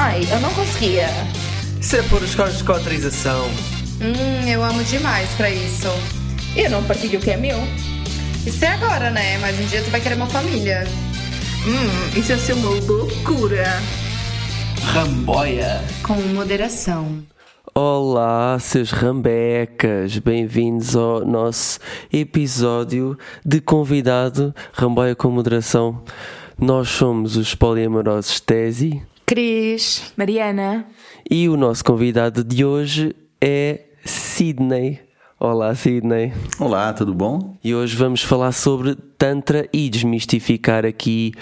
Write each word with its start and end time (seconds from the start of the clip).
Ai, 0.00 0.20
eu 0.30 0.38
não 0.38 0.54
conseguia. 0.54 1.08
Isso 1.80 1.96
é 1.96 2.02
por 2.02 2.20
cotrização. 2.64 3.46
Hum, 4.00 4.48
eu 4.48 4.62
amo 4.62 4.84
demais 4.84 5.28
pra 5.30 5.50
isso. 5.50 5.88
Eu 6.54 6.70
não 6.70 6.84
partilho 6.84 7.18
o 7.18 7.22
que 7.22 7.32
é 7.32 7.36
meu. 7.36 7.58
Isso 8.46 8.64
é 8.64 8.68
agora, 8.68 9.10
né? 9.10 9.38
Mas 9.38 9.58
um 9.58 9.64
dia 9.64 9.82
tu 9.82 9.90
vai 9.90 10.00
querer 10.00 10.14
uma 10.14 10.28
família. 10.28 10.86
Hum, 11.66 12.16
isso 12.16 12.30
ia 12.30 12.38
ser 12.38 12.52
uma 12.52 12.70
loucura. 12.70 13.64
Ramboia. 14.94 15.82
Com 16.04 16.14
moderação. 16.32 17.18
Olá, 17.74 18.56
seus 18.60 18.92
rambecas, 18.92 20.16
bem-vindos 20.18 20.94
ao 20.94 21.24
nosso 21.24 21.80
episódio 22.12 23.18
de 23.44 23.60
convidado 23.60 24.54
Ramboia 24.72 25.16
com 25.16 25.28
Moderação. 25.28 26.00
Nós 26.56 26.88
somos 26.88 27.36
os 27.36 27.52
poliamorosos 27.56 28.38
Tesi 28.38 29.02
Cris, 29.28 30.10
Mariana. 30.16 30.86
e 31.30 31.50
o 31.50 31.56
nosso 31.58 31.84
convidado 31.84 32.42
de 32.42 32.64
hoje 32.64 33.14
é 33.38 33.82
Sidney. 34.02 35.00
Olá, 35.38 35.74
Sidney. 35.74 36.32
Olá, 36.58 36.94
tudo 36.94 37.12
bom? 37.12 37.54
E 37.62 37.74
hoje 37.74 37.94
vamos 37.94 38.22
falar 38.22 38.52
sobre 38.52 38.96
Tantra 39.18 39.68
e 39.70 39.90
desmistificar 39.90 40.86
aqui 40.86 41.34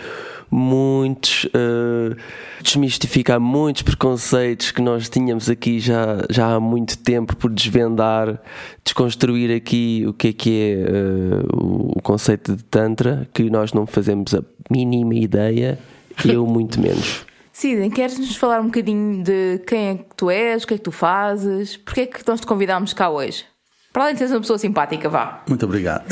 muitos. 0.51 1.47
eh, 1.55 2.17
desmistificar 2.61 3.39
muitos 3.39 3.83
preconceitos 3.83 4.73
que 4.73 4.83
nós 4.83 5.09
tínhamos 5.09 5.49
aqui 5.49 5.79
já, 5.79 6.27
já 6.29 6.57
há 6.57 6.59
muito 6.59 6.99
tempo 6.99 7.37
por 7.37 7.53
desvendar, 7.53 8.43
desconstruir 8.83 9.55
aqui 9.55 10.05
o 10.09 10.13
que 10.13 10.27
é 10.27 10.33
que 10.33 10.61
é 10.61 11.57
o, 11.57 11.99
o 11.99 12.03
conceito 12.03 12.57
de 12.57 12.65
Tantra, 12.65 13.29
que 13.33 13.49
nós 13.49 13.73
não 13.73 13.87
fazemos 13.87 14.35
a 14.35 14.43
mínima 14.69 15.15
ideia, 15.15 15.79
eu 16.25 16.45
muito 16.49 16.81
menos. 16.81 17.25
Sidney, 17.59 17.89
queres-nos 17.89 18.37
falar 18.37 18.61
um 18.61 18.67
bocadinho 18.67 19.25
de 19.25 19.63
quem 19.67 19.89
é 19.89 19.95
que 19.95 20.15
tu 20.15 20.29
és, 20.29 20.63
o 20.63 20.67
que 20.67 20.75
é 20.75 20.77
que 20.77 20.85
tu 20.85 20.93
fazes? 20.93 21.75
Porquê 21.79 22.03
é 22.03 22.07
que 22.07 22.21
nós 22.29 22.39
te 22.39 22.47
convidámos 22.47 22.93
cá 22.93 23.09
hoje? 23.09 23.47
Para 23.95 24.03
além 24.03 24.15
de 24.15 24.19
seres 24.19 24.35
uma 24.35 24.43
pessoa 24.43 24.59
simpática, 24.59 25.09
vá. 25.09 25.43
Muito 25.49 25.65
obrigado. 25.65 26.05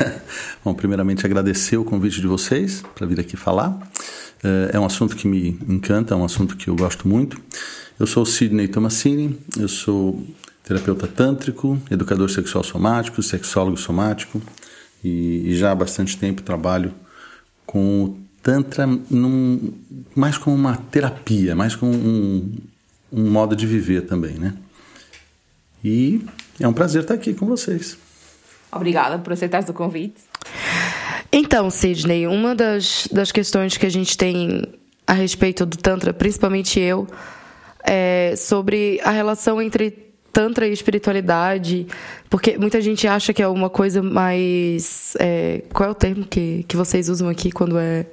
bom, 0.64 0.72
primeiramente 0.72 1.26
agradecer 1.26 1.76
o 1.76 1.84
convite 1.84 2.22
de 2.22 2.26
vocês 2.26 2.82
para 2.94 3.06
vir 3.06 3.20
aqui 3.20 3.36
falar. 3.36 3.78
Eh, 4.42 4.70
É 4.72 4.80
um 4.80 4.86
assunto 4.86 5.14
que 5.14 5.28
me 5.28 5.58
encanta, 5.68 6.14
é 6.14 6.16
um 6.16 6.24
assunto 6.24 6.56
que 6.56 6.68
eu 6.68 6.74
gosto 6.74 7.06
muito. 7.06 7.38
Eu 8.00 8.06
sou 8.06 8.22
o 8.22 8.26
Sidney 8.26 8.66
Tomasini, 8.66 9.38
eu 9.58 9.68
sou 9.68 10.26
terapeuta 10.64 11.06
tântrico, 11.06 11.78
educador 11.90 12.30
sexual 12.30 12.64
somático, 12.64 13.22
sexólogo 13.22 13.76
somático 13.76 14.40
e, 15.04 15.50
e 15.50 15.54
já 15.54 15.70
há 15.70 15.74
bastante 15.74 16.16
tempo 16.16 16.40
trabalho 16.40 16.94
com 17.66 18.04
o 18.04 18.27
Tantra 18.48 18.86
num, 18.86 19.74
mais 20.14 20.38
como 20.38 20.56
uma 20.56 20.74
terapia, 20.74 21.54
mais 21.54 21.76
como 21.76 21.92
um, 21.92 22.50
um 23.12 23.30
modo 23.30 23.54
de 23.54 23.66
viver 23.66 24.06
também, 24.06 24.38
né? 24.38 24.54
E 25.84 26.24
é 26.58 26.66
um 26.66 26.72
prazer 26.72 27.02
estar 27.02 27.12
aqui 27.12 27.34
com 27.34 27.44
vocês. 27.44 27.98
Obrigada 28.72 29.18
por 29.18 29.34
aceitares 29.34 29.68
o 29.68 29.74
convite. 29.74 30.22
Então, 31.30 31.68
Sidney, 31.68 32.26
uma 32.26 32.54
das, 32.54 33.06
das 33.12 33.30
questões 33.30 33.76
que 33.76 33.84
a 33.84 33.90
gente 33.90 34.16
tem 34.16 34.62
a 35.06 35.12
respeito 35.12 35.66
do 35.66 35.76
Tantra, 35.76 36.14
principalmente 36.14 36.80
eu, 36.80 37.06
é 37.84 38.32
sobre 38.34 38.98
a 39.04 39.10
relação 39.10 39.60
entre 39.60 40.07
Tantra 40.32 40.66
e 40.68 40.72
espiritualidade, 40.72 41.86
porque 42.30 42.56
muita 42.58 42.80
gente 42.80 43.06
acha 43.08 43.32
que 43.32 43.42
é 43.42 43.48
uma 43.48 43.68
coisa 43.70 44.02
mais. 44.02 45.16
é, 45.18 45.62
qual 45.72 45.88
é 45.88 45.92
o 45.92 45.94
termo 45.94 46.24
que, 46.26 46.64
que 46.68 46.76
vocês 46.76 47.08
usam 47.08 47.28
aqui 47.28 47.50
quando 47.50 47.78
é. 47.78 48.06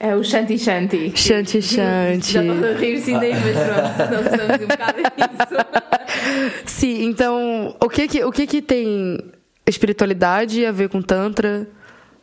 É 0.00 0.14
o 0.14 0.22
Shanti 0.22 0.56
Shanti. 0.58 1.12
Shanti 1.16 1.60
Shanti. 1.60 2.32
Já 2.32 2.42
estou 2.44 2.68
a 2.68 2.72
rir 2.78 3.00
sim 3.00 3.14
daí, 3.18 3.32
mas 3.32 3.56
pronto, 3.56 4.10
não 4.14 4.22
estamos 4.22 4.64
um 4.64 4.68
bocado 4.68 4.98
nisso. 4.98 6.62
Sim, 6.66 7.04
então, 7.04 7.76
o 7.80 7.88
que 7.88 8.06
que, 8.08 8.24
o 8.24 8.30
que, 8.32 8.46
que 8.46 8.62
tem 8.62 9.18
espiritualidade 9.66 10.64
a 10.64 10.72
ver 10.72 10.88
com 10.88 11.02
Tantra? 11.02 11.66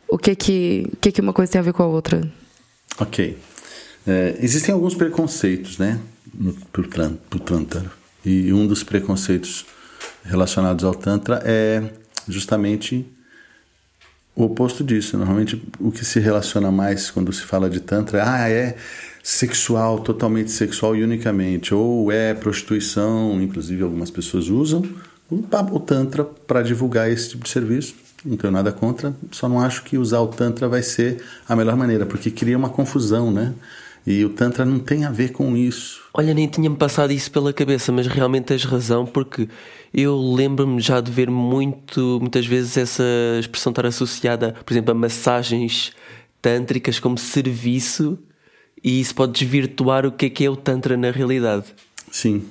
O 0.08 0.16
que 0.18 0.34
que, 0.34 0.86
o 0.92 0.96
que 0.96 1.12
que 1.12 1.20
uma 1.20 1.32
coisa 1.32 1.52
tem 1.52 1.58
a 1.58 1.62
ver 1.64 1.72
com 1.72 1.82
a 1.82 1.86
outra? 1.86 2.22
Ok. 2.98 3.36
É, 4.06 4.36
existem 4.40 4.72
alguns 4.72 4.94
preconceitos, 4.94 5.78
né, 5.78 5.98
tran- 6.90 7.14
pro 7.28 7.40
Tantra. 7.40 7.84
E 8.26 8.52
um 8.52 8.66
dos 8.66 8.82
preconceitos 8.82 9.64
relacionados 10.24 10.84
ao 10.84 10.92
Tantra 10.92 11.40
é 11.44 11.80
justamente 12.28 13.06
o 14.34 14.42
oposto 14.42 14.82
disso. 14.82 15.16
Normalmente, 15.16 15.62
o 15.78 15.92
que 15.92 16.04
se 16.04 16.18
relaciona 16.18 16.72
mais 16.72 17.08
quando 17.08 17.32
se 17.32 17.42
fala 17.42 17.70
de 17.70 17.78
Tantra 17.78 18.18
é, 18.18 18.22
ah, 18.22 18.50
é 18.50 18.76
sexual, 19.22 20.00
totalmente 20.00 20.50
sexual 20.50 20.96
e 20.96 21.04
unicamente, 21.04 21.72
ou 21.72 22.10
é 22.10 22.34
prostituição, 22.34 23.40
inclusive 23.40 23.82
algumas 23.82 24.10
pessoas 24.10 24.48
usam 24.48 24.82
o, 25.30 25.80
Tantra 25.80 26.24
para 26.24 26.62
divulgar 26.62 27.10
esse 27.10 27.30
tipo 27.30 27.44
de 27.44 27.50
serviço. 27.50 27.94
Não 28.24 28.36
tenho 28.36 28.52
nada 28.52 28.72
contra, 28.72 29.14
só 29.30 29.48
não 29.48 29.60
acho 29.60 29.84
que 29.84 29.96
usar 29.96 30.20
o 30.20 30.26
Tantra 30.26 30.68
vai 30.68 30.82
ser 30.82 31.22
a 31.48 31.54
melhor 31.54 31.76
maneira, 31.76 32.04
porque 32.04 32.30
cria 32.30 32.58
uma 32.58 32.68
confusão, 32.68 33.30
né? 33.30 33.54
E 34.06 34.24
o 34.24 34.30
Tantra 34.30 34.64
não 34.64 34.78
tem 34.78 35.04
a 35.04 35.10
ver 35.10 35.32
com 35.32 35.56
isso. 35.56 36.02
Olha, 36.14 36.32
nem 36.32 36.46
tinha-me 36.46 36.76
passado 36.76 37.12
isso 37.12 37.28
pela 37.30 37.52
cabeça, 37.52 37.90
mas 37.90 38.06
realmente 38.06 38.44
tens 38.44 38.64
razão, 38.64 39.04
porque 39.04 39.48
eu 39.92 40.16
lembro-me 40.16 40.80
já 40.80 41.00
de 41.00 41.10
ver 41.10 41.28
muito, 41.28 42.18
muitas 42.20 42.46
vezes 42.46 42.76
essa 42.76 43.02
expressão 43.40 43.70
estar 43.70 43.84
associada, 43.84 44.54
por 44.64 44.72
exemplo, 44.72 44.92
a 44.92 44.94
massagens 44.94 45.92
tântricas 46.40 47.00
como 47.00 47.18
serviço, 47.18 48.16
e 48.82 49.00
isso 49.00 49.12
pode 49.12 49.32
desvirtuar 49.32 50.06
o 50.06 50.12
que 50.12 50.26
é 50.26 50.30
que 50.30 50.44
é 50.44 50.50
o 50.50 50.54
Tantra 50.54 50.96
na 50.96 51.10
realidade. 51.10 51.64
Sim. 52.12 52.44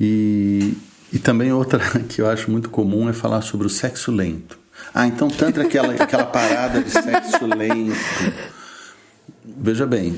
E, 0.00 0.74
e 1.12 1.18
também 1.18 1.52
outra 1.52 1.80
que 2.08 2.20
eu 2.20 2.28
acho 2.28 2.48
muito 2.48 2.70
comum 2.70 3.08
é 3.08 3.12
falar 3.12 3.42
sobre 3.42 3.66
o 3.66 3.70
sexo 3.70 4.12
lento. 4.12 4.56
Ah, 4.94 5.08
então 5.08 5.28
Tantra 5.28 5.64
é 5.64 5.66
aquela, 5.66 5.92
aquela 5.92 6.24
parada 6.24 6.80
de 6.80 6.90
sexo 6.90 7.46
lento. 7.46 7.96
Veja 9.44 9.86
bem, 9.86 10.14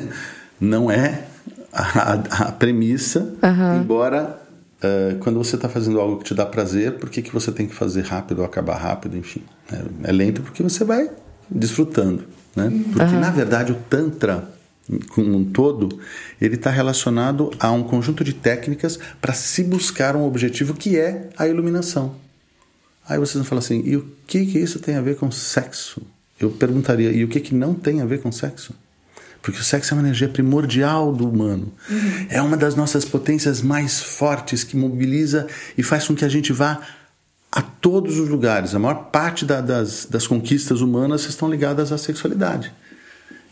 não 0.60 0.90
é 0.90 1.24
a, 1.72 2.12
a 2.48 2.52
premissa, 2.52 3.34
embora 3.80 4.40
eh, 4.84 5.16
quando 5.20 5.38
você 5.38 5.56
está 5.56 5.68
fazendo 5.68 5.98
algo 5.98 6.18
que 6.18 6.24
te 6.24 6.34
dá 6.34 6.44
prazer, 6.44 6.98
por 6.98 7.08
que, 7.08 7.22
que 7.22 7.32
você 7.32 7.50
tem 7.50 7.66
que 7.66 7.74
fazer 7.74 8.02
rápido 8.02 8.40
ou 8.40 8.44
acabar 8.44 8.76
rápido, 8.76 9.16
enfim. 9.16 9.42
É, 9.72 10.10
é 10.10 10.12
lento 10.12 10.42
porque 10.42 10.62
você 10.62 10.84
vai 10.84 11.10
desfrutando. 11.50 12.24
Né? 12.54 12.70
Porque, 12.92 13.16
na 13.16 13.30
verdade, 13.30 13.72
o 13.72 13.76
Tantra, 13.88 14.48
como 15.08 15.36
um 15.36 15.44
todo, 15.44 15.98
ele 16.40 16.56
está 16.56 16.70
relacionado 16.70 17.50
a 17.58 17.72
um 17.72 17.82
conjunto 17.82 18.22
de 18.22 18.34
técnicas 18.34 18.98
para 19.20 19.32
se 19.32 19.64
buscar 19.64 20.14
um 20.16 20.26
objetivo 20.26 20.74
que 20.74 20.98
é 20.98 21.30
a 21.38 21.48
iluminação. 21.48 22.16
Aí 23.08 23.18
vocês 23.18 23.36
vão 23.36 23.44
falar 23.44 23.60
assim, 23.60 23.82
e 23.84 23.96
o 23.96 24.06
que, 24.26 24.44
que 24.46 24.58
isso 24.58 24.78
tem 24.78 24.96
a 24.96 25.00
ver 25.00 25.16
com 25.16 25.30
sexo? 25.30 26.02
Eu 26.44 26.50
perguntaria, 26.50 27.10
e 27.10 27.24
o 27.24 27.28
que, 27.28 27.40
que 27.40 27.54
não 27.54 27.74
tem 27.74 28.00
a 28.00 28.04
ver 28.06 28.20
com 28.20 28.30
sexo? 28.32 28.74
Porque 29.42 29.60
o 29.60 29.62
sexo 29.64 29.92
é 29.92 29.96
uma 29.96 30.02
energia 30.02 30.28
primordial 30.28 31.12
do 31.12 31.28
humano. 31.28 31.72
É 32.30 32.40
uma 32.40 32.56
das 32.56 32.74
nossas 32.74 33.04
potências 33.04 33.60
mais 33.60 34.00
fortes 34.02 34.64
que 34.64 34.76
mobiliza 34.76 35.46
e 35.76 35.82
faz 35.82 36.06
com 36.06 36.14
que 36.14 36.24
a 36.24 36.28
gente 36.28 36.52
vá 36.52 36.80
a 37.52 37.60
todos 37.60 38.18
os 38.18 38.28
lugares. 38.28 38.74
A 38.74 38.78
maior 38.78 39.10
parte 39.10 39.44
da- 39.44 39.60
das, 39.60 40.06
das 40.06 40.26
conquistas 40.26 40.80
humanas 40.80 41.26
estão 41.28 41.48
ligadas 41.50 41.92
à 41.92 41.98
sexualidade. 41.98 42.72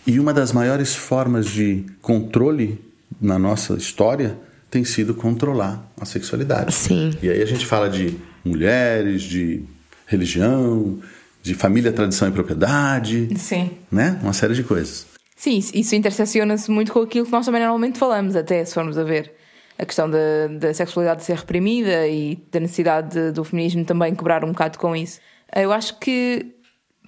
E 0.07 0.19
uma 0.19 0.33
das 0.33 0.51
maiores 0.51 0.95
formas 0.95 1.47
de 1.47 1.85
controle 2.01 2.81
na 3.21 3.39
nossa 3.39 3.75
história 3.75 4.37
tem 4.71 4.85
sido 4.85 5.15
controlar 5.15 5.87
a 6.01 6.05
sexualidade. 6.07 6.75
Sim. 6.75 7.11
E 7.23 7.29
aí 7.29 7.43
a 7.43 7.47
gente 7.47 7.67
fala 7.67 7.89
de 7.91 8.17
mulheres, 8.45 9.23
de 9.23 9.63
religião, 10.07 10.99
de 11.43 11.55
família, 11.55 11.93
tradição 11.93 12.29
e 12.29 12.31
propriedade, 12.31 13.29
Sim. 13.39 13.71
né? 13.91 14.19
Uma 14.23 14.33
série 14.33 14.55
de 14.55 14.63
coisas. 14.63 15.07
Sim, 15.37 15.59
isso- 15.75 15.95
intersecciona-se 15.97 16.71
muito 16.71 16.93
com 16.93 17.01
aquilo 17.01 17.27
que 17.27 17.33
nós 17.33 17.45
também 17.45 17.61
normalmente 17.61 17.99
falamos, 17.99 18.37
até 18.37 18.65
se 18.65 18.73
formos 18.75 18.97
a 18.97 19.03
ver. 19.03 19.33
A 19.79 19.85
questão 19.85 20.09
da, 20.09 20.19
da 20.61 20.73
sexualidade 20.73 21.25
ser 21.25 21.37
reprimida 21.37 22.07
e 22.07 22.37
da 22.53 22.61
necessidade 22.61 23.11
de- 23.13 23.33
do 23.33 23.43
feminismo 23.43 23.85
também 23.85 24.15
quebrar 24.15 24.45
um 24.45 24.49
bocado 24.53 24.79
com 24.79 24.95
isso. 24.95 25.19
Eu 25.57 25.73
acho 25.73 25.99
que, 25.99 26.47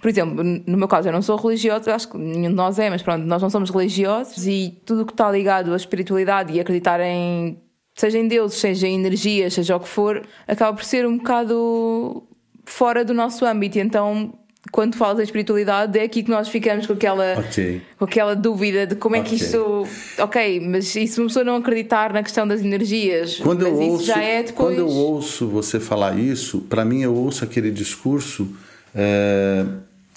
por 0.03 0.09
exemplo, 0.09 0.43
no 0.43 0.77
meu 0.77 0.89
caso, 0.89 1.09
eu 1.09 1.13
não 1.13 1.23
sou 1.23 1.37
religiosa, 1.37 1.95
acho 1.95 2.09
que 2.09 2.19
nenhum 2.19 2.49
de 2.51 2.57
nós 2.57 2.79
é, 2.81 2.91
mas 2.91 3.03
pronto, 3.03 3.25
nós 3.25 3.41
não 3.41 3.49
somos 3.51 3.71
religiosos 3.71 4.47
e 4.49 4.81
tudo 4.85 5.03
o 5.03 5.07
que 5.07 5.13
está 5.13 5.31
ligado 5.31 5.73
à 5.73 5.77
espiritualidade 5.77 6.53
e 6.53 6.59
acreditar 6.59 7.01
em, 7.01 7.61
seja 7.95 8.19
em 8.19 8.27
deuses, 8.27 8.59
seja 8.59 8.89
em 8.89 8.97
energias, 8.97 9.55
seja 9.55 9.77
o 9.77 9.81
que 9.81 9.89
for, 9.89 10.23
acaba 10.49 10.77
por 10.77 10.85
ser 10.85 11.07
um 11.07 11.19
bocado 11.19 12.27
fora 12.65 13.05
do 13.05 13.13
nosso 13.15 13.45
âmbito. 13.45 13.79
Então, 13.79 14.35
quando 14.73 14.97
falas 14.97 15.19
da 15.19 15.23
espiritualidade, 15.23 15.99
é 15.99 16.03
aqui 16.05 16.23
que 16.23 16.31
nós 16.31 16.49
ficamos 16.49 16.87
com 16.87 16.95
aquela 16.95 17.35
Ok. 17.39 17.83
com 17.99 18.05
aquela 18.05 18.35
dúvida 18.35 18.87
de 18.87 18.95
como 18.97 19.15
é 19.17 19.21
que 19.21 19.35
Ok. 19.35 19.47
isto. 19.47 19.87
Ok, 20.19 20.61
mas 20.61 20.97
e 20.97 21.07
se 21.07 21.21
uma 21.21 21.27
pessoa 21.27 21.45
não 21.45 21.57
acreditar 21.57 22.13
na 22.13 22.23
questão 22.23 22.47
das 22.49 22.61
energias? 22.63 23.37
Quando 23.39 23.67
eu, 23.67 23.75
ouço, 23.79 24.11
é 24.13 24.43
depois. 24.43 24.53
quando 24.53 24.79
eu 24.79 24.89
ouço 24.89 25.47
você 25.49 25.79
falar 25.79 26.19
isso, 26.19 26.61
para 26.63 26.85
mim 26.85 27.03
eu 27.03 27.15
ouço 27.15 27.45
aquele 27.45 27.71
discurso. 27.71 28.49
é, 28.95 29.65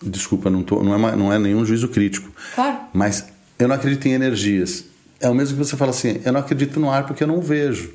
desculpa, 0.02 0.50
não, 0.50 0.64
tô, 0.64 0.82
não, 0.84 0.94
é, 1.10 1.16
não 1.16 1.34
é 1.34 1.40
nenhum 1.40 1.66
juízo 1.66 1.88
crítico. 1.90 2.32
Claro. 2.56 2.78
Mas 2.94 3.28
eu 3.60 3.68
não 3.68 3.76
acredito 3.76 4.06
em 4.08 4.14
energias. 4.14 4.86
é 5.20 5.28
o 5.30 5.34
mesmo 5.36 5.58
que 5.58 5.64
você 5.66 5.76
fala 5.76 5.92
assim: 5.92 6.22
eu 6.24 6.32
não 6.32 6.40
acredito 6.40 6.80
no 6.80 6.90
ar 6.90 7.06
porque 7.06 7.24
eu 7.24 7.28
não 7.28 7.42
vejo. 7.42 7.92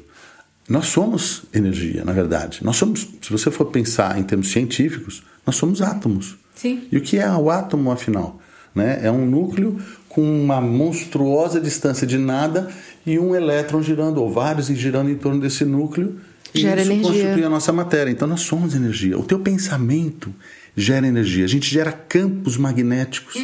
Nós 0.69 0.87
somos 0.87 1.43
energia, 1.53 2.05
na 2.05 2.13
verdade. 2.13 2.61
Nós 2.63 2.77
somos, 2.77 3.09
se 3.21 3.31
você 3.31 3.51
for 3.51 3.67
pensar 3.67 4.19
em 4.19 4.23
termos 4.23 4.51
científicos, 4.51 5.23
nós 5.47 5.57
somos 5.57 5.83
átomos. 5.83 6.37
Sim. 6.55 6.87
E 6.91 6.97
o 6.97 7.01
que 7.01 7.19
é 7.19 7.31
o 7.31 7.51
átomo, 7.51 7.91
afinal? 7.91 8.41
Né? 8.75 9.01
É 9.03 9.11
um 9.11 9.27
núcleo 9.27 9.79
com 10.09 10.23
uma 10.23 10.61
monstruosa 10.61 11.61
distância 11.61 12.07
de 12.07 12.17
nada 12.17 12.71
e 13.05 13.19
um 13.19 13.35
elétron 13.35 13.83
girando, 13.83 14.23
ou 14.23 14.31
vários 14.31 14.67
girando 14.67 15.11
em 15.11 15.17
torno 15.17 15.41
desse 15.41 15.65
núcleo. 15.65 16.21
Gera 16.55 16.81
e 16.81 16.85
isso 16.85 16.93
energia. 16.93 17.11
constitui 17.13 17.45
a 17.45 17.49
nossa 17.49 17.73
matéria. 17.73 18.11
Então 18.11 18.29
nós 18.29 18.43
somos 18.43 18.75
energia. 18.75 19.19
O 19.19 19.25
teu 19.25 19.41
pensamento 19.41 20.33
gera 20.77 21.07
energia. 21.07 21.45
A 21.45 21.49
gente 21.49 21.69
gera 21.69 21.93
campos 21.93 22.57
magnéticos, 22.57 23.35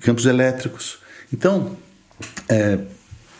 campos 0.00 0.26
elétricos. 0.26 0.98
Então, 1.32 1.76
é, 2.48 2.78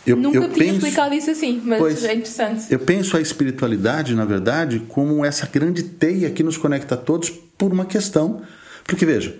eu, 0.07 0.15
Nunca 0.15 0.37
eu 0.37 0.49
tinha 0.49 0.65
penso, 0.65 0.77
explicado 0.77 1.13
isso 1.13 1.29
assim, 1.29 1.61
mas 1.65 1.79
Pois. 1.79 2.03
é 2.05 2.13
interessante. 2.13 2.65
eu 2.71 2.79
penso 2.79 3.17
a 3.17 3.21
espiritualidade, 3.21 4.15
na 4.15 4.23
verdade, 4.25 4.81
como 4.87 5.25
essa 5.25 5.45
grande 5.45 5.83
teia 5.83 6.29
que 6.29 6.41
nos 6.41 6.57
conecta 6.57 6.95
a 6.95 6.97
todos 6.97 7.29
por 7.29 7.73
uma 7.73 7.85
questão. 7.85 8.41
Porque, 8.85 9.05
veja, 9.05 9.35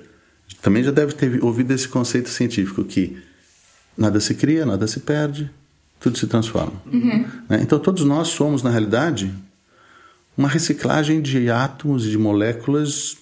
também 0.62 0.84
já 0.84 0.92
deve 0.92 1.14
ter 1.14 1.44
ouvido 1.44 1.72
esse 1.74 1.88
conceito 1.88 2.30
científico 2.30 2.84
que 2.84 3.18
nada 3.98 4.20
se 4.20 4.36
cria, 4.36 4.66
nada 4.66 4.86
se 4.88 5.00
perde, 5.00 5.50
tudo 6.00 6.18
se 6.18 6.28
transforma. 6.28 6.74
Né? 6.86 7.60
Então, 7.62 7.80
todos 7.80 8.04
nós 8.04 8.28
somos, 8.28 8.62
na 8.62 8.70
realidade, 8.70 9.34
uma 10.38 10.50
reciclagem 10.50 11.22
de 11.22 11.50
átomos 11.50 12.06
e 12.06 12.10
de 12.10 12.18
moléculas. 12.18 13.18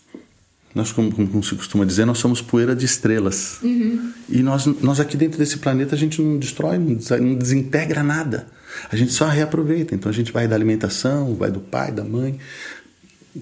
Nós, 0.75 0.91
como, 0.91 1.09
como- 1.11 1.41
se 1.43 1.55
costuma 1.55 1.85
dizer, 1.85 2.03
nós 2.05 2.17
somos 2.17 2.41
poeira 2.41 2.75
de 2.75 2.83
estrelas. 2.85 3.59
E 3.63 4.43
nós, 4.43 4.65
nós 4.65 4.99
aqui 4.99 5.15
dentro 5.15 5.39
desse 5.39 5.57
planeta, 5.59 5.95
a 5.95 5.97
gente 5.97 6.21
não 6.21 6.37
destrói, 6.37 6.77
não 6.77 6.93
des- 6.95 7.09
não 7.09 7.33
desintegra 7.35 8.03
nada. 8.03 8.47
A 8.91 8.95
gente 8.97 9.13
só 9.13 9.25
reaproveita. 9.25 9.95
Então 9.95 10.09
a 10.09 10.13
gente 10.13 10.33
vai 10.33 10.47
da 10.49 10.55
alimentação, 10.55 11.33
vai 11.33 11.49
do 11.49 11.61
pai, 11.61 11.91
da 11.93 12.03
mãe. 12.03 12.37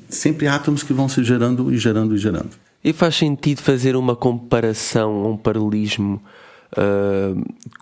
Sempre 0.09 0.47
átomos 0.47 0.83
que 0.83 0.93
vão 0.93 1.09
se 1.09 1.23
gerando 1.23 1.71
e 1.73 1.77
gerando 1.77 2.15
e 2.15 2.17
gerando. 2.17 2.51
E 2.83 2.91
faz 2.93 3.15
sentido 3.15 3.61
fazer 3.61 3.95
uma 3.95 4.15
comparação, 4.15 5.31
um 5.31 5.37
paralelismo 5.37 6.21
ah, 6.75 7.33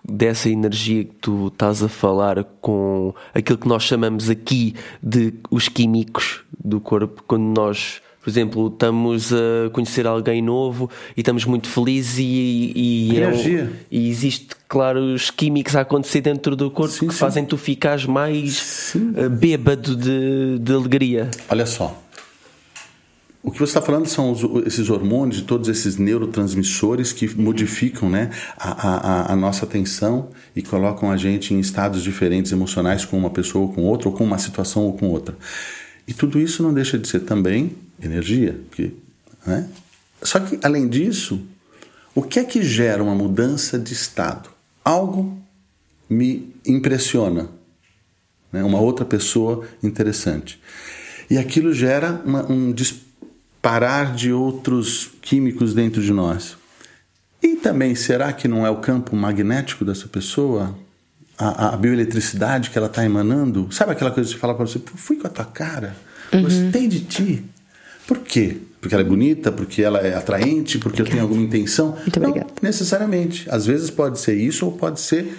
dessa 0.04 0.48
energia 0.48 1.04
que 1.04 1.14
tu 1.20 1.48
estás 1.48 1.82
a 1.82 1.88
falar 1.88 2.44
com 2.60 3.14
aquilo 3.34 3.58
que 3.58 3.66
nós 3.68 3.82
chamamos 3.82 4.28
aqui 4.30 4.74
de 5.02 5.34
os 5.50 5.68
químicos 5.68 6.40
do 6.62 6.80
corpo, 6.80 7.22
quando 7.26 7.42
nós, 7.56 8.00
por 8.22 8.30
exemplo, 8.30 8.68
estamos 8.68 9.32
a 9.32 9.68
conhecer 9.72 10.06
alguém 10.06 10.40
novo 10.40 10.88
e 11.16 11.20
estamos 11.20 11.44
muito 11.44 11.68
felizes 11.68 12.18
e, 12.18 12.72
e, 13.12 13.20
é 13.20 13.28
um- 13.28 13.70
e 13.90 14.08
existe, 14.08 14.48
claro, 14.68 15.00
os 15.14 15.30
químicos 15.30 15.74
a 15.74 15.80
acontecer 15.80 16.20
dentro 16.20 16.54
do 16.54 16.70
corpo 16.70 16.92
Sim, 16.94 17.08
que 17.08 17.14
sim. 17.14 17.18
fazem 17.18 17.44
tu 17.44 17.56
ficares 17.58 18.06
mais 18.06 18.94
ah, 19.16 19.28
bêbado 19.28 19.96
de, 19.96 20.58
de 20.60 20.72
alegria. 20.72 21.30
Olha 21.48 21.66
só. 21.66 21.98
O 23.44 23.50
que 23.50 23.58
você 23.58 23.70
está 23.70 23.82
falando 23.82 24.06
são 24.06 24.30
os- 24.30 24.66
esses 24.66 24.88
hormônios 24.88 25.40
e 25.40 25.42
todos 25.42 25.68
esses 25.68 25.96
neurotransmissores 25.96 27.12
que 27.12 27.26
modificam 27.36 28.08
né, 28.08 28.30
a, 28.56 28.70
a- 28.70 28.96
a- 29.30 29.32
a 29.32 29.36
nossa 29.36 29.64
atenção 29.64 30.28
e 30.54 30.62
colocam 30.62 31.10
a 31.10 31.16
gente 31.16 31.52
em 31.52 31.58
estados 31.58 32.04
diferentes 32.04 32.52
emocionais 32.52 33.04
com 33.04 33.18
uma 33.18 33.30
pessoa 33.30 33.64
ou 33.66 33.72
com 33.72 33.82
outra, 33.82 34.08
ou 34.08 34.14
com 34.14 34.22
uma 34.22 34.38
situação 34.38 34.84
ou 34.84 34.92
com 34.92 35.08
outra. 35.08 35.34
E 36.12 36.14
tudo 36.14 36.38
isso 36.38 36.62
não 36.62 36.74
deixa 36.74 36.98
de 36.98 37.08
ser 37.08 37.20
também 37.20 37.74
energia. 37.98 38.60
Porque, 38.68 38.92
né? 39.46 39.66
Só 40.22 40.38
que, 40.40 40.58
além 40.62 40.86
disso, 40.86 41.40
o 42.14 42.20
que 42.20 42.38
é 42.38 42.44
que 42.44 42.62
gera 42.62 43.02
uma 43.02 43.14
mudança 43.14 43.78
de 43.78 43.94
estado? 43.94 44.50
Algo 44.84 45.42
me 46.10 46.54
impressiona 46.66 47.48
né? 48.52 48.62
uma 48.62 48.78
outra 48.78 49.06
pessoa 49.06 49.66
interessante. 49.82 50.60
E 51.30 51.38
aquilo 51.38 51.72
gera 51.72 52.20
uma- 52.26 52.44
um 52.52 52.72
disparar 52.72 54.14
de 54.14 54.30
outros 54.34 55.12
químicos 55.22 55.72
dentro 55.72 56.02
de 56.02 56.12
nós. 56.12 56.58
E 57.42 57.56
também, 57.56 57.94
será 57.94 58.34
que 58.34 58.46
não 58.46 58.66
é 58.66 58.70
o 58.70 58.82
campo 58.82 59.16
magnético 59.16 59.82
dessa 59.82 60.06
pessoa? 60.08 60.78
A, 61.42 61.74
a 61.74 61.76
bioeletricidade 61.76 62.70
que 62.70 62.78
ela 62.78 62.86
está 62.86 63.04
emanando? 63.04 63.68
Sabe 63.70 63.92
aquela 63.92 64.10
coisa 64.10 64.28
de 64.30 64.36
falar 64.36 64.54
para 64.54 64.66
você, 64.66 64.78
"Pô, 64.78 64.92
fui 64.96 65.16
com 65.16 65.26
a 65.26 65.30
tua 65.30 65.44
cara, 65.44 65.96
gostei 66.32 66.86
de 66.88 67.00
ti. 67.00 67.44
Por 68.06 68.18
quê? 68.18 68.58
Porque 68.80 68.94
ela 68.94 69.04
é 69.04 69.06
bonita, 69.06 69.50
porque 69.52 69.82
ela 69.82 69.98
é 70.00 70.14
atraente, 70.14 70.78
porque 70.78 71.00
eu 71.02 71.06
tenho 71.06 71.22
alguma 71.22 71.40
intenção? 71.42 71.96
Muito 72.00 72.18
não, 72.20 72.28
obrigada. 72.30 72.52
necessariamente. 72.60 73.46
Às 73.50 73.66
vezes 73.66 73.90
pode 73.90 74.18
ser 74.18 74.34
isso 74.34 74.66
ou 74.66 74.72
pode 74.72 75.00
ser 75.00 75.36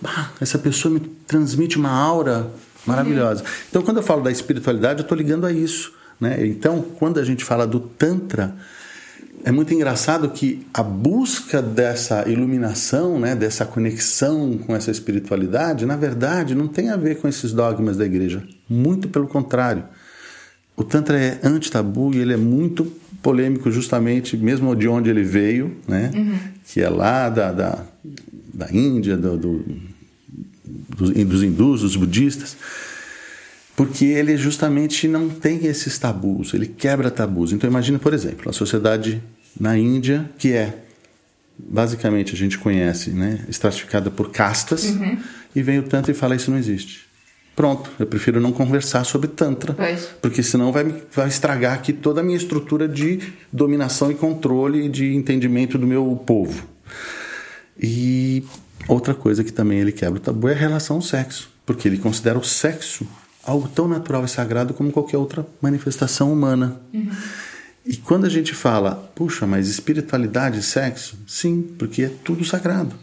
"Bah, 0.00 0.30
essa 0.40 0.58
pessoa 0.58 0.92
me 0.92 1.00
transmite 1.26 1.76
uma 1.78 1.90
aura 1.90 2.50
maravilhosa. 2.86 3.44
Então, 3.68 3.82
quando 3.82 3.98
eu 3.98 4.02
falo 4.02 4.22
da 4.22 4.30
espiritualidade, 4.30 5.00
eu 5.00 5.02
estou 5.02 5.16
ligando 5.16 5.46
a 5.46 5.52
isso. 5.52 5.92
Né? 6.20 6.46
Então, 6.46 6.82
quando 6.98 7.18
a 7.20 7.24
gente 7.24 7.44
fala 7.44 7.66
do 7.66 7.78
Tantra, 7.80 8.54
é 9.44 9.50
muito 9.52 9.72
engraçado 9.74 10.28
que 10.30 10.66
a 10.72 10.82
busca 10.82 11.60
dessa 11.62 12.28
iluminação, 12.28 13.18
né, 13.18 13.34
dessa 13.34 13.64
conexão 13.64 14.58
com 14.58 14.74
essa 14.76 14.90
espiritualidade, 14.90 15.86
na 15.86 15.96
verdade, 15.96 16.54
não 16.54 16.68
tem 16.68 16.90
a 16.90 16.96
ver 16.96 17.16
com 17.18 17.26
esses 17.28 17.52
dogmas 17.52 17.96
da 17.96 18.04
igreja. 18.04 18.42
Muito 18.68 19.08
pelo 19.08 19.26
contrário. 19.26 19.84
O 20.76 20.84
Tantra 20.84 21.18
é 21.18 21.38
anti-tabu 21.42 22.14
e 22.14 22.18
ele 22.18 22.32
é 22.32 22.36
muito 22.36 22.84
polêmico, 23.22 23.70
justamente, 23.70 24.36
mesmo 24.36 24.74
de 24.74 24.88
onde 24.88 25.10
ele 25.10 25.22
veio, 25.22 25.76
né? 25.86 26.10
que 26.66 26.80
é 26.80 26.88
lá 26.88 27.28
da, 27.28 27.52
da, 27.52 27.84
da 28.54 28.70
Índia, 28.72 29.16
do, 29.16 29.36
do- 29.36 29.64
dos, 30.96 31.10
dos 31.10 31.42
hindus, 31.42 31.80
dos 31.82 31.96
budistas, 31.96 32.56
porque 33.80 34.04
ele 34.04 34.36
justamente 34.36 35.08
não 35.08 35.30
tem 35.30 35.64
esses 35.64 35.98
tabus, 35.98 36.52
ele 36.52 36.66
quebra 36.66 37.10
tabus. 37.10 37.50
Então, 37.50 37.70
imagine, 37.70 37.98
por 37.98 38.12
exemplo, 38.12 38.50
a 38.50 38.52
sociedade 38.52 39.22
na 39.58 39.78
Índia, 39.78 40.30
que 40.36 40.52
é 40.52 40.80
basicamente 41.58 42.34
a 42.34 42.36
gente 42.36 42.58
conhece, 42.58 43.08
né, 43.08 43.42
estratificada 43.48 44.10
por 44.10 44.30
castas, 44.30 44.94
e 45.56 45.62
vem 45.62 45.78
o 45.78 45.82
Tantra 45.82 46.12
e 46.12 46.14
fala: 46.14 46.36
Isso 46.36 46.50
não 46.50 46.58
existe. 46.58 47.06
Pronto, 47.56 47.90
eu 47.98 48.04
prefiro 48.04 48.38
não 48.38 48.52
conversar 48.52 49.02
sobre 49.04 49.28
Tantra, 49.28 49.72
Pois. 49.72 50.10
porque 50.20 50.42
senão 50.42 50.70
vai, 50.70 50.84
vai 51.10 51.28
estragar 51.28 51.72
aqui 51.72 51.94
toda 51.94 52.20
a 52.20 52.22
minha 52.22 52.36
estrutura 52.36 52.86
de 52.86 53.32
dominação 53.50 54.10
e 54.10 54.14
controle 54.14 54.84
e 54.84 54.88
de 54.90 55.14
entendimento 55.14 55.78
do 55.78 55.86
meu 55.86 56.22
povo. 56.26 56.66
E 57.82 58.44
outra 58.86 59.14
coisa 59.14 59.42
que 59.42 59.54
também 59.54 59.78
ele 59.78 59.90
quebra 59.90 60.18
o 60.18 60.22
tabu 60.22 60.50
é 60.50 60.52
a 60.52 60.56
relação 60.56 60.96
ao 60.96 61.02
sexo, 61.02 61.50
porque 61.64 61.88
ele 61.88 61.96
considera 61.96 62.38
o 62.38 62.44
sexo 62.44 63.08
algo 63.44 63.68
tão 63.68 63.88
natural 63.88 64.24
e 64.24 64.28
sagrado 64.28 64.74
como 64.74 64.92
qualquer 64.92 65.16
outra 65.16 65.46
manifestação 65.60 66.32
humana. 66.32 66.80
E 67.84 67.96
quando 67.96 68.26
a 68.26 68.28
gente 68.28 68.54
fala, 68.54 69.10
puxa, 69.14 69.46
mas 69.46 69.68
espiritualidade 69.68 70.58
e 70.58 70.62
sexo? 70.62 71.18
Sim, 71.26 71.62
porque 71.78 72.04
é 72.04 72.12
tudo 72.22 72.44
sagrado. 72.44 72.94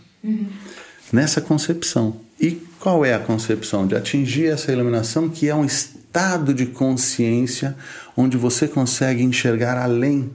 Nessa 1.11 1.41
concepção. 1.41 2.21
E 2.39 2.51
qual 2.79 3.03
é 3.03 3.13
a 3.13 3.19
concepção? 3.19 3.87
De 3.87 3.95
atingir 3.95 4.45
essa 4.45 4.71
iluminação 4.71 5.29
que 5.29 5.49
é 5.49 5.55
um 5.55 5.65
estado 5.65 6.53
de 6.53 6.67
consciência 6.67 7.75
onde 8.15 8.37
você 8.37 8.67
consegue 8.67 9.23
enxergar 9.23 9.77
além 9.77 10.29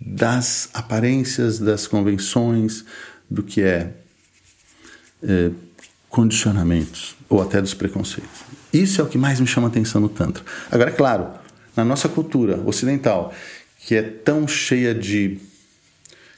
das 0.00 0.68
aparências, 0.72 1.58
das 1.58 1.86
convenções, 1.86 2.84
do 3.28 3.42
que 3.42 3.62
é, 3.62 3.92
é, 5.22 5.50
condicionamentos 6.08 7.16
ou 7.28 7.42
até 7.42 7.60
dos 7.60 7.74
preconceitos. 7.74 8.44
Isso 8.74 9.00
é 9.00 9.04
o 9.04 9.06
que 9.06 9.16
mais 9.16 9.38
me 9.40 9.46
chama 9.46 9.68
a 9.68 9.70
atenção 9.70 10.00
no 10.00 10.08
Tantra. 10.08 10.42
Agora, 10.70 10.90
é 10.90 10.92
claro, 10.92 11.28
na 11.76 11.84
nossa 11.84 12.08
cultura 12.08 12.60
ocidental, 12.66 13.32
que 13.86 13.94
é 13.94 14.02
tão 14.02 14.46
cheia 14.48 14.94
de 14.94 15.38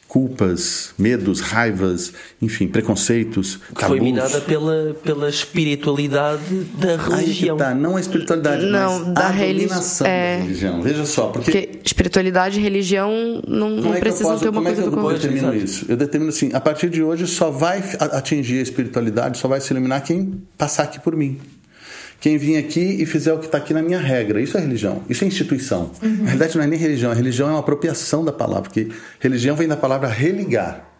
culpas, 0.09 0.91
medos, 0.97 1.41
raivas, 1.41 2.13
enfim, 2.41 2.69
preconceitos, 2.69 3.57
Que 3.57 3.85
foi 3.85 3.99
tabus. 3.99 4.01
minada 4.01 4.41
pela, 4.41 4.95
pela 5.03 5.29
espiritualidade 5.29 6.61
da 6.79 6.93
Aí 6.93 6.99
que 6.99 7.11
religião. 7.17 7.57
tá, 7.57 7.75
não 7.75 7.97
a 7.97 8.01
espiritualidade, 8.01 8.67
Não, 8.67 9.01
mas 9.05 9.15
da 9.15 9.27
a 9.29 9.33
dominação 9.33 10.07
é. 10.07 10.37
da 10.39 10.43
religião. 10.45 10.81
Veja 10.83 11.05
só, 11.05 11.27
porque 11.27 11.51
Porque 11.51 11.79
espiritualidade 11.85 12.61
e 12.61 12.63
religião 12.63 13.43
não, 13.49 13.69
não 13.71 13.89
é 13.91 13.93
que 13.95 13.97
eu 13.97 14.01
precisam 14.01 14.31
posso- 14.31 14.43
ter 14.45 14.49
uma 14.49 14.55
como 14.61 14.69
é 14.69 14.71
coisa 14.75 14.83
que 14.85 14.91
do 14.91 14.97
eu 14.97 15.03
outro. 15.05 15.19
determino 15.19 15.49
Exato. 15.55 15.65
isso? 15.65 15.87
Eu 15.89 15.97
determino 15.97 16.31
assim, 16.31 16.51
a 16.53 16.61
partir 16.61 16.89
de 16.89 17.03
hoje 17.03 17.27
só 17.27 17.51
vai 17.51 17.83
atingir 17.99 18.61
a 18.61 18.63
espiritualidade, 18.63 19.39
só 19.39 19.49
vai 19.49 19.61
se 19.61 19.73
iluminar 19.73 20.03
quem 20.03 20.41
passar 20.57 20.85
aqui 20.85 21.01
por 21.01 21.17
mim. 21.17 21.39
Quem 22.27 22.39
vir 22.39 22.57
aqui 22.57 22.81
e 22.81 23.07
fizer 23.07 23.33
o 23.33 23.39
que 23.39 23.47
está 23.47 23.57
aqui 23.57 23.73
na 23.73 23.81
minha 23.81 24.01
regra. 24.01 24.41
Isso 24.41 24.59
é 24.59 24.61
religião, 24.61 25.01
isso 25.09 25.23
é 25.23 25.29
instituição. 25.29 25.93
Na 26.03 26.25
realidade 26.25 26.57
não 26.57 26.65
é 26.65 26.67
nem 26.67 26.77
religião, 26.77 27.13
a 27.13 27.15
religião 27.15 27.49
é 27.49 27.53
uma 27.53 27.61
apropriação 27.61 28.25
da 28.25 28.33
palavra, 28.33 28.63
porque 28.63 28.89
religião 29.21 29.55
vem 29.55 29.69
da 29.69 29.77
palavra 29.77 30.09
religar. 30.09 30.91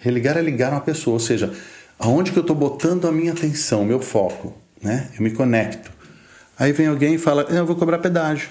Religar 0.00 0.36
é 0.36 0.42
ligar 0.42 0.72
uma 0.72 0.80
pessoa, 0.80 1.14
ou 1.14 1.20
seja, 1.20 1.52
aonde 2.00 2.32
que 2.32 2.36
eu 2.36 2.40
estou 2.40 2.56
botando 2.56 3.06
a 3.06 3.12
minha 3.12 3.30
atenção, 3.30 3.82
o 3.82 3.86
meu 3.86 4.00
foco, 4.00 4.60
né? 4.82 5.08
Eu 5.16 5.22
me 5.22 5.30
conecto. 5.30 5.88
Aí 6.58 6.72
vem 6.72 6.88
alguém 6.88 7.14
e 7.14 7.18
fala, 7.18 7.42
eu 7.42 7.64
vou 7.64 7.76
cobrar 7.76 7.98
pedágio. 7.98 8.48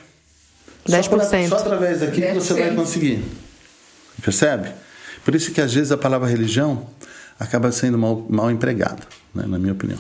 Só 0.86 1.02
10%. 1.02 1.50
Só 1.50 1.58
através 1.58 2.00
daqui 2.00 2.22
que 2.22 2.34
você 2.34 2.54
vai 2.54 2.72
10%. 2.72 2.76
conseguir. 2.76 3.26
Percebe? 4.24 4.70
Por 5.26 5.36
isso 5.36 5.52
que 5.52 5.60
às 5.60 5.74
vezes 5.74 5.92
a 5.92 5.98
palavra 5.98 6.30
religião, 6.30 6.88
acaba 7.38 7.74
sendo 7.74 7.98
mal, 7.98 8.26
mal 8.30 8.50
empregada, 8.50 9.04
né, 9.36 9.44
na 9.46 9.60
minha 9.60 9.74
opinião. 9.74 10.00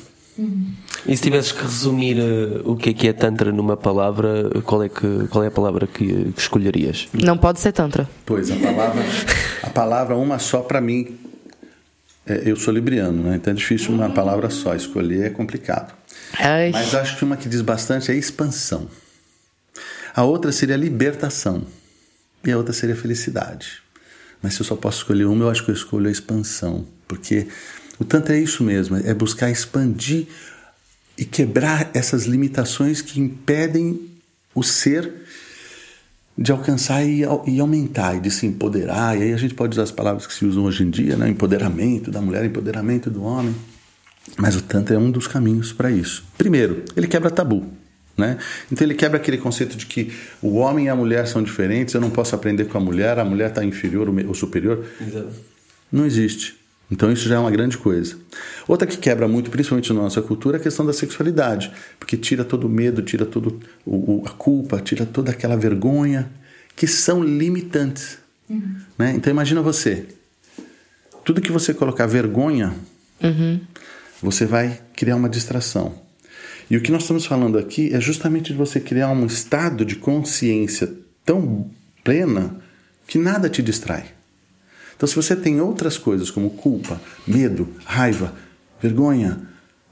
E 1.05 1.15
se 1.15 1.23
tivesses 1.23 1.51
que 1.51 1.61
resumir 1.61 2.17
uh, 2.17 2.69
o 2.69 2.75
que 2.75 2.91
é 2.91 2.93
que 2.93 3.07
é 3.07 3.13
Tantra 3.13 3.51
numa 3.51 3.75
palavra, 3.75 4.50
qual 4.63 4.83
é, 4.83 4.89
que, 4.89 5.27
qual 5.29 5.43
é 5.43 5.47
a 5.47 5.51
palavra 5.51 5.88
que, 5.88 6.31
que 6.31 6.39
escolherias? 6.39 7.07
Não 7.13 7.38
pode 7.38 7.59
ser 7.59 7.71
Tantra. 7.71 8.09
Pois, 8.25 8.50
a 8.50 8.55
palavra, 8.55 9.03
a 9.63 9.69
palavra 9.69 10.15
uma 10.15 10.39
só 10.39 10.61
para 10.61 10.79
mim, 10.79 11.17
é, 12.25 12.43
eu 12.45 12.55
sou 12.55 12.73
libriano, 12.73 13.23
né? 13.23 13.35
então 13.35 13.51
é 13.51 13.55
difícil 13.55 13.93
uma 13.93 14.09
palavra 14.09 14.50
só, 14.50 14.75
escolher 14.75 15.25
é 15.25 15.29
complicado. 15.29 15.93
Ai. 16.39 16.71
Mas 16.71 16.95
acho 16.95 17.17
que 17.17 17.25
uma 17.25 17.35
que 17.35 17.50
diz 17.50 17.61
bastante 17.61 18.11
é 18.11 18.15
expansão. 18.15 18.88
A 20.13 20.23
outra 20.23 20.51
seria 20.51 20.75
libertação. 20.75 21.65
E 22.43 22.51
a 22.51 22.57
outra 22.57 22.73
seria 22.73 22.95
felicidade. 22.95 23.81
Mas 24.41 24.55
se 24.55 24.61
eu 24.61 24.65
só 24.65 24.75
posso 24.75 25.00
escolher 25.00 25.25
uma, 25.25 25.45
eu 25.45 25.50
acho 25.50 25.63
que 25.63 25.71
eu 25.71 25.75
escolho 25.75 26.07
a 26.07 26.11
expansão. 26.11 26.85
Porque 27.07 27.47
o 28.01 28.03
Tantra 28.03 28.36
é 28.36 28.39
isso 28.39 28.63
mesmo, 28.63 28.98
é 28.98 29.13
buscar 29.13 29.51
expandir 29.51 30.25
e 31.15 31.24
quebrar 31.24 31.91
essas 31.93 32.25
limitações 32.25 33.00
que 33.00 33.22
impedem 33.22 34.10
o 34.55 34.63
ser 34.63 35.13
de 36.36 36.51
alcançar 36.51 37.05
e, 37.05 37.22
e, 37.46 37.60
aumentar, 37.60 38.15
e 38.15 38.20
de 38.20 38.31
se 38.31 38.48
empoderar. 38.48 39.15
E 39.20 39.22
aí 39.22 39.34
a 39.34 39.38
gente 39.38 39.53
pode 39.53 39.74
usar 39.74 39.84
as 39.84 39.91
palavras 39.91 40.25
que 40.25 40.34
se 40.34 40.43
usam 40.43 40.63
hoje 40.63 40.81
em 40.81 40.89
dia, 40.89 41.15
né? 41.15 41.29
empoderamento 41.29 42.10
da 42.10 42.20
mulher, 42.20 42.43
empoderamento 42.43 43.12
do 43.12 43.22
homem. 43.22 43.53
Mas 44.36 44.55
o 44.55 44.63
Tantra 44.63 44.96
é 44.96 44.98
um 44.98 45.12
dos 45.12 45.27
caminhos 45.27 45.72
para 45.72 45.91
isso. 45.91 46.25
Primeiro, 46.39 46.84
ele 46.98 47.05
quebra 47.08 47.29
tabu. 47.29 47.67
Né? 48.17 48.39
Então 48.72 48.84
ele 48.84 48.96
quebra 48.96 49.17
aquele 49.17 49.38
conceito 49.38 49.77
de 49.77 49.86
que 49.86 50.12
o 50.41 50.55
homem 50.55 50.88
e 50.88 50.89
a 50.89 50.96
mulher 50.96 51.27
são 51.27 51.43
diferentes, 51.43 51.93
eu 51.93 52.01
não 52.01 52.10
posso 52.10 52.34
aprender 52.34 52.65
com 52.65 52.79
a 52.79 52.81
mulher, 52.81 53.20
a 53.20 53.24
mulher 53.24 53.50
está 53.50 53.63
inferior 53.63 54.10
ou 54.10 54.34
superior. 54.34 54.84
Exato. 55.00 55.29
Não 55.91 56.03
existe. 56.03 56.61
Então 56.91 57.10
isso 57.10 57.27
já 57.29 57.36
é 57.36 57.39
uma 57.39 57.50
grande 57.50 57.77
coisa. 57.77 58.17
Outra 58.67 58.86
que 58.86 58.98
quebra 58.98 59.27
muito, 59.27 59.50
principalmente 59.50 59.93
na 59.93 60.01
nossa 60.01 60.21
cultura, 60.21 60.57
é 60.57 60.60
a 60.60 60.63
questão 60.63 60.86
da 60.86 60.91
sexualidade, 60.91 61.71
porque 61.98 62.17
tira 62.17 62.43
todo 62.43 62.65
o 62.65 62.69
medo, 62.69 63.01
tira 63.01 63.25
todo 63.25 63.62
o, 63.86 64.21
a 64.25 64.29
culpa, 64.31 64.81
tira 64.81 65.05
toda 65.05 65.31
aquela 65.31 65.55
vergonha, 65.55 66.29
que 66.75 66.86
são 66.86 67.24
limitantes. 67.24 68.17
Uhum. 68.50 68.75
Né? 68.98 69.13
Então 69.15 69.31
imagina 69.31 69.62
você, 69.62 70.05
tudo 71.24 71.39
que 71.39 71.51
você 71.51 71.74
colocar 71.74 72.05
vergonha, 72.07 72.74
uhum. 73.24 73.62
você 74.21 74.45
vai 74.45 74.81
criar 74.93 75.15
uma 75.15 75.29
distração. 75.29 75.95
E 76.69 76.75
o 76.75 76.81
que 76.81 76.91
nós 76.91 77.03
estamos 77.03 77.25
falando 77.25 77.57
aqui 77.57 77.93
é 77.93 78.01
justamente 78.01 78.51
de 78.51 78.57
você 78.57 78.79
criar 78.79 79.10
um 79.10 79.25
estado 79.25 79.86
de 79.86 79.95
consciência 79.95 80.91
tão 81.25 81.69
plena 82.03 82.57
que 83.07 83.17
nada 83.17 83.50
te 83.50 83.62
distrai. 83.62 84.05
Então, 85.01 85.10
se 85.10 85.15
você 85.15 85.36
tem 85.36 85.60
outras 85.60 85.98
coisas 85.98 86.29
como 86.29 86.51
culpa, 86.51 87.01
medo, 87.25 87.67
raiva, 87.86 88.36
vergonha, 88.79 89.41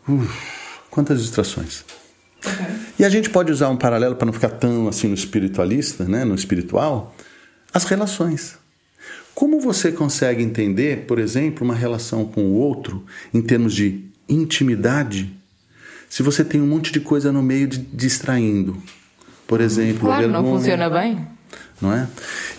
uf, 0.07 0.31
quantas 0.91 1.19
distrações. 1.23 1.83
Okay. 2.37 2.75
E 2.99 3.03
a 3.03 3.09
gente 3.09 3.27
pode 3.27 3.51
usar 3.51 3.69
um 3.69 3.75
paralelo 3.75 4.15
para 4.15 4.27
não 4.27 4.33
ficar 4.33 4.49
tão 4.49 4.87
assim 4.87 5.07
no 5.07 5.15
espiritualista, 5.15 6.03
né, 6.03 6.23
no 6.23 6.35
espiritual, 6.35 7.15
as 7.73 7.85
relações. 7.85 8.59
Como 9.33 9.59
você 9.59 9.91
consegue 9.91 10.43
entender, 10.43 11.07
por 11.07 11.17
exemplo, 11.17 11.65
uma 11.65 11.73
relação 11.73 12.23
com 12.23 12.43
o 12.43 12.53
outro 12.53 13.03
em 13.33 13.41
termos 13.41 13.73
de 13.73 14.05
intimidade, 14.29 15.35
se 16.07 16.21
você 16.21 16.45
tem 16.45 16.61
um 16.61 16.67
monte 16.67 16.91
de 16.91 16.99
coisa 16.99 17.31
no 17.31 17.41
meio 17.41 17.67
de 17.67 17.79
distraindo? 17.79 18.77
Por 19.47 19.59
exemplo, 19.59 20.01
claro, 20.01 20.21
vergonha, 20.21 20.43
não 20.43 20.55
funciona 20.55 20.87
bem. 20.87 21.27
Não 21.81 21.91
é? 21.91 22.07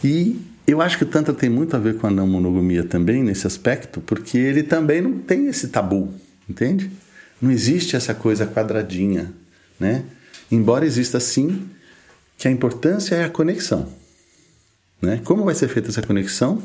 E 0.03 0.50
eu 0.67 0.81
acho 0.81 0.99
que 0.99 1.05
o 1.05 1.07
Tantra 1.07 1.35
tem 1.35 1.51
muito 1.51 1.75
a 1.75 1.79
ver 1.79 1.97
com 1.97 2.07
a 2.07 2.11
não 2.11 2.27
monogamia 2.27 2.85
também, 2.85 3.23
nesse 3.23 3.47
aspecto, 3.47 4.01
porque 4.01 4.39
ele 4.39 4.63
também 4.63 5.01
não 5.01 5.19
tem 5.19 5.49
esse 5.49 5.69
tabu, 5.69 6.13
entende? 6.49 6.91
Não 7.41 7.51
existe 7.51 7.97
essa 7.97 8.15
coisa 8.15 8.47
quadradinha, 8.47 9.33
né? 9.79 10.05
Embora 10.51 10.85
exista 10.85 11.19
sim, 11.21 11.69
que 12.37 12.49
a 12.49 12.51
importância 12.51 13.15
é 13.15 13.25
a 13.25 13.31
conexão. 13.31 13.89
Né? 15.01 15.21
Como 15.25 15.45
vai 15.45 15.55
ser 15.55 15.69
feita 15.69 15.89
essa 15.89 16.03
conexão? 16.03 16.63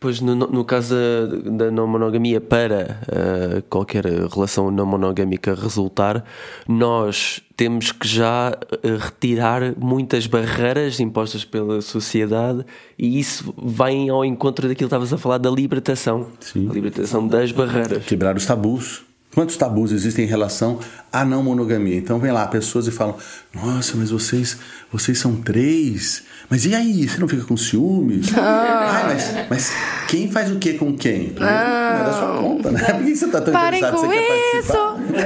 Pois 0.00 0.18
no, 0.18 0.34
no 0.34 0.64
caso 0.64 0.94
da, 0.94 1.50
da, 1.66 1.70
não 1.70 1.86
monogamia, 1.86 2.40
para 2.40 2.98
uh, 3.02 3.62
qualquer 3.68 4.06
relação 4.06 4.70
não 4.70 4.86
monogâmica 4.86 5.54
resultar, 5.54 6.24
nós 6.66 7.42
temos 7.54 7.92
que 7.92 8.08
já 8.08 8.56
eh, 8.82 8.96
retirar 8.98 9.74
muitas 9.76 10.26
barreiras 10.26 10.98
impostas 11.00 11.44
pela 11.44 11.82
sociedade 11.82 12.64
e 12.98 13.20
isso 13.20 13.52
vai 13.58 14.08
ao 14.08 14.24
encontro 14.24 14.66
daquilo 14.66 14.88
que 14.88 14.94
estavas 14.94 15.12
a 15.12 15.18
falar 15.18 15.36
da 15.36 15.50
libertação. 15.50 16.28
Sim. 16.40 16.70
A 16.70 16.72
libertação 16.72 17.28
das 17.28 17.52
barreiras. 17.52 18.02
Quebrar 18.06 18.34
os 18.34 18.46
tabus. 18.46 19.02
Quantos 19.34 19.56
tabus 19.56 19.92
existem 19.92 20.24
em 20.24 20.28
relação 20.28 20.80
à 21.12 21.24
não 21.24 21.42
monogamia? 21.42 21.96
Então 21.96 22.18
vem 22.18 22.32
lá 22.32 22.46
pessoas 22.48 22.88
e 22.88 22.90
falam: 22.90 23.16
Nossa, 23.54 23.96
mas 23.96 24.10
vocês, 24.10 24.58
vocês 24.90 25.18
são 25.18 25.36
três. 25.36 26.24
Mas 26.50 26.66
e 26.66 26.74
aí? 26.74 27.08
Você 27.08 27.18
não 27.18 27.28
fica 27.28 27.44
com 27.44 27.56
ciúmes? 27.56 28.26
Ah, 28.36 29.04
mas, 29.06 29.48
mas 29.48 29.72
quem 30.08 30.28
faz 30.28 30.50
o 30.50 30.58
que 30.58 30.74
com 30.74 30.96
quem? 30.96 31.32
Não, 31.32 31.40
não 31.40 31.48
é 31.48 32.04
da 32.04 32.12
sua 32.12 32.38
conta, 32.38 32.72
né? 32.72 32.80
Por 32.80 33.04
que 33.04 33.14
você 33.14 33.24
está 33.26 33.40
tão 33.40 33.52
Parem 33.52 33.78
interessado? 33.80 34.00
Com 34.00 35.06
você 35.12 35.22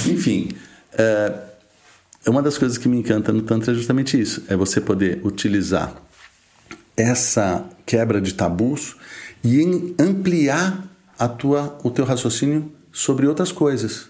isso. 0.00 0.10
Enfim, 0.10 0.48
uh, 0.94 1.38
uma 2.26 2.40
das 2.40 2.56
coisas 2.56 2.78
que 2.78 2.88
me 2.88 2.96
encanta 2.96 3.32
no 3.34 3.42
Tantra 3.42 3.72
é 3.72 3.74
justamente 3.74 4.18
isso: 4.18 4.42
é 4.48 4.56
você 4.56 4.80
poder 4.80 5.20
utilizar 5.22 5.94
essa 6.96 7.64
quebra 7.84 8.18
de 8.18 8.32
tabus 8.32 8.96
e 9.44 9.94
ampliar 10.00 10.84
a 11.18 11.28
tua, 11.28 11.78
o 11.84 11.90
teu 11.90 12.06
raciocínio 12.06 12.72
sobre 12.90 13.26
outras 13.26 13.52
coisas. 13.52 14.08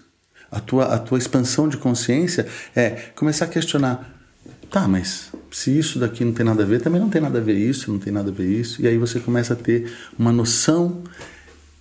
A 0.49 0.61
tua, 0.61 0.85
a 0.85 0.97
tua 0.97 1.17
expansão 1.17 1.67
de 1.67 1.75
consciência 1.75 2.47
é 2.73 2.91
começar 3.15 3.43
a 3.45 3.49
questionar: 3.49 4.16
tá, 4.69 4.87
mas 4.87 5.31
se 5.51 5.77
isso 5.77 5.99
daqui 5.99 6.23
não 6.23 6.33
tem 6.33 6.45
nada 6.45 6.63
a 6.63 6.65
ver, 6.65 6.81
também 6.81 6.99
não 6.99 7.09
tem 7.09 7.21
nada 7.21 7.39
a 7.39 7.41
ver 7.41 7.57
isso, 7.57 7.91
não 7.91 7.99
tem 7.99 8.11
nada 8.11 8.29
a 8.29 8.33
ver 8.33 8.47
isso. 8.47 8.81
E 8.81 8.87
aí 8.87 8.97
você 8.97 9.19
começa 9.19 9.53
a 9.53 9.55
ter 9.55 9.91
uma 10.17 10.31
noção 10.31 11.03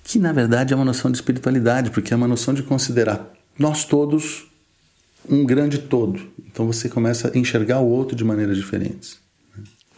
que, 0.04 0.18
na 0.18 0.32
verdade, 0.32 0.72
é 0.72 0.76
uma 0.76 0.84
noção 0.84 1.10
de 1.10 1.18
espiritualidade, 1.18 1.90
porque 1.90 2.12
é 2.12 2.16
uma 2.16 2.28
noção 2.28 2.54
de 2.54 2.62
considerar 2.62 3.32
nós 3.58 3.84
todos 3.84 4.46
um 5.28 5.44
grande 5.44 5.78
todo. 5.78 6.20
Então 6.50 6.66
você 6.66 6.88
começa 6.88 7.32
a 7.34 7.38
enxergar 7.38 7.80
o 7.80 7.88
outro 7.88 8.16
de 8.16 8.24
maneiras 8.24 8.56
diferentes. 8.56 9.18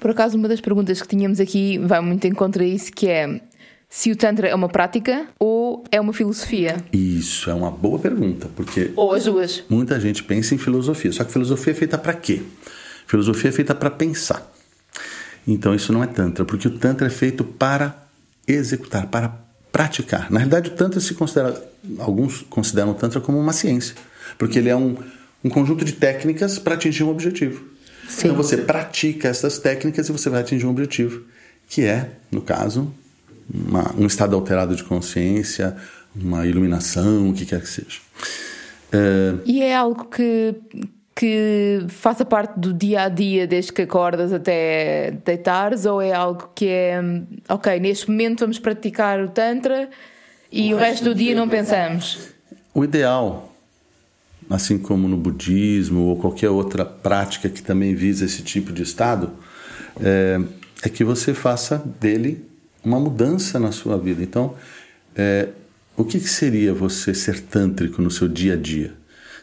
Por 0.01 0.11
acaso, 0.11 0.39
uma 0.39 0.49
das 0.49 0.61
perguntas 0.61 1.03
que 1.03 1.09
tínhamos 1.09 1.41
aqui 1.41 1.79
vai 1.79 2.01
muito 2.01 2.27
em 2.27 2.33
contra 2.33 2.65
isso, 2.65 2.93
que 2.93 3.09
é 3.09 3.41
se 3.89 4.13
o 4.13 4.17
Tantra 4.17 4.47
é 4.49 4.55
uma 4.55 4.69
prática 4.69 5.27
ou 5.39 5.83
é 5.91 6.01
uma 6.01 6.13
filosofia? 6.13 6.77
Isso 6.93 7.51
é 7.51 7.55
uma 7.55 7.71
boa 7.71 7.99
pergunta, 7.99 8.49
porque. 8.55 8.93
Ou 8.95 9.13
as 9.13 9.25
duas. 9.25 9.65
Muita 9.69 9.99
gente 9.99 10.23
pensa 10.23 10.55
em 10.55 10.59
filosofia. 10.59 11.11
Só 11.11 11.25
que 11.25 11.33
filosofia 11.33 11.73
é 11.73 11.77
feita 11.77 11.99
para 11.99 12.13
quê? 12.13 12.43
Filosofia 13.09 13.49
é 13.49 13.53
feita 13.53 13.75
para 13.75 13.91
pensar. 13.91 14.53
Então 15.47 15.75
isso 15.75 15.93
não 15.95 16.05
é 16.05 16.07
Tantra, 16.07 16.45
porque 16.45 16.69
o 16.69 16.71
Tantra 16.71 17.07
é 17.07 17.11
feito 17.11 17.43
para 17.43 18.07
executar, 18.47 19.07
para 19.07 19.35
praticar. 19.73 20.31
Na 20.31 20.39
realidade, 20.39 20.69
o 20.69 20.75
Tantra 20.75 21.01
se 21.01 21.15
considera. 21.15 21.61
Alguns 21.99 22.43
consideram 22.43 22.91
o 22.91 22.95
Tantra 22.95 23.19
como 23.19 23.41
uma 23.41 23.55
ciência, 23.55 23.95
porque 24.37 24.59
ele 24.59 24.69
é 24.69 24.77
um, 24.77 24.95
um 25.43 25.49
conjunto 25.49 25.87
de 25.87 25.93
técnicas 25.93 26.59
para 26.59 26.75
atingir 26.75 27.03
um 27.03 27.09
objetivo. 27.09 27.65
Sim. 28.07 28.29
Então 28.29 28.37
você 28.37 28.59
pratica 28.59 29.29
essas 29.29 29.59
técnicas 29.59 30.09
e 30.09 30.13
você 30.13 30.29
vai 30.29 30.43
atingir 30.43 30.67
um 30.67 30.71
objetivo, 30.71 31.23
que 31.67 31.85
é, 31.85 32.11
no 32.31 32.43
caso, 32.43 32.93
uma, 33.53 33.95
um 33.97 34.07
estado 34.07 34.37
alterado 34.37 34.77
de 34.77 34.85
consciência, 34.85 35.75
uma 36.15 36.47
iluminação, 36.47 37.31
o 37.31 37.33
que 37.33 37.47
quer 37.47 37.63
que 37.63 37.69
seja. 37.69 38.01
É... 38.93 39.35
E 39.47 39.63
é 39.63 39.75
algo 39.75 40.05
que, 40.07 40.55
que 41.19 41.85
faça 41.89 42.25
parte 42.25 42.61
do 42.61 42.73
dia 42.73 43.03
a 43.03 43.09
dia, 43.09 43.45
desde 43.45 43.73
que 43.73 43.83
acordas 43.83 44.33
até 44.33 45.11
deitares, 45.25 45.85
ou 45.85 46.01
é 46.01 46.13
algo 46.13 46.49
que 46.55 46.69
é 46.69 47.03
ok, 47.49 47.81
neste 47.81 48.09
momento 48.09 48.41
vamos 48.43 48.61
praticar 48.61 49.21
o 49.21 49.29
Tantra 49.29 49.91
e 50.53 50.73
o, 50.73 50.77
o 50.77 50.79
resto 50.79 51.07
do 51.07 51.15
dia 51.17 51.35
não 51.35 51.49
pensamos? 51.49 52.29
O 52.73 52.85
ideal, 52.85 53.53
assim 54.49 54.79
como 54.79 55.09
no 55.09 55.17
budismo 55.17 56.03
ou 56.03 56.17
qualquer 56.17 56.51
outra 56.51 56.85
prática 56.85 57.49
que 57.49 57.63
também 57.63 57.97
visa 57.97 58.25
esse 58.25 58.43
tipo 58.43 58.73
de 58.73 58.85
estado, 58.85 59.33
é, 60.01 60.41
é 60.85 60.89
que 60.89 61.03
você 61.03 61.35
faça 61.35 61.83
dele 61.99 62.45
uma 62.85 63.01
mudança 63.01 63.59
na 63.59 63.73
sua 63.73 63.99
vida. 63.99 64.23
Então, 64.23 64.55
é, 65.17 65.49
o 65.97 66.05
que, 66.05 66.21
que 66.21 66.29
seria 66.29 66.73
você 66.73 67.13
ser 67.13 67.41
tântrico 67.41 68.01
no 68.01 68.09
seu 68.09 68.29
dia 68.29 68.55
a 68.55 68.57
dia? 68.57 68.98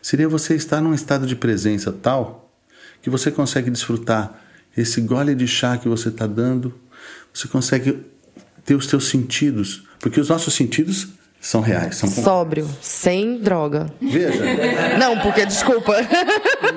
Seria 0.06 0.30
você 0.30 0.54
estar 0.54 0.80
num 0.82 0.94
estado 0.94 1.26
de 1.26 1.36
presença 1.36 1.92
tal 1.92 2.52
que 3.02 3.10
você 3.10 3.32
consegue 3.32 3.72
desfrutar 3.72 4.40
esse 4.78 5.02
gole 5.02 5.34
de 5.34 5.48
chá 5.48 5.80
que 5.80 5.90
você 5.90 6.10
está 6.10 6.28
dando, 6.28 6.76
você 7.34 7.48
consegue 7.48 8.06
ter 8.64 8.76
os 8.76 8.88
seus 8.88 9.10
sentidos, 9.10 9.84
porque 10.00 10.20
os 10.20 10.30
nossos 10.30 10.54
sentidos 10.54 11.08
São 11.42 11.60
reais, 11.60 11.96
são 11.96 12.08
Sóbrio, 12.08 12.70
sem 12.84 13.40
droga. 13.40 13.88
Veja. 14.00 14.44
Não, 15.00 15.18
porque, 15.18 15.44
desculpa. 15.44 15.96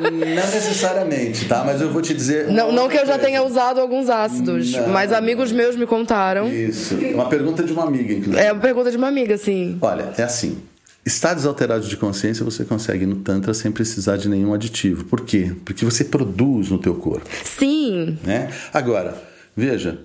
Não 0.00 0.10
necessariamente, 0.10 1.44
tá? 1.46 1.64
Mas 1.66 1.82
eu 1.82 1.92
vou 1.92 2.00
te 2.00 2.14
dizer. 2.14 2.48
Não, 2.48 2.72
não 2.72 2.88
que 2.88 2.96
eu 2.96 3.04
já 3.04 3.18
tenha 3.18 3.42
usado 3.42 3.78
alguns 3.78 4.08
ácidos, 4.08 4.72
Não. 4.72 4.88
mas 4.88 5.12
amigos 5.12 5.52
meus 5.52 5.76
me 5.76 5.86
contaram. 5.86 6.48
Isso. 6.48 6.94
Uma 6.94 7.28
pergunta 7.28 7.62
de 7.62 7.74
uma 7.74 7.84
amiga, 7.84 8.10
inclusive. 8.14 8.42
É 8.42 8.50
uma 8.52 8.62
pergunta 8.62 8.90
de 8.90 8.96
uma 8.96 9.08
amiga, 9.08 9.36
sim. 9.36 9.76
Olha, 9.82 10.14
é 10.16 10.22
assim. 10.22 10.62
Estados 11.08 11.46
alterados 11.46 11.88
de 11.88 11.96
consciência 11.96 12.44
você 12.44 12.66
consegue 12.66 13.06
no 13.06 13.16
Tantra 13.16 13.54
sem 13.54 13.72
precisar 13.72 14.18
de 14.18 14.28
nenhum 14.28 14.52
aditivo. 14.52 15.06
Por 15.06 15.22
quê? 15.22 15.54
Porque 15.64 15.82
você 15.82 16.04
produz 16.04 16.68
no 16.68 16.78
teu 16.78 16.94
corpo. 16.94 17.26
Sim. 17.44 18.18
Né? 18.22 18.52
Agora, 18.74 19.16
veja, 19.56 19.98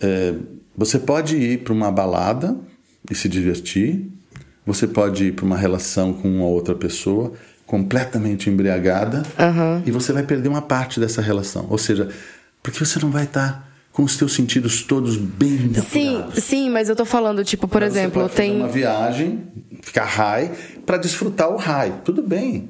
é, 0.00 0.34
você 0.76 0.98
pode 0.98 1.36
ir 1.36 1.58
para 1.62 1.72
uma 1.72 1.92
balada 1.92 2.56
e 3.08 3.14
se 3.14 3.28
divertir, 3.28 4.10
você 4.66 4.88
pode 4.88 5.26
ir 5.26 5.34
para 5.34 5.44
uma 5.44 5.56
relação 5.56 6.12
com 6.12 6.28
uma 6.28 6.46
outra 6.46 6.74
pessoa 6.74 7.32
completamente 7.64 8.50
embriagada 8.50 9.22
e 9.86 9.92
você 9.92 10.12
vai 10.12 10.24
perder 10.24 10.48
uma 10.48 10.62
parte 10.62 10.98
dessa 10.98 11.22
relação. 11.22 11.68
Ou 11.70 11.78
seja, 11.78 12.08
porque 12.60 12.84
você 12.84 12.98
não 12.98 13.10
vai 13.10 13.22
estar 13.22 13.71
com 13.92 14.02
os 14.02 14.16
teus 14.16 14.32
sentidos 14.32 14.82
todos 14.82 15.16
bem 15.16 15.72
Sim, 15.74 16.16
apurados. 16.16 16.44
sim, 16.44 16.70
mas 16.70 16.88
eu 16.88 16.96
tô 16.96 17.04
falando, 17.04 17.44
tipo, 17.44 17.68
por 17.68 17.82
Você 17.82 17.86
exemplo, 17.86 18.22
pode 18.22 18.34
fazer 18.34 18.48
tem. 18.48 18.56
uma 18.56 18.68
viagem, 18.68 19.40
ficar 19.82 20.04
high, 20.04 20.50
para 20.86 20.96
desfrutar 20.96 21.50
o 21.50 21.56
high. 21.56 21.92
Tudo 22.04 22.22
bem. 22.22 22.68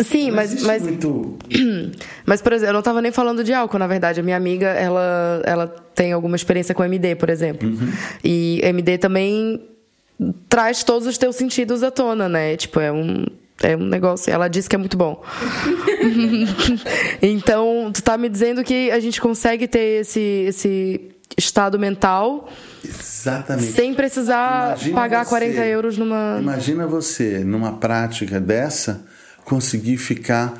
Sim, 0.00 0.28
Não 0.28 0.36
mas, 0.36 0.50
existe 0.50 0.66
mas, 0.66 0.82
muito... 0.82 1.36
mas, 2.24 2.40
por 2.40 2.52
exemplo, 2.52 2.70
eu 2.70 2.74
não 2.74 2.82
tava 2.82 3.02
nem 3.02 3.12
falando 3.12 3.44
de 3.44 3.52
álcool, 3.52 3.78
na 3.78 3.86
verdade. 3.86 4.20
A 4.20 4.22
minha 4.22 4.36
amiga, 4.36 4.68
ela, 4.68 5.42
ela 5.44 5.66
tem 5.94 6.12
alguma 6.12 6.36
experiência 6.36 6.74
com 6.74 6.82
MD, 6.82 7.14
por 7.16 7.28
exemplo. 7.28 7.68
Uhum. 7.68 7.92
E 8.24 8.60
MD 8.62 8.96
também 8.98 9.60
traz 10.48 10.82
todos 10.84 11.06
os 11.06 11.18
teus 11.18 11.36
sentidos 11.36 11.82
à 11.82 11.90
tona, 11.90 12.28
né? 12.28 12.56
Tipo, 12.56 12.80
é 12.80 12.90
um. 12.92 13.26
É 13.62 13.76
um 13.76 13.84
negócio. 13.86 14.32
Ela 14.32 14.48
disse 14.48 14.68
que 14.68 14.74
é 14.76 14.78
muito 14.78 14.96
bom. 14.96 15.22
então, 17.20 17.90
tu 17.92 18.02
tá 18.02 18.16
me 18.16 18.28
dizendo 18.28 18.62
que 18.64 18.90
a 18.90 19.00
gente 19.00 19.20
consegue 19.20 19.66
ter 19.68 20.00
esse, 20.02 20.20
esse 20.48 21.00
estado 21.36 21.78
mental 21.78 22.48
Exatamente. 22.84 23.72
sem 23.72 23.94
precisar 23.94 24.66
Imagina 24.76 24.94
pagar 24.94 25.24
você- 25.24 25.30
40 25.30 25.66
euros 25.66 25.98
numa. 25.98 26.38
Imagina 26.40 26.86
você, 26.86 27.38
numa 27.44 27.72
prática 27.74 28.40
dessa, 28.40 29.04
conseguir 29.44 29.96
ficar. 29.96 30.54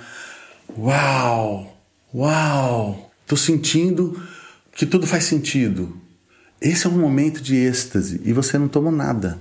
Uau! 0.78 1.76
Uau! 2.14 3.10
Tô 3.26 3.36
sentindo 3.36 4.20
que 4.74 4.86
tudo 4.86 5.06
faz 5.06 5.24
sentido. 5.24 5.96
Esse 6.60 6.86
é 6.86 6.90
um 6.90 6.98
momento 6.98 7.42
de 7.42 7.56
êxtase 7.56 8.20
e 8.24 8.32
você 8.32 8.56
não 8.56 8.68
tomou 8.68 8.92
nada. 8.92 9.38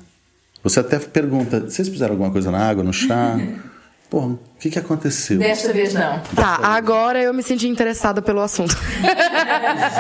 Você 0.64 0.80
até 0.80 1.00
pergunta: 1.00 1.60
vocês 1.62 1.88
fizeram 1.88 2.14
alguma 2.14 2.32
coisa 2.32 2.52
na 2.52 2.60
água, 2.60 2.84
no 2.84 2.94
chá? 2.94 3.38
Pô, 4.12 4.26
o 4.26 4.40
que, 4.60 4.70
que 4.70 4.78
aconteceu? 4.78 5.40
Desta 5.40 5.72
vez 5.72 5.94
não. 5.94 6.20
Tá, 6.36 6.58
agora 6.62 7.24
eu 7.24 7.34
me 7.34 7.42
senti 7.42 7.66
interessada 7.70 8.22
pelo 8.22 8.42
assunto. 8.42 8.76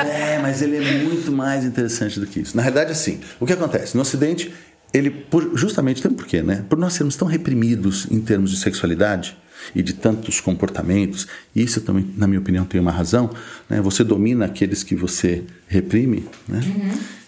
É, 0.01 0.39
mas 0.39 0.62
ele 0.62 0.77
é 0.77 1.03
muito 1.03 1.32
mais 1.32 1.63
interessante 1.63 2.20
do 2.20 2.25
que 2.25 2.39
isso. 2.39 2.56
Na 2.56 2.62
realidade, 2.62 2.91
assim, 2.91 3.20
o 3.39 3.46
que 3.46 3.53
acontece? 3.53 3.96
No 3.96 4.01
Ocidente, 4.01 4.53
ele, 4.94 5.10
por, 5.10 5.58
justamente, 5.58 6.01
tem 6.01 6.12
um 6.12 6.13
porquê, 6.13 6.41
né? 6.41 6.63
Por 6.68 6.77
nós 6.77 6.94
sermos 6.94 7.15
tão 7.15 7.27
reprimidos 7.27 8.08
em 8.10 8.20
termos 8.20 8.50
de 8.50 8.58
sexualidade 8.58 9.38
e 9.75 9.82
de 9.82 9.94
tantos 9.94 10.39
comportamentos, 10.39 11.27
e 11.56 11.63
isso 11.63 11.82
também, 11.82 12.10
na 12.18 12.27
minha 12.27 12.39
opinião, 12.39 12.65
tem 12.65 12.82
uma 12.82 12.91
razão, 12.91 13.30
né? 13.70 13.80
Você 13.82 14.03
domina 14.03 14.46
aqueles 14.46 14.84
que 14.84 14.96
você 14.96 15.44
reprime, 15.68 16.27
né? 16.48 16.60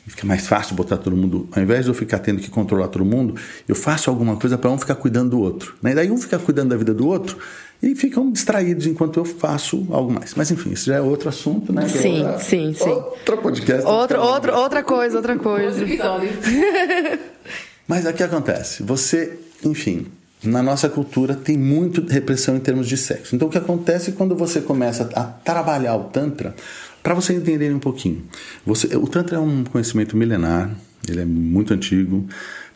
E 0.05 0.09
fica 0.09 0.27
mais 0.27 0.45
fácil 0.47 0.75
botar 0.75 0.97
todo 0.97 1.15
mundo. 1.15 1.47
Ao 1.51 1.61
invés 1.63 1.85
de 1.85 1.91
eu 1.91 1.93
ficar 1.95 2.19
tendo 2.19 2.41
que 2.41 2.49
controlar 2.49 2.89
todo 2.89 3.05
mundo, 3.05 3.35
eu 3.67 3.73
faço 3.75 4.09
alguma 4.09 4.35
coisa 4.35 4.57
para 4.57 4.69
um 4.69 4.77
ficar 4.77 4.95
cuidando 4.95 5.29
do 5.31 5.39
outro. 5.39 5.75
Né? 5.81 5.91
E 5.91 5.95
daí 5.95 6.11
um 6.11 6.17
fica 6.17 6.37
cuidando 6.37 6.69
da 6.71 6.75
vida 6.77 6.93
do 6.93 7.07
outro 7.07 7.37
e 7.81 7.95
ficam 7.95 8.29
distraídos 8.31 8.85
enquanto 8.85 9.17
eu 9.19 9.25
faço 9.25 9.87
algo 9.91 10.11
mais. 10.11 10.33
Mas 10.35 10.51
enfim, 10.51 10.71
isso 10.71 10.85
já 10.87 10.95
é 10.95 11.01
outro 11.01 11.29
assunto, 11.29 11.71
né? 11.71 11.85
Que 11.89 11.97
é 11.97 12.01
Sim, 12.01 12.21
outra- 12.21 12.39
sim, 12.39 12.73
sim. 12.73 12.89
Outro 12.89 13.37
podcast. 13.37 13.85
Outra, 13.85 14.21
outra, 14.21 14.57
outra 14.57 14.83
coisa, 14.83 15.15
outra 15.17 15.37
coisa. 15.37 15.81
episódio. 15.83 16.29
Mas 17.87 18.05
o 18.05 18.13
que 18.13 18.23
acontece? 18.23 18.83
Você, 18.83 19.37
enfim, 19.63 20.07
na 20.43 20.61
nossa 20.63 20.89
cultura 20.89 21.33
tem 21.35 21.57
muito 21.57 22.05
repressão 22.09 22.55
em 22.55 22.59
termos 22.59 22.87
de 22.87 22.97
sexo. 22.97 23.35
Então 23.35 23.47
o 23.47 23.51
que 23.51 23.57
acontece 23.57 24.11
quando 24.13 24.35
você 24.35 24.61
começa 24.61 25.09
a 25.15 25.23
trabalhar 25.23 25.95
o 25.95 26.05
Tantra, 26.05 26.55
para 27.03 27.13
você 27.13 27.33
entender 27.33 27.71
um 27.73 27.79
pouquinho. 27.79 28.23
Você, 28.65 28.95
o 28.95 29.05
Tantra 29.05 29.35
é 29.35 29.39
um 29.39 29.63
conhecimento 29.65 30.15
milenar, 30.17 30.73
ele 31.07 31.19
é 31.21 31.25
muito 31.25 31.73
antigo. 31.73 32.25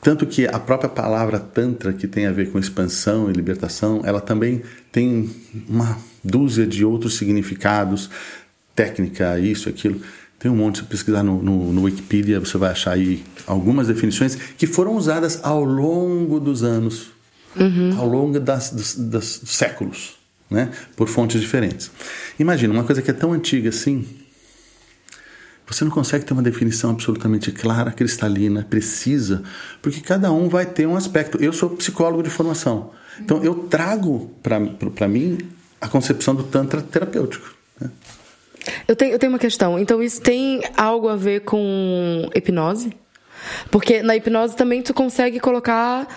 Tanto 0.01 0.27
que 0.27 0.45
a 0.45 0.59
própria 0.59 0.89
palavra 0.89 1.39
Tantra, 1.39 1.91
que 1.93 2.07
tem 2.07 2.27
a 2.27 2.31
ver 2.31 2.51
com 2.51 2.59
expansão 2.59 3.29
e 3.29 3.33
libertação, 3.33 4.01
ela 4.03 4.19
também 4.21 4.61
tem 4.91 5.29
uma 5.67 5.97
dúzia 6.23 6.67
de 6.67 6.83
outros 6.85 7.15
significados, 7.17 8.09
técnica, 8.75 9.39
isso, 9.39 9.69
aquilo. 9.69 9.99
Tem 10.37 10.51
um 10.51 10.55
monte, 10.55 10.75
se 10.79 10.81
você 10.83 10.89
pesquisar 10.89 11.23
no, 11.23 11.41
no, 11.41 11.73
no 11.73 11.81
Wikipedia, 11.83 12.39
você 12.39 12.57
vai 12.59 12.71
achar 12.71 12.91
aí 12.91 13.23
algumas 13.47 13.87
definições 13.87 14.35
que 14.35 14.67
foram 14.67 14.95
usadas 14.95 15.39
ao 15.41 15.63
longo 15.63 16.39
dos 16.39 16.63
anos, 16.63 17.09
ao 17.97 18.07
longo 18.07 18.39
das, 18.39 18.69
dos, 18.69 18.93
das- 18.95 19.39
dos 19.39 19.49
séculos, 19.55 20.16
né? 20.49 20.71
por 20.95 21.07
fontes 21.07 21.41
diferentes. 21.41 21.91
Imagina, 22.39 22.73
uma 22.73 22.83
coisa 22.83 23.01
que 23.01 23.12
é 23.12 23.13
tão 23.13 23.33
antiga 23.33 23.69
assim, 23.69 24.07
você 25.65 25.83
não 25.83 25.91
consegue 25.91 26.25
ter 26.25 26.33
uma 26.33 26.41
definição 26.41 26.91
absolutamente 26.91 27.51
clara, 27.51 27.91
cristalina, 27.91 28.65
precisa, 28.69 29.43
porque 29.81 29.99
cada 29.99 30.31
um 30.31 30.47
vai 30.47 30.65
ter 30.65 30.88
um 30.88 30.95
aspecto. 30.95 31.38
Eu 31.41 31.51
sou 31.51 31.71
psicólogo 31.71 32.23
de 32.23 32.29
formação, 32.29 32.91
então 33.19 33.43
eu 33.43 33.55
trago 33.55 34.31
para 34.41 35.07
mim 35.07 35.38
a 35.81 35.88
concepção 35.88 36.33
do 36.33 36.43
Tantra 36.43 36.81
terapêutico. 36.81 37.53
né? 37.79 37.89
Eu 38.88 38.95
tenho, 38.95 39.13
eu 39.13 39.19
tenho 39.19 39.31
uma 39.31 39.39
questão. 39.39 39.79
Então, 39.79 40.01
isso 40.01 40.21
tem 40.21 40.62
algo 40.75 41.07
a 41.07 41.15
ver 41.15 41.41
com 41.41 42.29
hipnose? 42.36 42.91
Porque 43.71 44.01
na 44.01 44.15
hipnose 44.15 44.55
também 44.55 44.81
tu 44.81 44.93
consegue 44.93 45.39
colocar 45.39 46.07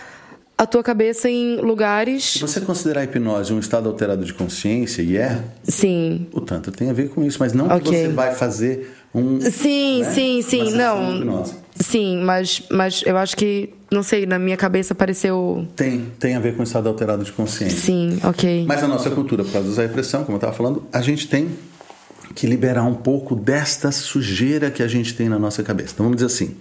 a 0.63 0.67
tua 0.67 0.83
cabeça 0.83 1.29
em 1.31 1.57
Se 1.57 1.63
lugares. 1.63 2.37
você 2.39 2.61
considerar 2.61 3.01
a 3.01 3.05
hipnose 3.05 3.51
um 3.53 3.59
estado 3.59 3.89
alterado 3.89 4.25
de 4.25 4.35
consciência, 4.35 5.01
e 5.01 5.17
é, 5.17 5.43
Sim. 5.65 6.27
o 6.33 6.41
Tantra 6.43 6.71
tem 6.71 6.91
a 6.91 6.93
ver 6.93 7.09
com 7.09 7.25
isso, 7.25 7.39
mas 7.41 7.55
não 7.55 7.67
que 7.67 7.75
Ok. 7.75 7.93
você 7.93 8.09
vai 8.09 8.35
fazer 8.35 8.95
um. 9.15 9.41
Sim, 9.41 10.03
né, 10.03 10.11
sim, 10.11 10.43
sim. 10.43 10.73
Não. 10.73 11.45
Sim, 11.77 12.19
mas, 12.23 12.63
mas 12.71 13.03
eu 13.07 13.17
acho 13.17 13.35
que, 13.39 13.71
não 13.91 14.03
sei, 14.03 14.27
na 14.27 14.39
minha 14.39 14.57
cabeça 14.57 14.95
pareceu. 14.95 15.67
Tem, 15.75 16.07
tem 16.19 16.37
a 16.37 16.41
ver 16.41 16.55
com 16.55 16.61
o 16.61 16.65
estado 16.65 16.91
alterado 16.91 17.25
de 17.25 17.33
consciência. 17.33 17.79
Sim, 17.79 18.21
ok. 18.23 18.67
Mas 18.69 18.83
na 18.83 18.89
nossa 18.89 19.09
cultura, 19.09 19.43
por 19.43 19.53
causa 19.55 19.75
da 19.75 19.83
repressão, 19.83 20.25
como 20.25 20.35
eu 20.35 20.39
estava 20.41 20.53
falando, 20.53 20.85
a 20.93 21.01
gente 21.01 21.27
tem 21.27 21.49
que 22.35 22.47
liberar 22.47 22.85
um 22.85 22.95
pouco 22.95 23.35
desta 23.35 23.91
sujeira 23.91 24.71
que 24.71 24.83
a 24.83 24.89
gente 24.89 25.15
tem 25.15 25.27
na 25.29 25.39
nossa 25.39 25.63
cabeça. 25.63 25.93
Então 25.95 26.05
vamos 26.05 26.17
dizer 26.23 26.27
assim, 26.27 26.55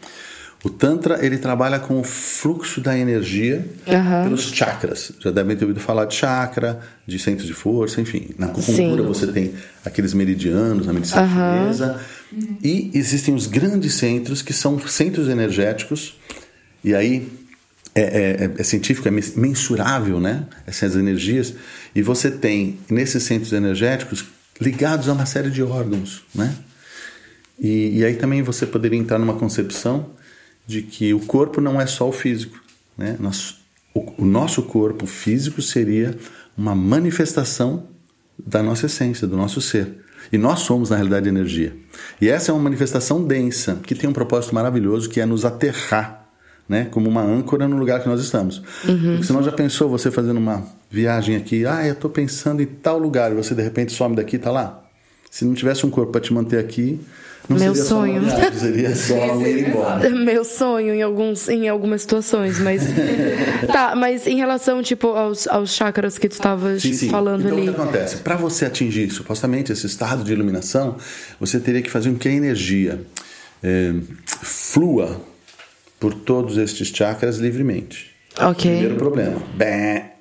o 0.63 0.69
Tantra 0.69 1.25
ele 1.25 1.37
trabalha 1.37 1.79
com 1.79 1.99
o 1.99 2.03
fluxo 2.03 2.81
da 2.81 2.97
energia 2.97 3.65
Aham. 3.87 4.23
pelos 4.25 4.41
chakras. 4.51 5.11
Já 5.19 5.31
devem 5.31 5.55
ter 5.55 5.63
ouvido 5.65 5.79
falar 5.79 6.03
de 6.05 6.15
chakra, 6.15 6.79
de 7.07 7.17
centros 7.17 7.47
de 7.47 7.53
força, 7.53 8.01
enfim. 8.01 8.31
Na 8.37 8.47
acupuntura 8.47 9.01
Sim. 9.03 9.07
você 9.07 9.27
tem 9.27 9.53
aqueles 9.85 10.13
meridianos, 10.13 10.87
a 10.87 10.91
medicina 10.93 11.21
Aham. 11.21 11.59
chinesa. 11.61 12.01
E 12.61 12.91
existem 12.93 13.33
os 13.33 13.47
grandes 13.47 13.93
centros, 13.93 14.41
que 14.41 14.51
são 14.53 14.77
centros 14.85 15.29
energéticos. 15.29 16.15
E 16.83 16.93
aí 16.93 17.27
é, 17.95 18.01
é- 18.01 18.51
é 18.59 18.63
científico, 18.63 19.07
é 19.07 19.11
mensurável, 19.11 20.19
né? 20.19 20.43
Essas 20.67 20.95
energias. 20.95 21.53
E 21.95 22.01
você 22.01 22.29
tem 22.29 22.77
nesses 22.89 23.23
centros 23.23 23.53
energéticos 23.53 24.25
ligados 24.59 25.07
a 25.07 25.13
uma 25.13 25.25
série 25.25 25.49
de 25.49 25.63
órgãos, 25.63 26.21
né? 26.35 26.53
E, 27.57 27.99
e 27.99 28.05
aí 28.05 28.15
também 28.15 28.41
você 28.41 28.65
poderia 28.65 28.99
entrar 28.99 29.17
numa 29.17 29.33
concepção 29.35 30.07
de 30.69 30.83
que 30.83 31.15
o 31.15 31.19
corpo 31.19 31.59
não 31.59 31.81
é 31.81 31.87
só 31.87 32.07
o 32.07 32.11
físico, 32.11 32.61
né? 32.95 33.17
Nós, 33.19 33.55
o, 33.91 34.21
o 34.21 34.25
nosso 34.25 34.61
corpo 34.61 35.07
físico 35.07 35.63
seria 35.63 36.15
uma 36.55 36.75
manifestação 36.75 37.87
da 38.37 38.61
nossa 38.61 38.85
essência, 38.85 39.25
do 39.25 39.35
nosso 39.35 39.59
ser. 39.61 39.97
E 40.31 40.37
nós 40.37 40.59
somos, 40.59 40.91
na 40.91 40.97
realidade, 40.97 41.27
energia. 41.27 41.75
E 42.21 42.29
essa 42.29 42.51
é 42.51 42.53
uma 42.53 42.61
manifestação 42.61 43.25
densa, 43.25 43.79
que 43.81 43.95
tem 43.95 44.07
um 44.07 44.13
propósito 44.13 44.53
maravilhoso, 44.53 45.09
que 45.09 45.19
é 45.19 45.25
nos 45.25 45.43
aterrar, 45.43 46.29
né? 46.67 46.85
como 46.91 47.09
uma 47.09 47.23
âncora 47.23 47.67
no 47.67 47.75
lugar 47.75 48.03
que 48.03 48.07
nós 48.07 48.21
estamos. 48.21 48.61
Porque 48.85 49.23
senão 49.23 49.41
já 49.41 49.51
pensou 49.51 49.89
você 49.89 50.11
fazendo 50.11 50.37
uma 50.37 50.63
viagem 50.87 51.35
aqui, 51.35 51.65
ah, 51.65 51.83
eu 51.87 51.93
estou 51.93 52.11
pensando 52.11 52.61
em 52.61 52.67
tal 52.67 52.99
lugar, 52.99 53.31
e 53.31 53.35
você 53.35 53.55
de 53.55 53.63
repente 53.63 53.91
some 53.91 54.15
daqui 54.15 54.35
e 54.35 54.37
está 54.37 54.51
lá? 54.51 54.83
Se 55.31 55.43
não 55.45 55.55
tivesse 55.55 55.83
um 55.83 55.89
corpo 55.89 56.11
para 56.11 56.21
te 56.21 56.31
manter 56.31 56.59
aqui, 56.59 56.99
não 57.49 57.57
Meu 57.57 57.73
seria 57.73 57.89
sonho. 57.89 58.21
viagem, 58.21 58.59
seria 58.59 58.95
só 58.95 59.41
ir 59.41 59.67
embora. 59.67 60.09
Meu 60.11 60.45
sonho 60.45 60.93
em, 60.93 61.01
alguns, 61.01 61.49
em 61.49 61.67
algumas 61.67 62.03
situações, 62.03 62.59
mas. 62.59 62.83
tá, 63.73 63.95
mas 63.95 64.27
em 64.27 64.35
relação, 64.35 64.83
tipo, 64.83 65.07
aos, 65.07 65.47
aos 65.47 65.73
chakras 65.73 66.19
que 66.19 66.29
tu 66.29 66.37
sim. 66.79 67.09
falando 67.09 67.47
então, 67.47 67.57
ali. 67.57 67.69
o 67.69 67.73
que 67.73 67.81
acontece? 67.81 68.17
Para 68.17 68.35
você 68.35 68.65
atingir 68.65 69.09
supostamente 69.09 69.71
esse 69.71 69.87
estado 69.87 70.23
de 70.23 70.31
iluminação, 70.31 70.97
você 71.39 71.59
teria 71.59 71.81
que 71.81 71.89
fazer 71.89 72.11
com 72.11 72.19
que 72.19 72.29
a 72.29 72.31
energia 72.31 73.01
eh, 73.63 73.95
flua 74.43 75.19
por 75.99 76.13
todos 76.13 76.55
estes 76.55 76.89
chakras 76.89 77.39
livremente. 77.39 78.11
Ok. 78.39 78.69
Primeiro 78.69 78.95
problema. 78.95 79.41
Bé. 79.55 80.13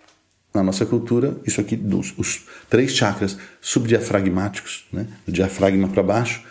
Na 0.54 0.62
nossa 0.62 0.86
cultura, 0.86 1.36
isso 1.46 1.60
aqui, 1.60 1.76
dos, 1.76 2.14
os 2.16 2.46
três 2.70 2.92
chakras 2.92 3.36
subdiafragmáticos, 3.60 4.86
né? 4.90 5.06
do 5.26 5.30
diafragma 5.30 5.88
para 5.88 6.02
baixo, 6.02 6.42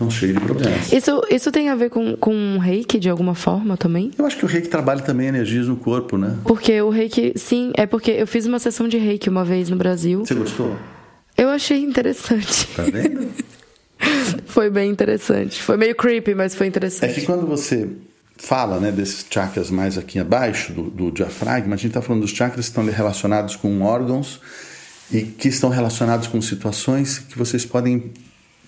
estão 0.00 0.10
cheios 0.10 0.34
de 0.38 0.40
problemas. 0.40 0.92
Isso, 0.92 1.22
isso 1.30 1.52
tem 1.52 1.68
a 1.68 1.74
ver 1.74 1.90
com, 1.90 2.16
com 2.16 2.58
reiki 2.58 2.98
de 2.98 3.10
alguma 3.10 3.34
forma 3.34 3.76
também? 3.76 4.10
Eu 4.16 4.24
acho 4.24 4.36
que 4.38 4.44
o 4.44 4.48
reiki 4.48 4.68
trabalha 4.68 5.02
também 5.02 5.28
energias 5.28 5.68
no 5.68 5.76
corpo, 5.76 6.16
né? 6.16 6.36
Porque 6.44 6.80
o 6.80 6.88
reiki, 6.88 7.34
sim, 7.36 7.70
é 7.74 7.86
porque 7.86 8.10
eu 8.12 8.26
fiz 8.26 8.46
uma 8.46 8.58
sessão 8.58 8.88
de 8.88 8.96
reiki 8.96 9.28
uma 9.28 9.44
vez 9.44 9.68
no 9.68 9.76
Brasil. 9.76 10.24
Você 10.24 10.34
gostou? 10.34 10.76
Eu 11.36 11.48
achei 11.50 11.78
interessante. 11.82 12.66
Tá 12.68 12.82
vendo? 12.84 13.28
Foi 14.46 14.70
bem 14.70 14.90
interessante. 14.90 15.62
Foi 15.62 15.76
meio 15.76 15.94
creepy, 15.94 16.34
mas 16.34 16.54
foi 16.54 16.66
É 16.66 16.68
interessante. 16.68 17.14
que 17.14 17.26
quando 17.26 17.46
você 17.46 17.88
fala 18.36 18.80
né, 18.80 18.90
desses 18.90 19.24
chakras 19.30 19.70
mais 19.70 19.98
aqui 19.98 20.18
abaixo 20.18 20.72
do, 20.72 20.84
do 20.84 21.10
diafragma, 21.10 21.74
a 21.74 21.76
gente 21.76 21.88
está 21.88 22.00
falando 22.02 22.22
dos 22.22 22.30
chakras 22.30 22.66
que 22.66 22.70
estão 22.70 22.84
relacionados 22.84 23.56
com 23.56 23.82
órgãos 23.82 24.40
e 25.12 25.22
que 25.22 25.48
estão 25.48 25.68
relacionados 25.68 26.26
com 26.26 26.40
situações 26.40 27.18
que 27.18 27.38
vocês 27.38 27.64
podem 27.64 28.10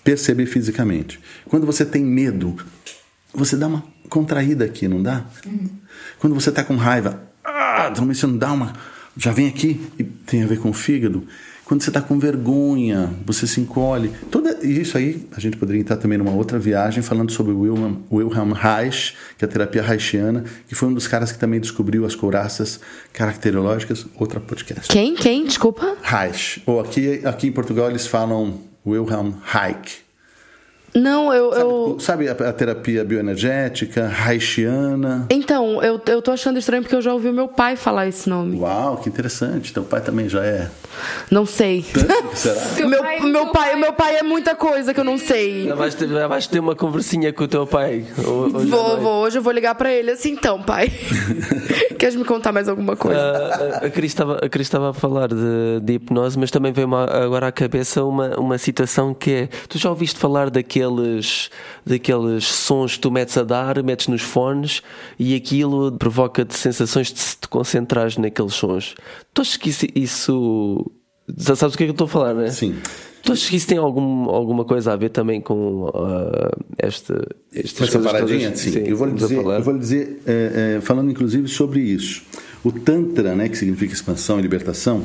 perceber 0.03 0.45
fisicamente. 0.45 1.19
Quando 1.45 1.65
você 1.65 1.85
tem 1.85 2.03
medo, 2.03 2.55
você 3.33 3.55
dá 3.55 3.67
uma 3.67 3.83
contraída 4.09 4.65
aqui, 4.65 4.87
não 4.87 5.01
dá? 5.01 5.25
Quando 6.19 6.33
você 6.33 6.49
está 6.49 6.63
com 6.63 6.75
raiva, 6.75 7.23
ah, 7.43 7.91
também 7.95 8.13
você 8.13 8.27
não 8.27 8.37
dá 8.37 8.51
uma. 8.51 8.73
Já 9.15 9.31
vem 9.31 9.47
aqui 9.47 9.79
e 9.97 10.03
tem 10.03 10.43
a 10.43 10.47
ver 10.47 10.59
com 10.59 10.69
o 10.69 10.73
fígado. 10.73 11.25
Quando 11.65 11.81
você 11.81 11.89
está 11.89 12.01
com 12.01 12.19
vergonha, 12.19 13.09
você 13.25 13.47
se 13.47 13.61
encolhe. 13.61 14.11
Toda 14.29 14.65
isso 14.65 14.97
aí, 14.97 15.25
a 15.35 15.39
gente 15.39 15.55
poderia 15.55 15.79
entrar 15.79 15.95
também 15.95 16.17
numa 16.17 16.31
outra 16.31 16.59
viagem 16.59 17.01
falando 17.01 17.31
sobre 17.31 17.53
o 17.53 17.61
Wilhelm, 17.61 17.95
Wilhelm 18.11 18.51
Reich, 18.51 19.15
que 19.37 19.45
é 19.45 19.47
a 19.47 19.51
terapia 19.51 19.81
reichiana, 19.81 20.43
que 20.67 20.75
foi 20.75 20.89
um 20.89 20.93
dos 20.93 21.07
caras 21.07 21.31
que 21.31 21.39
também 21.39 21.59
descobriu 21.59 22.05
as 22.05 22.15
couraças 22.15 22.81
caracterológicas. 23.13 24.05
Outra 24.15 24.41
podcast. 24.41 24.89
Quem? 24.89 25.15
Quem? 25.15 25.45
Desculpa? 25.45 25.95
Reich. 26.03 26.61
Ou 26.65 26.81
aqui, 26.81 27.21
aqui 27.23 27.47
em 27.47 27.51
Portugal 27.51 27.89
eles 27.89 28.05
falam 28.05 28.59
Wilhelm 28.83 29.41
Reich. 29.53 30.02
Não, 30.95 31.33
eu. 31.33 31.51
eu... 31.53 31.97
Sabe 31.99 32.27
a, 32.27 32.31
a 32.33 32.53
terapia 32.53 33.03
bioenergética, 33.03 34.07
reichiana? 34.07 35.25
Então, 35.29 35.81
eu, 35.83 35.99
eu 36.07 36.21
tô 36.21 36.31
achando 36.31 36.59
estranho 36.59 36.83
porque 36.83 36.95
eu 36.95 37.01
já 37.01 37.13
ouvi 37.13 37.29
o 37.29 37.33
meu 37.33 37.47
pai 37.47 37.75
falar 37.75 38.07
esse 38.07 38.29
nome. 38.29 38.59
Uau, 38.59 38.97
que 38.97 39.09
interessante. 39.09 39.73
Teu 39.73 39.83
pai 39.83 40.01
também 40.01 40.29
já 40.29 40.43
é. 40.45 40.69
Não 41.31 41.45
sei. 41.45 41.83
Será? 42.35 42.53
Teu 42.77 42.87
meu, 42.87 42.99
pai- 43.01 43.19
meu, 43.21 43.47
pai, 43.47 43.71
pai- 43.71 43.75
meu 43.79 43.93
pai 43.93 44.15
é 44.17 44.23
muita 44.23 44.53
coisa 44.55 44.93
que 44.93 44.99
eu 44.99 45.03
não 45.03 45.17
sei. 45.17 45.67
Já 45.67 45.75
vais 46.27 46.47
ter, 46.47 46.59
uma 46.59 46.75
conversinha 46.75 47.33
com 47.33 47.43
o 47.43 47.47
teu 47.47 47.65
pai. 47.65 48.05
ho- 48.19 48.55
hoje 48.55 48.67
Vou, 48.67 48.97
vou, 49.01 49.23
hoje 49.23 49.37
eu 49.39 49.41
vou 49.41 49.51
ligar 49.51 49.73
pra 49.75 49.91
ele 49.91 50.11
assim, 50.11 50.31
então, 50.31 50.61
pai. 50.61 50.91
Queres 51.97 52.15
me 52.15 52.23
contar 52.25 52.51
mais 52.51 52.67
alguma 52.69 52.95
coisa? 52.95 53.19
Ah, 53.19 53.85
a 53.85 53.89
Cris 53.89 54.11
estava 54.11 54.37
a, 54.43 54.49
Cris 54.49 54.67
estava 54.67 54.89
a 54.91 54.93
falar 54.93 55.27
de, 55.29 55.79
de 55.81 55.93
hipnose, 55.93 56.37
mas 56.37 56.51
também 56.51 56.71
veio-me 56.71 56.95
agora 56.95 57.47
à 57.47 57.51
cabeça 57.51 58.03
uma, 58.03 58.37
uma 58.39 58.57
situação 58.57 59.13
que 59.13 59.31
é: 59.31 59.49
tu 59.67 59.77
já 59.77 59.89
ouviste 59.89 60.19
falar 60.19 60.49
daqueles, 60.83 61.49
daqueles 61.85 62.45
sons 62.45 62.95
que 62.95 62.99
tu 62.99 63.11
metes 63.11 63.37
a 63.37 63.43
dar, 63.43 63.81
metes 63.83 64.07
nos 64.07 64.21
fones 64.21 64.81
e 65.17 65.35
aquilo 65.35 65.91
provoca-te 65.91 66.55
sensações 66.55 67.11
de 67.11 67.19
se 67.19 67.37
te 67.37 67.47
concentrares 67.47 68.17
naqueles 68.17 68.53
sons. 68.53 68.95
Tu 69.33 69.41
achas 69.41 69.57
que 69.57 69.69
isso. 69.69 69.85
isso 69.95 70.91
já 71.37 71.55
sabes 71.55 71.75
o 71.75 71.77
que 71.77 71.83
é 71.83 71.87
que 71.87 71.91
eu 71.91 71.93
estou 71.93 72.05
a 72.05 72.09
falar, 72.09 72.33
não 72.33 72.41
é? 72.41 72.51
Sim. 72.51 72.75
Tu 73.23 73.31
achas 73.31 73.49
que 73.49 73.55
isso 73.55 73.67
tem 73.67 73.77
algum, 73.77 74.29
alguma 74.29 74.65
coisa 74.65 74.91
a 74.91 74.95
ver 74.97 75.09
também 75.09 75.39
com 75.39 75.89
estas 76.77 77.21
essa 77.53 77.77
coisas 77.77 78.03
paradinha? 78.03 78.49
todas? 78.49 78.59
Sim. 78.59 78.83
Eu 78.85 78.97
vou 78.97 79.07
lhe 79.07 79.13
dizer, 79.13 79.37
eu 79.37 79.63
vou 79.63 79.73
lhe 79.73 79.79
dizer 79.79 80.21
é, 80.25 80.75
é, 80.77 80.81
falando 80.81 81.09
inclusive 81.09 81.47
sobre 81.47 81.79
isso. 81.79 82.23
O 82.63 82.71
Tantra, 82.71 83.35
né, 83.35 83.47
que 83.47 83.57
significa 83.57 83.93
expansão 83.93 84.39
e 84.39 84.41
libertação, 84.41 85.03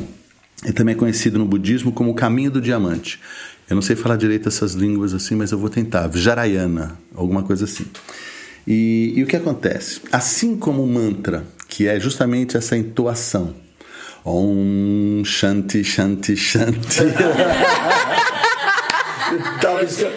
é 0.64 0.72
também 0.72 0.96
conhecido 0.96 1.38
no 1.38 1.44
budismo 1.44 1.92
como 1.92 2.10
o 2.10 2.14
caminho 2.14 2.50
do 2.50 2.60
diamante. 2.60 3.20
Eu 3.68 3.74
não 3.74 3.82
sei 3.82 3.96
falar 3.96 4.16
direito 4.16 4.48
essas 4.48 4.72
línguas 4.72 5.12
assim, 5.12 5.34
mas 5.34 5.52
eu 5.52 5.58
vou 5.58 5.68
tentar. 5.68 6.06
Vijrayana, 6.08 6.98
alguma 7.14 7.42
coisa 7.42 7.64
assim. 7.64 7.84
E, 8.66 9.12
e 9.16 9.22
o 9.22 9.26
que 9.26 9.36
acontece? 9.36 10.00
Assim 10.10 10.56
como 10.56 10.82
o 10.82 10.86
mantra, 10.86 11.44
que 11.68 11.86
é 11.86 12.00
justamente 12.00 12.56
essa 12.56 12.76
entoação. 12.76 13.54
Om 14.24 15.22
Shanti 15.24 15.84
Shanti 15.84 16.36
Shanti. 16.36 17.00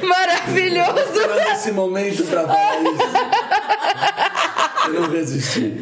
Maravilhoso! 0.08 1.12
nesse 1.62 1.72
momento 1.72 2.24
para. 2.24 2.42
Eu 2.42 2.48
não 5.00 5.10
resisti. 5.10 5.74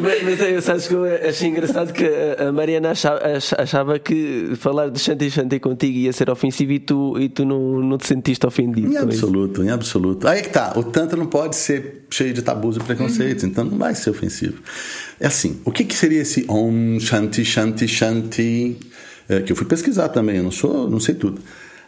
Mas, 0.00 0.22
mas 0.22 0.40
eu, 0.40 0.62
sabes 0.62 0.88
que 0.88 0.94
eu 0.94 1.04
achei 1.04 1.48
engraçado 1.48 1.92
que 1.92 2.04
a 2.38 2.50
Mariana 2.52 2.90
achava, 2.90 3.20
ach- 3.36 3.54
achava 3.58 3.98
que 3.98 4.52
falar 4.56 4.88
de 4.90 4.98
Shanti 4.98 5.30
Shanti 5.30 5.60
contigo 5.60 5.96
ia 5.98 6.12
ser 6.12 6.28
ofensivo 6.30 6.72
e 6.72 6.78
tu, 6.80 7.18
e 7.18 7.28
tu 7.28 7.44
não, 7.44 7.80
não 7.80 7.98
te 7.98 8.06
sentiste 8.06 8.46
ofendido. 8.46 8.92
Em 8.92 8.96
absoluto, 8.96 9.62
em 9.62 9.70
absoluto. 9.70 10.26
Aí 10.28 10.42
que 10.42 10.50
tá, 10.50 10.72
o 10.76 10.82
Tantra 10.82 11.16
não 11.16 11.26
pode 11.26 11.56
ser 11.56 12.04
cheio 12.10 12.32
de 12.34 12.42
tabus 12.42 12.76
e 12.76 12.80
preconceitos, 12.80 13.44
então 13.44 13.64
não 13.64 13.78
vai 13.78 13.94
ser 13.94 14.10
ofensivo. 14.10 14.60
É 15.20 15.26
assim, 15.26 15.60
o 15.64 15.70
que, 15.70 15.84
que 15.84 15.94
seria 15.94 16.20
esse 16.22 16.44
Om 16.48 16.98
Shanti 17.00 17.44
Shanti 17.44 17.86
Shanti? 17.86 18.76
É, 19.28 19.40
que 19.40 19.52
eu 19.52 19.56
fui 19.56 19.66
pesquisar 19.66 20.08
também, 20.08 20.36
eu 20.38 20.42
não 20.42 20.50
sou, 20.50 20.90
não 20.90 20.98
sei 20.98 21.14
tudo. 21.14 21.40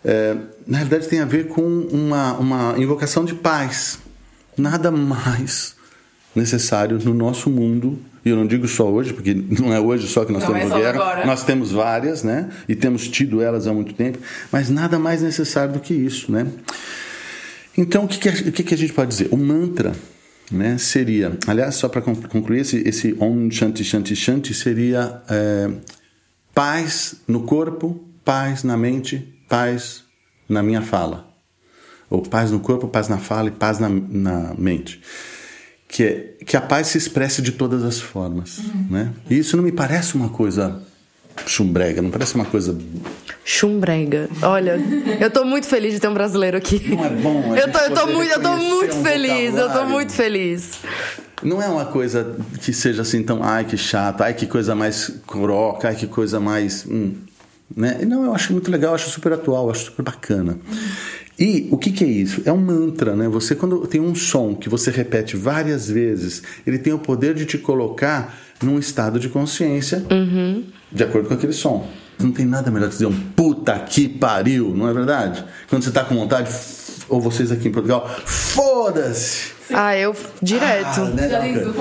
É, 0.05 0.37
na 0.67 0.79
realidade 0.79 1.09
tem 1.09 1.19
a 1.21 1.25
ver 1.25 1.49
com 1.49 1.63
uma, 1.63 2.35
uma 2.35 2.75
invocação 2.79 3.25
de 3.25 3.35
paz. 3.35 3.99
Nada 4.57 4.91
mais 4.91 5.75
necessário 6.35 6.99
no 6.99 7.15
nosso 7.15 7.49
mundo, 7.49 7.99
e 8.25 8.31
eu 8.31 8.37
não 8.37 8.47
digo 8.47 8.67
só 8.67 8.91
hoje, 8.91 9.13
porque 9.13 9.35
não 9.35 9.73
é 9.73 9.79
hoje 9.79 10.09
só 10.09 10.25
que 10.25 10.33
nós 10.33 10.43
Não 10.43 10.53
temos 10.53 10.73
é 10.73 10.77
guerra, 10.77 10.91
agora. 10.91 11.27
nós 11.27 11.45
temos 11.45 11.71
várias, 11.71 12.23
né? 12.23 12.49
E 12.69 12.75
temos 12.75 13.07
tido 13.07 13.43
elas 13.43 13.67
há 13.67 13.73
muito 13.73 13.95
tempo, 13.95 14.19
mas 14.51 14.71
nada 14.71 14.99
mais 14.99 15.23
necessário 15.23 15.75
do 15.75 15.81
que 15.81 15.93
isso, 15.93 16.33
né? 16.33 16.47
Então, 17.77 18.05
o 18.05 18.09
que, 18.09 18.19
que, 18.19 18.29
a, 18.29 18.33
o 18.33 18.53
que, 18.53 18.63
que 18.63 18.75
a 18.75 18.79
gente 18.79 18.93
pode 18.93 19.11
dizer? 19.11 19.29
O 19.31 19.37
mantra 19.37 19.93
né, 20.51 20.79
seria, 20.79 21.37
aliás, 21.47 21.75
só 21.75 21.89
para 21.89 22.01
concluir, 22.03 22.61
esse, 22.61 22.77
esse 22.87 23.17
Om 23.19 23.51
Shanti 23.51 23.85
Shanti 23.85 24.15
Shanti 24.15 24.55
seria 24.55 25.23
é, 25.29 25.71
paz 26.55 27.17
no 27.27 27.43
corpo, 27.43 28.01
paz 28.25 28.63
na 28.63 28.77
mente, 28.77 29.37
paz 29.49 30.05
na 30.49 30.63
minha 30.63 30.83
fala. 30.83 31.29
Ou 32.09 32.23
paz 32.23 32.51
no 32.51 32.61
corpo, 32.61 32.87
paz 32.87 33.09
na 33.09 33.19
fala 33.19 33.49
e 33.49 33.53
paz 33.53 33.79
na, 33.79 33.89
na 33.89 34.55
mente. 34.57 35.01
Que, 35.89 36.03
é, 36.03 36.45
que 36.45 36.57
a 36.57 36.61
paz 36.61 36.89
se 36.89 36.99
expresse 36.99 37.41
de 37.41 37.53
todas 37.53 37.85
as 37.85 38.01
formas. 38.01 38.59
Né? 38.91 39.13
E 39.31 39.39
isso 39.39 39.57
não 39.57 39.63
me 39.63 39.73
parece 39.73 40.15
uma 40.17 40.29
coisa 40.29 40.83
chumbrega, 41.47 42.01
não 42.01 42.11
parece 42.11 42.35
uma 42.35 42.45
coisa 42.45 42.77
Chumbrega. 43.45 44.29
Olha, 44.43 44.81
eu 45.21 45.31
tô 45.31 45.45
muito 45.45 45.67
feliz 45.67 45.93
de 45.93 46.01
ter 46.01 46.09
um 46.09 46.15
brasileiro 46.15 46.57
aqui. 46.57 46.89
Não 46.89 47.05
é 47.05 47.11
bom 47.11 47.53
a 47.53 47.59
Eu 47.59 47.67
gente 47.67 47.73
tô, 47.73 47.79
eu 47.79 47.91
tô 47.95 48.07
muito, 48.07 48.33
eu 48.33 48.43
tô 48.43 48.57
muito 48.57 48.97
um 48.97 49.03
feliz, 49.03 49.55
eu 49.55 49.71
tô 49.71 49.85
muito 49.85 50.13
feliz. 50.13 50.71
Não 51.43 51.61
é 51.61 51.69
uma 51.69 51.85
coisa 51.85 52.37
que 52.63 52.73
seja 52.73 53.03
assim 53.03 53.23
tão, 53.23 53.43
ai 53.43 53.65
que 53.65 53.77
chato, 53.77 54.23
ai 54.23 54.33
que 54.33 54.47
coisa 54.47 54.75
mais 54.75 55.13
croca, 55.27 55.89
ai 55.89 55.95
que 55.95 56.07
coisa 56.07 56.41
mais. 56.41 56.87
hum, 56.89 57.13
né? 57.77 57.99
E 58.01 58.07
Não, 58.07 58.25
eu 58.25 58.35
acho 58.35 58.53
muito 58.53 58.71
legal, 58.71 58.93
eu 58.93 58.95
acho 58.95 59.11
super 59.11 59.35
atual, 59.35 59.67
eu 59.67 59.71
acho 59.73 59.85
super 59.87 60.03
bacana. 60.03 60.57
E 61.39 61.69
o 61.71 61.77
que, 61.77 61.91
que 61.91 62.05
é 62.05 62.09
isso? 62.09 62.43
É 62.45 62.53
um 62.53 62.59
mantra, 62.59 63.17
né? 63.17 63.29
Você, 63.29 63.55
quando 63.55 63.87
tem 63.87 64.01
um 64.01 64.15
som 64.15 64.55
que 64.55 64.69
você 64.69 64.91
repete 64.91 65.37
várias 65.37 65.89
vezes, 65.89 66.43
ele 66.67 66.79
tem 66.79 66.93
o 66.93 66.99
poder 66.99 67.35
de 67.35 67.45
te 67.45 67.59
colocar 67.59 68.39
num 68.63 68.79
estado 68.79 69.19
de 69.19 69.29
consciência 69.29 70.05
de 70.93 71.03
acordo 71.03 71.29
com 71.29 71.35
aquele 71.35 71.53
som. 71.53 71.89
Não 72.19 72.31
tem 72.31 72.47
nada 72.47 72.71
melhor 72.71 72.87
que 72.87 72.93
dizer 72.93 73.07
um 73.07 73.21
puta 73.35 73.77
que 73.81 74.09
pariu, 74.09 74.73
não 74.75 74.89
é 74.89 74.93
verdade? 74.93 75.45
Quando 75.69 75.83
você 75.83 75.89
está 75.89 76.05
com 76.05 76.15
vontade, 76.15 76.49
ou 77.09 77.21
vocês 77.21 77.51
aqui 77.53 77.69
em 77.69 77.73
Portugal, 77.73 78.09
foda-se! 78.25 79.53
Ah, 79.73 79.97
eu 79.97 80.15
direto. 80.43 81.01
Ah, 81.01 81.11
né? 81.15 81.29
Já 81.29 81.47
Isso 81.49 81.65
Não, 81.65 81.73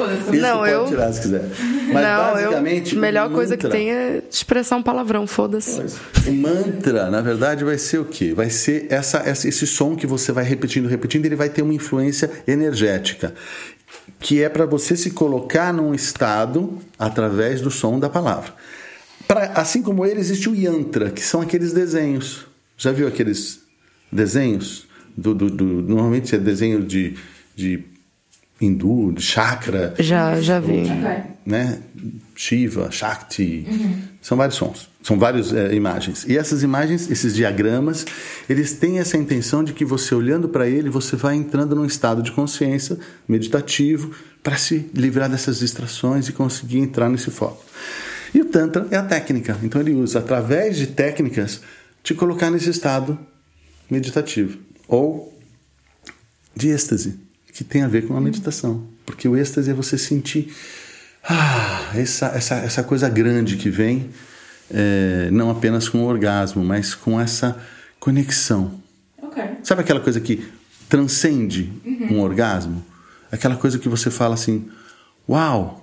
foda-se. 0.59 0.71
eu- 0.71 0.85
tirar 0.87 1.11
se 1.13 1.21
quiser. 1.21 1.49
Mas 1.91 2.03
não, 2.05 2.33
basicamente. 2.33 2.91
eu. 2.93 2.97
o 2.97 3.01
Melhor 3.01 3.29
coisa 3.31 3.57
que 3.57 3.67
tem 3.67 3.91
é 3.91 4.21
expressar 4.31 4.77
um 4.77 4.81
palavrão, 4.83 5.27
foda-se. 5.27 5.81
O 6.25 6.31
mantra, 6.33 7.09
na 7.11 7.19
verdade, 7.19 7.63
vai 7.65 7.77
ser 7.77 7.97
o 7.99 8.05
quê? 8.05 8.33
Vai 8.33 8.49
ser 8.49 8.87
essa, 8.89 9.17
essa- 9.19 9.47
esse 9.49 9.67
som 9.67 9.95
que 9.97 10.07
você 10.07 10.31
vai 10.31 10.45
repetindo, 10.45 10.87
repetindo, 10.87 11.25
ele 11.25 11.35
vai 11.35 11.49
ter 11.49 11.61
uma 11.61 11.73
influência 11.73 12.31
energética. 12.47 13.33
Que 14.17 14.41
é 14.41 14.47
para 14.47 14.65
você 14.65 14.95
se 14.95 15.11
colocar 15.11 15.73
num 15.73 15.93
estado 15.93 16.77
através 16.97 17.59
do 17.59 17.69
som 17.69 17.99
da 17.99 18.09
palavra. 18.09 18.53
Pra- 19.27 19.51
assim 19.55 19.81
como 19.81 20.05
ele, 20.05 20.21
existe 20.21 20.49
o 20.49 20.55
yantra, 20.55 21.09
que 21.11 21.21
são 21.21 21.41
aqueles 21.41 21.73
desenhos. 21.73 22.45
Já 22.77 22.91
viu 22.93 23.07
aqueles 23.09 23.59
desenhos? 24.09 24.87
Do, 25.15 25.33
do- 25.35 25.49
do- 25.49 25.81
normalmente 25.81 26.35
é 26.35 26.37
desenho 26.39 26.83
de, 26.83 27.15
de 27.55 27.83
hindu, 28.59 29.11
de 29.13 29.21
chakra 29.21 29.93
Já, 29.99 30.39
já 30.41 30.59
vi. 30.59 30.83
Né? 31.45 31.79
Shiva, 32.35 32.89
Shakti, 32.89 33.65
são 34.21 34.37
vários 34.37 34.55
sons. 34.55 34.89
São 35.03 35.19
várias 35.19 35.53
é, 35.53 35.73
imagens. 35.75 36.25
E 36.27 36.37
essas 36.37 36.63
imagens, 36.63 37.11
esses 37.11 37.35
diagramas, 37.35 38.05
eles 38.49 38.73
têm 38.73 38.99
essa 38.99 39.17
intenção 39.17 39.63
de 39.63 39.73
que 39.73 39.83
você 39.83 40.15
olhando 40.15 40.47
para 40.47 40.67
ele, 40.67 40.89
você 40.89 41.15
vai 41.17 41.35
entrando 41.35 41.75
num 41.75 41.85
estado 41.85 42.21
de 42.23 42.31
consciência 42.31 42.97
meditativo 43.27 44.11
para 44.41 44.55
se 44.57 44.89
livrar 44.93 45.29
dessas 45.29 45.59
distrações 45.59 46.27
e 46.29 46.33
conseguir 46.33 46.79
entrar 46.79 47.09
nesse 47.09 47.29
foco. 47.29 47.63
E 48.33 48.39
o 48.41 48.45
Tantra 48.45 48.87
é 48.89 48.95
a 48.95 49.03
técnica. 49.03 49.57
Então 49.61 49.79
ele 49.81 49.93
usa, 49.93 50.19
através 50.19 50.77
de 50.77 50.87
técnicas, 50.87 51.61
te 52.01 52.13
colocar 52.15 52.49
nesse 52.49 52.69
estado 52.69 53.19
meditativo. 53.91 54.57
Ou 54.87 55.37
de 56.55 56.69
êxtase, 56.69 57.19
que 57.53 57.63
tem 57.63 57.83
a 57.83 57.87
ver 57.87 58.07
com 58.07 58.15
a 58.15 58.21
meditação. 58.21 58.85
Porque 59.05 59.27
o 59.27 59.35
êxtase 59.35 59.69
é 59.69 59.73
você 59.73 59.97
sentir 59.97 60.53
ah, 61.23 61.91
essa, 61.95 62.27
essa, 62.27 62.55
essa 62.55 62.83
coisa 62.83 63.09
grande 63.09 63.57
que 63.57 63.69
vem 63.69 64.09
é, 64.71 65.29
não 65.31 65.49
apenas 65.49 65.87
com 65.87 65.99
o 65.99 66.07
orgasmo, 66.07 66.63
mas 66.63 66.93
com 66.93 67.19
essa 67.19 67.57
conexão. 67.99 68.79
Okay. 69.21 69.57
Sabe 69.63 69.81
aquela 69.81 69.99
coisa 69.99 70.19
que 70.19 70.45
transcende 70.89 71.71
uhum. 71.85 72.17
um 72.17 72.21
orgasmo? 72.21 72.83
Aquela 73.31 73.55
coisa 73.55 73.79
que 73.79 73.89
você 73.89 74.11
fala 74.11 74.33
assim: 74.33 74.69
Uau! 75.27 75.82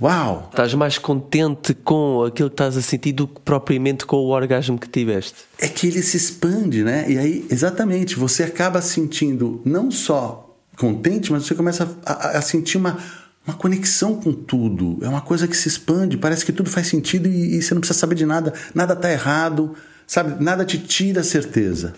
Uau! 0.00 0.48
Estás 0.50 0.74
mais 0.74 0.98
contente 0.98 1.72
com 1.72 2.24
aquilo 2.24 2.50
que 2.50 2.54
estás 2.54 2.76
a 2.76 2.82
sentir 2.82 3.12
do 3.12 3.26
que 3.26 3.40
propriamente 3.40 4.04
com 4.04 4.16
o 4.16 4.28
orgasmo 4.28 4.78
que 4.78 4.88
tiveste. 4.88 5.36
É 5.58 5.68
que 5.68 5.86
ele 5.86 6.02
se 6.02 6.16
expande, 6.16 6.84
né? 6.84 7.06
E 7.08 7.18
aí, 7.18 7.46
exatamente, 7.50 8.14
você 8.14 8.42
acaba 8.42 8.82
sentindo 8.82 9.62
não 9.64 9.90
só 9.90 10.54
contente, 10.76 11.32
mas 11.32 11.46
você 11.46 11.54
começa 11.54 11.96
a, 12.04 12.38
a 12.38 12.42
sentir 12.42 12.76
uma 12.76 12.98
uma 13.46 13.54
conexão 13.54 14.20
com 14.20 14.32
tudo. 14.32 14.98
É 15.02 15.08
uma 15.08 15.20
coisa 15.20 15.46
que 15.46 15.56
se 15.56 15.68
expande, 15.68 16.18
parece 16.18 16.44
que 16.44 16.52
tudo 16.52 16.68
faz 16.68 16.88
sentido 16.88 17.28
e, 17.28 17.56
e 17.56 17.62
você 17.62 17.74
não 17.74 17.80
precisa 17.80 17.98
saber 17.98 18.16
de 18.16 18.26
nada, 18.26 18.52
nada 18.74 18.94
está 18.94 19.10
errado, 19.10 19.74
sabe? 20.06 20.42
Nada 20.42 20.64
te 20.64 20.78
tira 20.78 21.20
a 21.20 21.24
certeza. 21.24 21.94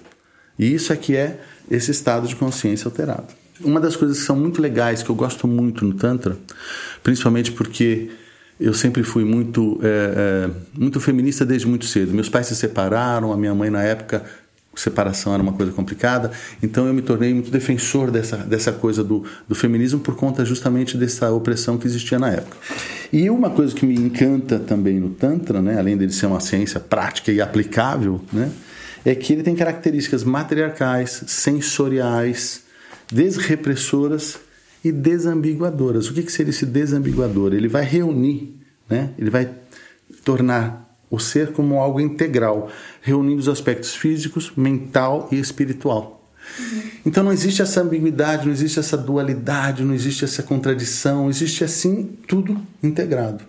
E 0.59 0.75
isso 0.75 0.93
é 0.93 0.97
que 0.97 1.17
é 1.17 1.41
esse 1.71 1.91
estado 1.91 2.29
de 2.29 2.37
consciência 2.37 2.87
alterado. 2.87 3.29
Uma 3.61 3.81
das 3.81 3.97
coisas 3.97 4.19
que 4.19 4.25
são 4.25 4.37
muito 4.37 4.63
legais, 4.63 5.03
que 5.03 5.11
eu 5.11 5.15
gosto 5.15 5.49
muito 5.49 5.85
no 5.85 5.95
Tantra, 5.95 6.37
principalmente 7.03 7.53
porque 7.53 8.11
eu 8.61 8.75
sempre 8.75 9.03
fui 9.03 9.25
muito, 9.25 9.81
é, 9.83 10.47
é, 10.47 10.51
muito 10.79 11.01
feminista 11.01 11.45
desde 11.45 11.67
muito 11.67 11.87
cedo. 11.87 12.13
Meus 12.13 12.29
pais 12.29 12.47
se 12.47 12.57
separaram, 12.57 13.33
a 13.33 13.37
minha 13.37 13.55
mãe 13.55 13.71
na 13.71 13.83
época 13.83 14.25
separação 14.79 15.35
era 15.35 15.43
uma 15.43 15.53
coisa 15.53 15.73
complicada, 15.73 16.31
então 16.63 16.87
eu 16.87 16.95
me 16.95 17.03
tornei 17.03 17.35
muito 17.35 17.51
defensor 17.51 18.11
dessa, 18.11 18.37
dessa 18.37 18.73
coisa 18.73 19.03
do, 19.03 19.25
do 19.49 19.55
feminismo 19.55 20.01
por 20.01 20.17
conta 20.17 20.45
justamente 20.45 20.97
dessa 20.97 21.31
opressão 21.33 21.77
que 21.77 21.87
existia 21.87 22.19
na 22.19 22.31
época. 22.31 22.57
E 23.13 23.29
uma 23.29 23.51
coisa 23.51 23.75
que 23.75 23.85
me 23.85 23.95
encanta 23.95 24.59
também 24.59 25.01
no 25.01 25.11
Tantra, 25.11 25.61
né, 25.61 25.79
além 25.79 25.97
dele 25.97 26.13
ser 26.13 26.27
uma 26.27 26.41
ciência 26.41 26.79
prática 26.79 27.33
e 27.33 27.41
aplicável, 27.41 28.21
né, 28.33 28.51
é 29.05 29.15
que 29.15 29.33
ele 29.33 29.43
tem 29.43 29.55
características 29.55 30.25
matriarcais, 30.25 31.25
sensoriais, 31.27 32.63
desrepressoras 33.13 34.39
e 34.85 34.93
desambiguadoras. 34.93 36.09
O 36.09 36.15
que, 36.15 36.23
que 36.23 36.33
seria 36.33 36.51
esse 36.51 36.67
desambiguador? 36.67 37.53
Ele 37.53 37.69
vai 37.69 37.85
reunir, 37.85 38.55
né, 38.89 39.11
ele 39.19 39.31
vai 39.31 39.51
tornar 40.25 40.87
o 41.11 41.19
ser 41.19 41.53
como 41.53 41.81
algo 41.81 42.01
integral, 42.01 42.71
reunindo 43.01 43.41
os 43.41 43.49
aspectos 43.49 43.95
físicos, 43.95 44.53
mental 44.57 45.29
e 45.33 45.39
espiritual. 45.39 46.19
Então 47.05 47.23
não 47.23 47.33
existe 47.33 47.63
essa 47.63 47.81
ambiguidade, 47.83 48.47
não 48.47 48.53
existe 48.53 48.79
essa 48.79 48.97
dualidade, 48.97 49.85
não 49.85 49.95
existe 49.95 50.25
essa 50.25 50.43
contradição, 50.43 51.29
existe 51.29 51.65
assim 51.65 52.11
tudo 52.27 52.61
integrado. 52.83 53.45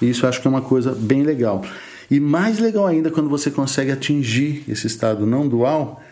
E 0.00 0.10
isso 0.10 0.24
eu 0.24 0.28
acho 0.28 0.40
que 0.40 0.46
é 0.46 0.50
uma 0.50 0.62
coisa 0.62 0.92
bem 0.92 1.22
legal. 1.22 1.64
E 2.10 2.20
mais 2.20 2.58
legal 2.58 2.86
ainda 2.86 3.10
quando 3.10 3.28
você 3.28 3.50
consegue 3.50 3.90
atingir 3.90 4.62
esse 4.68 4.86
estado 4.86 5.26
não 5.26 5.48
dual 5.48 6.02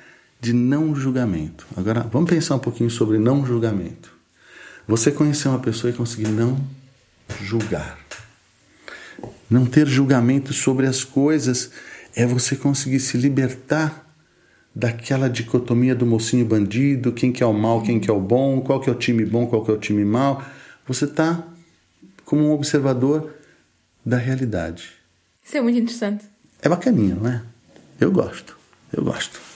de 0.45 0.53
não 0.53 0.95
julgamento. 0.95 1.67
Agora 1.75 2.07
vamos 2.13 2.29
pensar 2.29 2.57
um 2.57 2.59
pouquinho 2.59 2.91
sobre 2.91 3.19
não 3.19 3.47
julgamento. 3.47 4.13
Você 4.87 5.11
conhecer 5.11 5.49
uma 5.49 5.59
pessoa 5.59 5.91
e 5.91 5.97
conseguir 5.97 6.29
não 6.29 6.61
julgar. 7.41 7.99
Não 9.49 9.65
ter 9.65 9.87
julgamento 9.87 10.53
sobre 10.53 10.87
as 10.87 11.03
coisas 11.03 11.71
é 12.15 12.27
você 12.27 12.57
conseguir 12.57 13.01
se 13.01 13.17
libertar 13.17 14.05
daquela 14.75 15.31
dicotomia 15.31 15.95
do 15.95 16.05
mocinho 16.05 16.45
bandido, 16.45 17.13
quem 17.13 17.33
que 17.33 17.43
é 17.43 17.47
o 17.47 17.53
mal, 17.55 17.81
quem 17.81 17.99
que 17.99 18.11
é 18.11 18.13
o 18.13 18.21
bom, 18.21 18.61
qual 18.61 18.81
que 18.81 18.91
é 18.91 18.93
o 18.93 18.97
time 18.97 19.25
bom, 19.25 19.47
qual 19.47 19.65
que 19.65 19.71
é 19.71 19.75
o 19.75 19.79
time 19.79 20.05
mal. 20.05 20.45
Você 20.87 21.07
está 21.07 21.43
como 22.27 22.51
um 22.51 22.53
observador 22.53 23.33
da 24.05 24.19
realidade. 24.19 24.93
Isso 25.43 25.57
é 25.57 25.63
muito 25.63 25.79
interessante. 25.79 26.27
É 26.61 26.69
bacaninha, 26.69 27.15
não 27.15 27.31
é? 27.31 27.43
Eu 27.99 28.13
gosto. 28.13 28.59
Eu 28.93 29.03
gosto. 29.03 29.54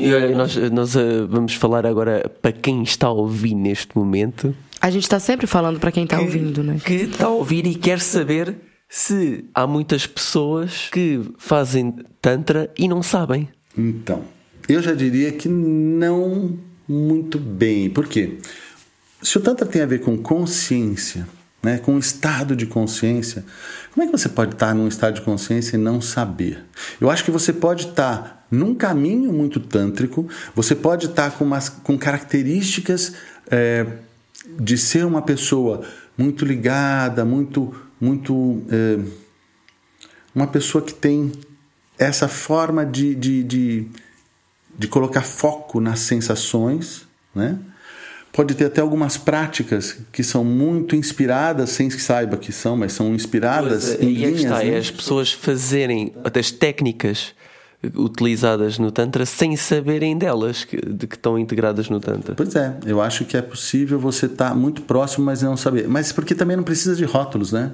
E 0.00 0.14
olha, 0.14 0.34
nós, 0.34 0.56
nós 0.70 0.94
uh, 0.94 1.26
vamos 1.28 1.54
falar 1.54 1.84
agora 1.84 2.30
para 2.40 2.52
quem 2.52 2.82
está 2.82 3.08
a 3.08 3.12
ouvir 3.12 3.54
neste 3.54 3.96
momento. 3.96 4.54
A 4.80 4.90
gente 4.90 5.02
está 5.02 5.20
sempre 5.20 5.46
falando 5.46 5.78
para 5.78 5.92
quem 5.92 6.04
está 6.04 6.18
ouvindo, 6.18 6.62
né? 6.62 6.78
Que 6.84 6.94
está 6.94 7.26
a 7.26 7.30
ouvir 7.30 7.66
e 7.66 7.74
quer 7.74 8.00
saber 8.00 8.56
se 8.88 9.44
há 9.54 9.66
muitas 9.66 10.06
pessoas 10.06 10.88
que 10.90 11.20
fazem 11.38 11.94
Tantra 12.20 12.70
e 12.78 12.88
não 12.88 13.02
sabem. 13.02 13.48
Então, 13.76 14.22
eu 14.68 14.82
já 14.82 14.94
diria 14.94 15.32
que 15.32 15.48
não 15.48 16.58
muito 16.88 17.38
bem. 17.38 17.88
Por 17.88 18.06
quê? 18.06 18.38
Se 19.22 19.36
o 19.38 19.40
Tantra 19.40 19.66
tem 19.66 19.82
a 19.82 19.86
ver 19.86 20.00
com 20.00 20.16
consciência, 20.18 21.28
né, 21.62 21.78
com 21.78 21.98
estado 21.98 22.56
de 22.56 22.66
consciência, 22.66 23.44
como 23.92 24.04
é 24.04 24.06
que 24.06 24.18
você 24.18 24.28
pode 24.28 24.54
estar 24.54 24.74
num 24.74 24.88
estado 24.88 25.14
de 25.14 25.20
consciência 25.20 25.76
e 25.76 25.78
não 25.78 26.00
saber? 26.00 26.64
Eu 27.00 27.10
acho 27.10 27.24
que 27.24 27.30
você 27.30 27.52
pode 27.52 27.88
estar 27.88 28.39
num 28.50 28.74
caminho 28.74 29.32
muito 29.32 29.60
tântrico, 29.60 30.28
você 30.54 30.74
pode 30.74 31.06
estar 31.06 31.30
com, 31.32 31.44
umas, 31.44 31.68
com 31.68 31.96
características 31.96 33.14
é, 33.50 33.86
de 34.58 34.76
ser 34.76 35.04
uma 35.04 35.22
pessoa 35.22 35.82
muito 36.16 36.44
ligada, 36.44 37.24
muito 37.24 37.74
muito. 38.00 38.62
É, 38.70 38.98
uma 40.34 40.46
pessoa 40.46 40.82
que 40.82 40.94
tem 40.94 41.32
essa 41.98 42.28
forma 42.28 42.86
de, 42.86 43.14
de, 43.14 43.42
de, 43.42 43.86
de 44.78 44.88
colocar 44.88 45.22
foco 45.22 45.80
nas 45.80 45.98
sensações, 46.00 47.06
né? 47.34 47.58
Pode 48.32 48.54
ter 48.54 48.66
até 48.66 48.80
algumas 48.80 49.16
práticas 49.16 49.98
que 50.12 50.22
são 50.22 50.44
muito 50.44 50.94
inspiradas, 50.94 51.70
sem 51.70 51.88
que 51.88 52.00
saiba 52.00 52.36
que 52.36 52.52
são, 52.52 52.76
mas 52.76 52.92
são 52.92 53.12
inspiradas 53.12 53.88
pois, 53.88 54.00
em 54.00 54.08
e 54.08 54.14
linhas. 54.14 54.40
Está, 54.40 54.58
né? 54.60 54.68
é 54.68 54.78
as 54.78 54.90
pessoas 54.90 55.32
fazerem 55.32 56.14
as 56.22 56.52
técnicas 56.52 57.34
utilizadas 57.94 58.78
no 58.78 58.90
Tantra 58.90 59.24
sem 59.24 59.56
saberem 59.56 60.16
delas, 60.16 60.64
que, 60.64 60.76
de 60.76 61.06
que 61.06 61.16
estão 61.16 61.38
integradas 61.38 61.88
no 61.88 61.98
Tantra. 61.98 62.34
Pois 62.34 62.54
é, 62.54 62.76
eu 62.84 63.00
acho 63.00 63.24
que 63.24 63.36
é 63.36 63.42
possível 63.42 63.98
você 63.98 64.26
estar 64.26 64.54
muito 64.54 64.82
próximo, 64.82 65.24
mas 65.24 65.42
não 65.42 65.56
saber. 65.56 65.88
Mas 65.88 66.12
porque 66.12 66.34
também 66.34 66.56
não 66.56 66.64
precisa 66.64 66.94
de 66.94 67.04
rótulos, 67.04 67.52
né? 67.52 67.72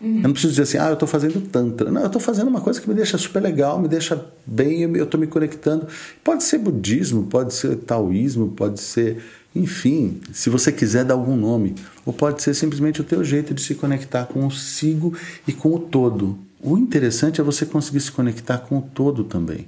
Uhum. 0.00 0.16
Eu 0.16 0.22
não 0.22 0.32
preciso 0.32 0.52
dizer 0.52 0.62
assim, 0.62 0.78
ah, 0.78 0.88
eu 0.88 0.94
estou 0.94 1.06
fazendo 1.06 1.40
Tantra. 1.48 1.90
Não, 1.90 2.00
eu 2.00 2.06
estou 2.06 2.20
fazendo 2.20 2.48
uma 2.48 2.60
coisa 2.60 2.80
que 2.80 2.88
me 2.88 2.94
deixa 2.94 3.18
super 3.18 3.40
legal, 3.40 3.78
me 3.78 3.86
deixa 3.86 4.24
bem, 4.46 4.80
eu 4.80 5.04
estou 5.04 5.20
me 5.20 5.26
conectando. 5.26 5.86
Pode 6.24 6.42
ser 6.42 6.58
budismo, 6.58 7.24
pode 7.24 7.54
ser 7.54 7.76
taoísmo, 7.76 8.48
pode 8.48 8.80
ser, 8.80 9.22
enfim, 9.54 10.20
se 10.32 10.48
você 10.50 10.72
quiser 10.72 11.04
dar 11.04 11.14
algum 11.14 11.36
nome. 11.36 11.74
Ou 12.04 12.12
pode 12.12 12.42
ser 12.42 12.54
simplesmente 12.54 13.00
o 13.00 13.04
teu 13.04 13.22
jeito 13.22 13.54
de 13.54 13.60
se 13.60 13.74
conectar 13.74 14.24
com 14.24 14.46
o 14.46 14.50
sigo 14.50 15.14
e 15.46 15.52
com 15.52 15.74
o 15.74 15.78
todo. 15.78 16.38
O 16.62 16.76
interessante 16.76 17.40
é 17.40 17.44
você 17.44 17.64
conseguir 17.64 18.00
se 18.00 18.12
conectar 18.12 18.58
com 18.58 18.78
o 18.78 18.82
todo 18.82 19.24
também. 19.24 19.66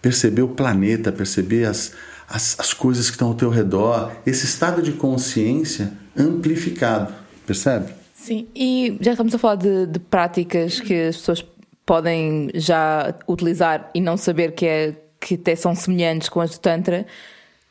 Perceber 0.00 0.42
o 0.42 0.48
planeta, 0.48 1.12
perceber 1.12 1.66
as, 1.66 1.92
as, 2.28 2.58
as 2.58 2.72
coisas 2.72 3.06
que 3.06 3.12
estão 3.12 3.28
ao 3.28 3.34
teu 3.34 3.50
redor. 3.50 4.12
Esse 4.24 4.46
estado 4.46 4.82
de 4.82 4.92
consciência 4.92 5.92
amplificado. 6.16 7.12
Percebe? 7.46 7.92
Sim, 8.14 8.48
e 8.54 8.96
já 9.00 9.12
estamos 9.12 9.34
a 9.34 9.38
falar 9.38 9.56
de, 9.56 9.86
de 9.86 9.98
práticas 9.98 10.80
que 10.80 11.08
as 11.08 11.16
pessoas 11.16 11.44
podem 11.84 12.50
já 12.54 13.14
utilizar 13.26 13.90
e 13.94 14.00
não 14.00 14.16
saber 14.16 14.52
que, 14.52 14.66
é, 14.66 14.94
que 15.18 15.34
até 15.34 15.56
são 15.56 15.74
semelhantes 15.74 16.28
com 16.28 16.40
as 16.40 16.50
do 16.52 16.58
Tantra. 16.58 17.06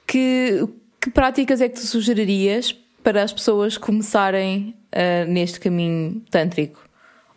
Que, 0.05 0.67
que 0.99 1.09
práticas 1.09 1.61
é 1.61 1.69
que 1.69 1.79
tu 1.79 1.85
sugeririas 1.85 2.75
para 3.03 3.23
as 3.23 3.31
pessoas 3.31 3.77
começarem 3.77 4.75
uh, 4.93 5.31
neste 5.31 5.59
caminho 5.59 6.21
tântrico? 6.29 6.88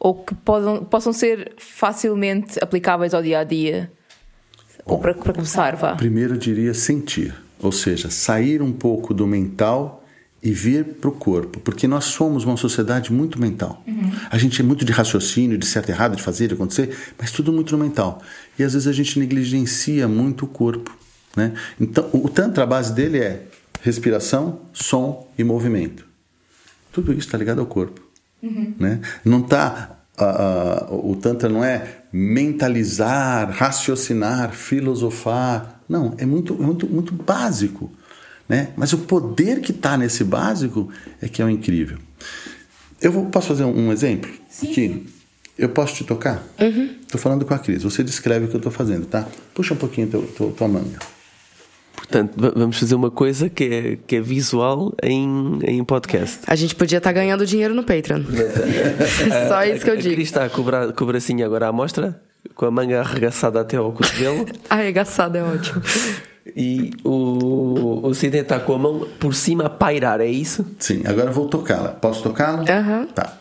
Ou 0.04 0.14
que 0.14 0.34
podam, 0.34 0.84
possam 0.84 1.12
ser 1.12 1.52
facilmente 1.58 2.58
aplicáveis 2.60 3.14
ao 3.14 3.22
dia 3.22 3.38
a 3.38 3.44
dia? 3.44 3.88
Bom, 4.84 4.94
ou 4.94 4.98
para, 4.98 5.14
para 5.14 5.32
começar, 5.32 5.76
vá? 5.76 5.94
Primeiro 5.94 6.34
eu 6.34 6.38
diria 6.38 6.74
sentir, 6.74 7.32
ou 7.60 7.70
seja, 7.70 8.10
sair 8.10 8.60
um 8.60 8.72
pouco 8.72 9.14
do 9.14 9.28
mental 9.28 10.04
e 10.42 10.50
vir 10.50 10.84
para 10.84 11.08
o 11.08 11.12
corpo, 11.12 11.60
porque 11.60 11.86
nós 11.86 12.06
somos 12.06 12.44
uma 12.44 12.56
sociedade 12.56 13.12
muito 13.12 13.40
mental. 13.40 13.80
Uhum. 13.86 14.10
A 14.28 14.36
gente 14.36 14.60
é 14.60 14.64
muito 14.64 14.84
de 14.84 14.90
raciocínio, 14.90 15.56
de 15.56 15.66
certo 15.66 15.90
e 15.90 15.92
errado, 15.92 16.16
de 16.16 16.22
fazer, 16.22 16.48
de 16.48 16.54
acontecer, 16.54 16.96
mas 17.16 17.30
tudo 17.30 17.52
muito 17.52 17.76
no 17.76 17.84
mental. 17.84 18.20
E 18.58 18.64
às 18.64 18.72
vezes 18.72 18.88
a 18.88 18.92
gente 18.92 19.20
negligencia 19.20 20.08
muito 20.08 20.46
o 20.46 20.48
corpo. 20.48 20.98
Né? 21.36 21.52
Então, 21.80 22.10
o 22.12 22.28
Tantra, 22.28 22.64
a 22.64 22.66
base 22.66 22.92
dele 22.92 23.18
é 23.18 23.44
respiração, 23.82 24.62
som 24.72 25.30
e 25.38 25.44
movimento. 25.44 26.04
Tudo 26.90 27.12
isso 27.12 27.20
está 27.20 27.38
ligado 27.38 27.60
ao 27.60 27.66
corpo. 27.66 28.01
Uhum. 28.42 28.74
Né? 28.78 29.00
Não 29.24 29.40
está 29.40 30.02
a, 30.18 30.88
o 30.90 31.16
Tantra 31.16 31.48
não 31.48 31.64
é 31.64 32.02
mentalizar, 32.12 33.50
raciocinar, 33.50 34.52
filosofar. 34.52 35.80
Não, 35.88 36.14
é 36.18 36.26
muito, 36.26 36.54
é 36.54 36.64
muito, 36.64 36.86
muito 36.86 37.14
básico. 37.14 37.90
Né? 38.48 38.70
Mas 38.76 38.92
o 38.92 38.98
poder 38.98 39.60
que 39.60 39.72
está 39.72 39.96
nesse 39.96 40.24
básico 40.24 40.90
é 41.20 41.28
que 41.28 41.40
é 41.40 41.44
o 41.44 41.50
incrível. 41.50 41.98
Eu 43.00 43.12
vou, 43.12 43.26
posso 43.26 43.48
fazer 43.48 43.64
um, 43.64 43.88
um 43.88 43.92
exemplo? 43.92 44.30
Sim. 44.48 44.70
Aqui. 44.70 45.06
Eu 45.58 45.68
posso 45.68 45.94
te 45.94 46.04
tocar? 46.04 46.42
Estou 47.02 47.20
falando 47.20 47.44
com 47.44 47.52
a 47.52 47.58
Cris. 47.58 47.82
Você 47.82 48.02
descreve 48.02 48.46
o 48.46 48.48
que 48.48 48.54
eu 48.54 48.58
estou 48.58 48.72
fazendo, 48.72 49.06
tá? 49.06 49.28
Puxa 49.54 49.74
um 49.74 49.76
pouquinho 49.76 50.08
teu, 50.08 50.22
tua, 50.22 50.50
tua 50.50 50.68
manga. 50.68 50.98
Portanto, 52.12 52.34
vamos 52.54 52.78
fazer 52.78 52.94
uma 52.94 53.10
coisa 53.10 53.48
que 53.48 53.64
é, 53.64 53.98
que 54.06 54.16
é 54.16 54.20
visual 54.20 54.94
em, 55.02 55.58
em 55.64 55.82
podcast. 55.82 56.40
A 56.46 56.54
gente 56.54 56.74
podia 56.74 56.98
estar 56.98 57.08
tá 57.08 57.14
ganhando 57.14 57.46
dinheiro 57.46 57.74
no 57.74 57.82
Patreon. 57.82 58.20
Só 59.48 59.64
isso 59.64 59.82
que 59.82 59.90
eu 59.90 59.96
digo. 59.96 60.10
A 60.10 60.14
Cris 60.16 60.28
está 60.28 60.50
com 60.50 60.60
o 60.60 61.06
bracinho 61.06 61.46
agora 61.46 61.68
à 61.68 61.72
mostra, 61.72 62.20
com 62.54 62.66
a 62.66 62.70
manga 62.70 63.00
arregaçada 63.00 63.62
até 63.62 63.78
ao 63.78 63.90
cotovelo. 63.92 64.44
Arregaçada 64.68 65.38
é 65.38 65.42
ótimo. 65.42 65.80
E 66.54 66.90
o, 67.02 68.06
o 68.06 68.14
Cid 68.14 68.36
está 68.36 68.60
com 68.60 68.74
a 68.74 68.78
mão 68.78 69.08
por 69.18 69.34
cima 69.34 69.64
a 69.64 69.70
pairar, 69.70 70.20
é 70.20 70.26
isso? 70.26 70.66
Sim, 70.78 71.02
agora 71.06 71.30
eu 71.30 71.32
vou 71.32 71.48
tocá-la. 71.48 71.92
Posso 71.92 72.22
tocá-la? 72.22 72.62
Aham. 72.68 73.00
Uhum. 73.00 73.06
Tá. 73.06 73.38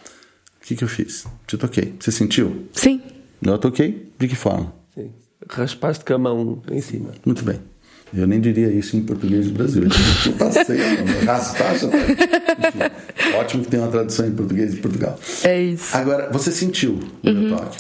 O 0.62 0.66
que, 0.66 0.78
que 0.78 0.84
eu 0.86 0.88
fiz? 0.88 1.26
Te 1.46 1.58
toquei. 1.58 1.94
Você 2.00 2.12
sentiu? 2.12 2.68
Sim. 2.72 3.02
Eu 3.42 3.58
toquei? 3.58 4.14
De 4.18 4.30
que 4.30 4.36
forma? 4.36 4.74
Sim. 4.96 5.12
Raspaste 5.50 6.06
com 6.06 6.14
a 6.14 6.18
mão 6.18 6.62
em 6.72 6.80
cima. 6.80 7.10
Muito 7.26 7.44
bem. 7.44 7.71
Eu 8.14 8.28
nem 8.28 8.42
diria 8.42 8.68
isso 8.68 8.98
em 8.98 9.04
português 9.04 9.48
do 9.48 9.54
Brasil. 9.54 9.84
Eu 9.84 10.34
passei, 10.34 10.78
já 11.24 11.40
tá. 11.40 13.38
ótimo 13.40 13.64
que 13.64 13.70
tem 13.70 13.80
uma 13.80 13.90
tradução 13.90 14.28
em 14.28 14.32
português 14.32 14.76
de 14.76 14.82
Portugal. 14.82 15.18
É 15.44 15.62
isso. 15.62 15.96
Agora, 15.96 16.30
você 16.32 16.52
sentiu 16.52 17.00
o 17.24 17.28
uhum. 17.28 17.34
meu 17.34 17.58
toque. 17.58 17.78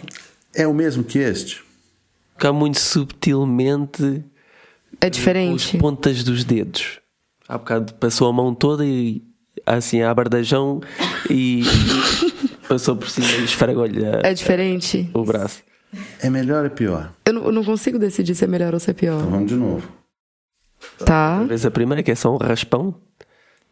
É 0.55 0.65
o 0.65 0.73
mesmo 0.73 1.03
que 1.03 1.19
este? 1.19 1.61
Fica 2.33 2.53
muito 2.53 2.79
subtilmente. 2.79 4.23
É 4.99 5.09
diferente. 5.09 5.75
As 5.75 5.81
pontas 5.81 6.23
dos 6.23 6.43
dedos. 6.43 6.99
Há 7.47 7.57
bocado 7.57 7.93
passou 7.95 8.29
a 8.29 8.33
mão 8.33 8.55
toda 8.55 8.85
e 8.85 9.21
assim 9.65 10.01
a 10.01 10.13
bardajão 10.13 10.81
e 11.29 11.63
passou 12.67 12.95
por 12.95 13.09
cima 13.09 13.27
e 13.27 13.43
esfregou-lhe 13.43 14.03
é 14.23 14.33
diferente. 14.33 15.09
o 15.13 15.23
braço. 15.25 15.61
É 16.21 16.29
melhor 16.29 16.61
ou 16.61 16.65
é 16.67 16.69
pior? 16.69 17.13
Eu 17.25 17.33
não, 17.33 17.45
eu 17.45 17.51
não, 17.51 17.63
consigo 17.63 17.99
decidir 17.99 18.33
se 18.33 18.45
é 18.45 18.47
melhor 18.47 18.73
ou 18.73 18.79
se 18.79 18.89
é 18.89 18.93
pior. 18.93 19.19
Então 19.19 19.31
vamos 19.31 19.49
de 19.49 19.55
novo. 19.55 20.00
Tá. 21.05 21.37
Talvez 21.37 21.65
a 21.65 21.71
primeira, 21.71 22.03
que 22.03 22.11
é 22.11 22.15
só 22.15 22.33
um 22.33 22.37
raspão. 22.37 22.95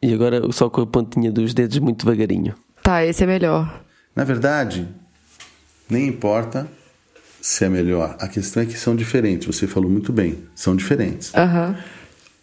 E 0.01 0.13
agora 0.13 0.41
só 0.51 0.69
com 0.69 0.81
a 0.81 0.87
pontinha 0.87 1.31
dos 1.31 1.53
dedos 1.53 1.77
muito 1.79 2.05
devagarinho. 2.05 2.55
Tá, 2.81 3.05
esse 3.05 3.23
é 3.23 3.27
melhor. 3.27 3.83
Na 4.15 4.23
verdade, 4.23 4.87
nem 5.89 6.07
importa 6.07 6.67
se 7.41 7.65
é 7.65 7.69
melhor. 7.69 8.15
A 8.19 8.27
questão 8.27 8.63
é 8.63 8.65
que 8.65 8.77
são 8.77 8.95
diferentes. 8.95 9.47
Você 9.47 9.67
falou 9.67 9.89
muito 9.89 10.11
bem. 10.13 10.43
São 10.55 10.75
diferentes. 10.75 11.33
Uhum. 11.33 11.75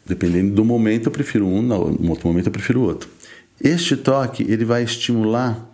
Dependendo 0.05 0.55
do 0.55 0.64
momento, 0.64 1.07
eu 1.07 1.12
prefiro 1.12 1.46
um, 1.46 1.62
no 1.62 2.11
outro 2.11 2.29
momento 2.29 2.46
eu 2.46 2.53
prefiro 2.53 2.81
o 2.81 2.85
outro. 2.85 3.09
Este 3.61 3.96
toque, 3.96 4.44
ele 4.49 4.64
vai 4.64 4.83
estimular 4.83 5.68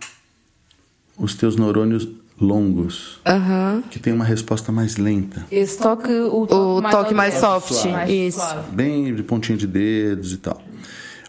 os 1.17 1.35
teus 1.35 1.55
neurônios 1.55 2.07
longos, 2.39 3.19
uhum. 3.27 3.81
que 3.83 3.99
tem 3.99 4.11
uma 4.13 4.25
resposta 4.25 4.71
mais 4.71 4.97
lenta. 4.97 5.45
Esse 5.51 5.77
toque, 5.77 6.11
o 6.11 6.45
toque, 6.47 6.53
o 6.53 6.81
mais, 6.81 6.95
toque 6.95 7.13
mais 7.13 7.33
soft, 7.35 7.85
mais 7.85 8.09
isso. 8.09 8.39
Suave. 8.39 8.71
Bem 8.71 9.13
de 9.13 9.23
pontinha 9.23 9.57
de 9.57 9.67
dedos 9.67 10.33
e 10.33 10.37
tal. 10.37 10.61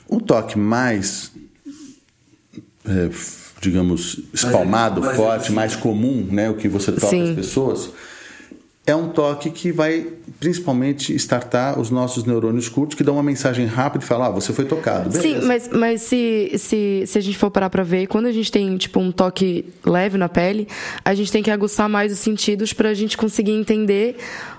O 0.08 0.20
toque 0.20 0.58
mais, 0.58 1.32
é, 2.86 3.10
digamos, 3.60 4.20
espalmado, 4.32 5.00
mais 5.00 5.16
forte, 5.16 5.52
mais 5.52 5.76
comum, 5.76 6.26
né, 6.30 6.50
o 6.50 6.54
que 6.54 6.68
você 6.68 6.92
toca 6.92 7.08
Sim. 7.08 7.30
as 7.30 7.36
pessoas, 7.36 7.90
é 8.86 8.94
um 8.94 9.08
toque 9.08 9.50
que 9.50 9.72
vai 9.72 10.06
principalmente 10.38 11.14
startar 11.14 11.80
os 11.80 11.90
nossos 11.90 12.24
neurônios 12.24 12.68
curtos, 12.68 12.96
que 12.96 13.02
dão 13.02 13.14
uma 13.14 13.22
mensagem 13.22 13.64
rápida 13.64 14.04
e 14.04 14.06
falam, 14.06 14.26
ah, 14.26 14.30
você 14.30 14.52
foi 14.52 14.66
tocado. 14.66 15.08
Beleza. 15.08 15.22
Sim, 15.22 15.46
mas, 15.46 15.68
mas 15.68 16.02
se, 16.02 16.52
se, 16.58 17.04
se 17.06 17.18
a 17.18 17.20
gente 17.20 17.38
for 17.38 17.50
parar 17.50 17.70
para 17.70 17.82
ver, 17.82 18.06
quando 18.06 18.26
a 18.26 18.32
gente 18.32 18.52
tem 18.52 18.76
tipo 18.76 19.00
um 19.00 19.10
toque 19.10 19.72
leve 19.86 20.18
na 20.18 20.28
pele, 20.28 20.68
a 21.02 21.14
gente 21.14 21.32
tem 21.32 21.42
que 21.42 21.50
aguçar 21.50 21.88
mais 21.88 22.12
os 22.12 22.18
sentidos 22.18 22.74
para 22.74 22.90
a 22.90 22.94
gente 22.94 23.16
conseguir 23.16 23.52
entender 23.52 24.16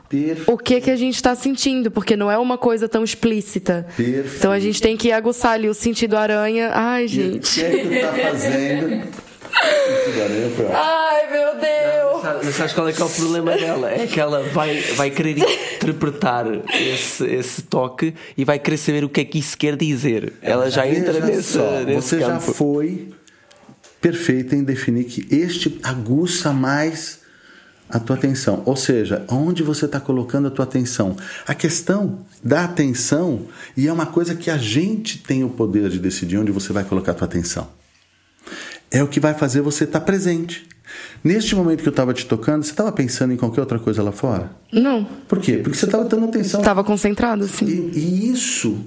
Perfeito. 0.10 0.52
o 0.52 0.58
que 0.58 0.82
que 0.82 0.90
a 0.90 0.96
gente 0.96 1.16
está 1.16 1.36
sentindo, 1.36 1.92
porque 1.92 2.16
não 2.16 2.32
é 2.32 2.38
uma 2.38 2.58
coisa 2.58 2.90
tão 2.90 3.04
explícita. 3.04 3.86
Perfeito. 3.96 4.38
Então 4.38 4.52
a 4.52 4.60
gente 4.60 4.82
tem 4.82 4.98
que 4.98 5.12
aguçar 5.12 5.52
ali 5.52 5.70
o 5.70 5.74
sentido 5.74 6.18
aranha. 6.18 6.72
Ai, 6.74 7.08
gente. 7.08 7.62
O 7.62 7.64
que 7.64 7.64
é 7.64 7.70
que 7.70 7.88
tu 7.88 8.02
tá 8.02 8.32
fazendo? 8.32 9.26
Ai, 10.74 11.32
meu 11.32 11.60
Deus! 11.60 11.95
Mas 12.44 12.56
sabes 12.56 12.74
qual 12.74 12.88
é 12.88 12.94
que 12.94 13.02
é 13.02 13.06
o 13.06 13.10
problema 13.10 13.56
dela? 13.56 13.92
É 13.92 14.08
que 14.08 14.20
ela 14.20 14.44
vai, 14.44 14.80
vai 14.96 15.10
querer 15.12 15.38
interpretar 15.76 16.46
esse, 16.74 17.26
esse 17.26 17.62
toque 17.64 18.14
e 18.38 18.44
vai 18.44 18.60
querer 18.60 18.78
saber 18.78 19.04
o 19.04 19.10
que 19.10 19.22
é 19.22 19.26
que 19.26 19.40
isso 19.40 19.58
quer 19.58 19.76
dizer. 19.76 20.34
Ela 20.42 20.70
já 20.70 20.88
entra 20.88 21.20
nesse, 21.20 21.54
só, 21.54 21.82
nesse 21.82 22.02
Você 22.02 22.20
campo. 22.20 22.32
já 22.32 22.40
foi 22.40 23.10
perfeita 24.02 24.56
em 24.56 24.64
definir 24.64 25.06
que 25.06 25.28
este 25.34 25.80
aguça 25.84 26.52
mais 26.52 27.20
a 27.90 28.00
tua 28.00 28.16
atenção. 28.16 28.64
Ou 28.66 28.76
seja, 28.76 29.24
onde 29.30 29.64
você 29.64 29.86
está 29.86 30.00
colocando 30.00 30.48
a 30.48 30.52
tua 30.52 30.66
atenção. 30.66 31.16
A 31.48 31.54
questão 31.54 32.20
da 32.44 32.64
atenção, 32.64 33.48
e 33.78 33.88
é 33.88 33.94
uma 33.94 34.06
coisa 34.06 34.36
que 34.36 34.50
a 34.50 34.58
gente 34.58 35.20
tem 35.20 35.44
o 35.44 35.50
poder 35.50 35.90
de 35.90 36.00
decidir 36.00 36.38
onde 36.38 36.52
você 36.52 36.74
vai 36.74 36.84
colocar 36.84 37.12
a 37.12 37.16
tua 37.16 37.28
atenção 37.28 37.68
é 38.96 39.04
o 39.04 39.08
que 39.08 39.20
vai 39.20 39.34
fazer 39.34 39.62
você 39.62 39.84
estar 39.84 40.00
tá 40.00 40.06
presente. 40.06 40.66
Neste 41.22 41.54
momento 41.54 41.82
que 41.82 41.88
eu 41.88 41.92
estava 41.92 42.14
te 42.14 42.26
tocando, 42.26 42.64
você 42.64 42.72
estava 42.72 42.92
pensando 42.92 43.34
em 43.34 43.38
qualquer 43.38 43.60
outra 43.60 43.78
coisa 43.78 44.02
lá 44.02 44.12
fora? 44.12 44.52
Não. 44.72 45.04
Por 45.28 45.40
quê? 45.40 45.58
Porque 45.58 45.78
você 45.78 45.86
estava 45.86 46.06
dando 46.06 46.26
atenção. 46.26 46.62
Estava 46.62 46.84
concentrado, 46.84 47.46
sim. 47.48 47.66
E, 47.66 48.00
e, 48.00 48.32
isso 48.32 48.86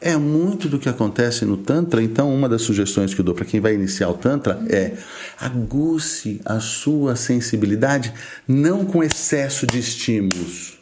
é 0.00 0.16
muito 0.16 0.68
do 0.68 0.78
que 0.78 0.88
acontece 0.88 1.44
no 1.44 1.56
Tantra. 1.56 2.00
Então, 2.00 2.32
uma 2.32 2.48
das 2.48 2.62
sugestões 2.62 3.12
que 3.12 3.20
eu 3.20 3.24
dou 3.24 3.34
para 3.34 3.44
quem 3.44 3.58
vai 3.58 3.74
iniciar 3.74 4.08
o 4.10 4.14
Tantra 4.14 4.60
é 4.68 4.92
aguce 5.40 6.40
a 6.44 6.60
sua 6.60 7.16
sensibilidade, 7.16 8.12
não 8.46 8.84
com 8.84 9.02
excesso 9.02 9.66
de 9.66 9.80
estímulos, 9.80 10.78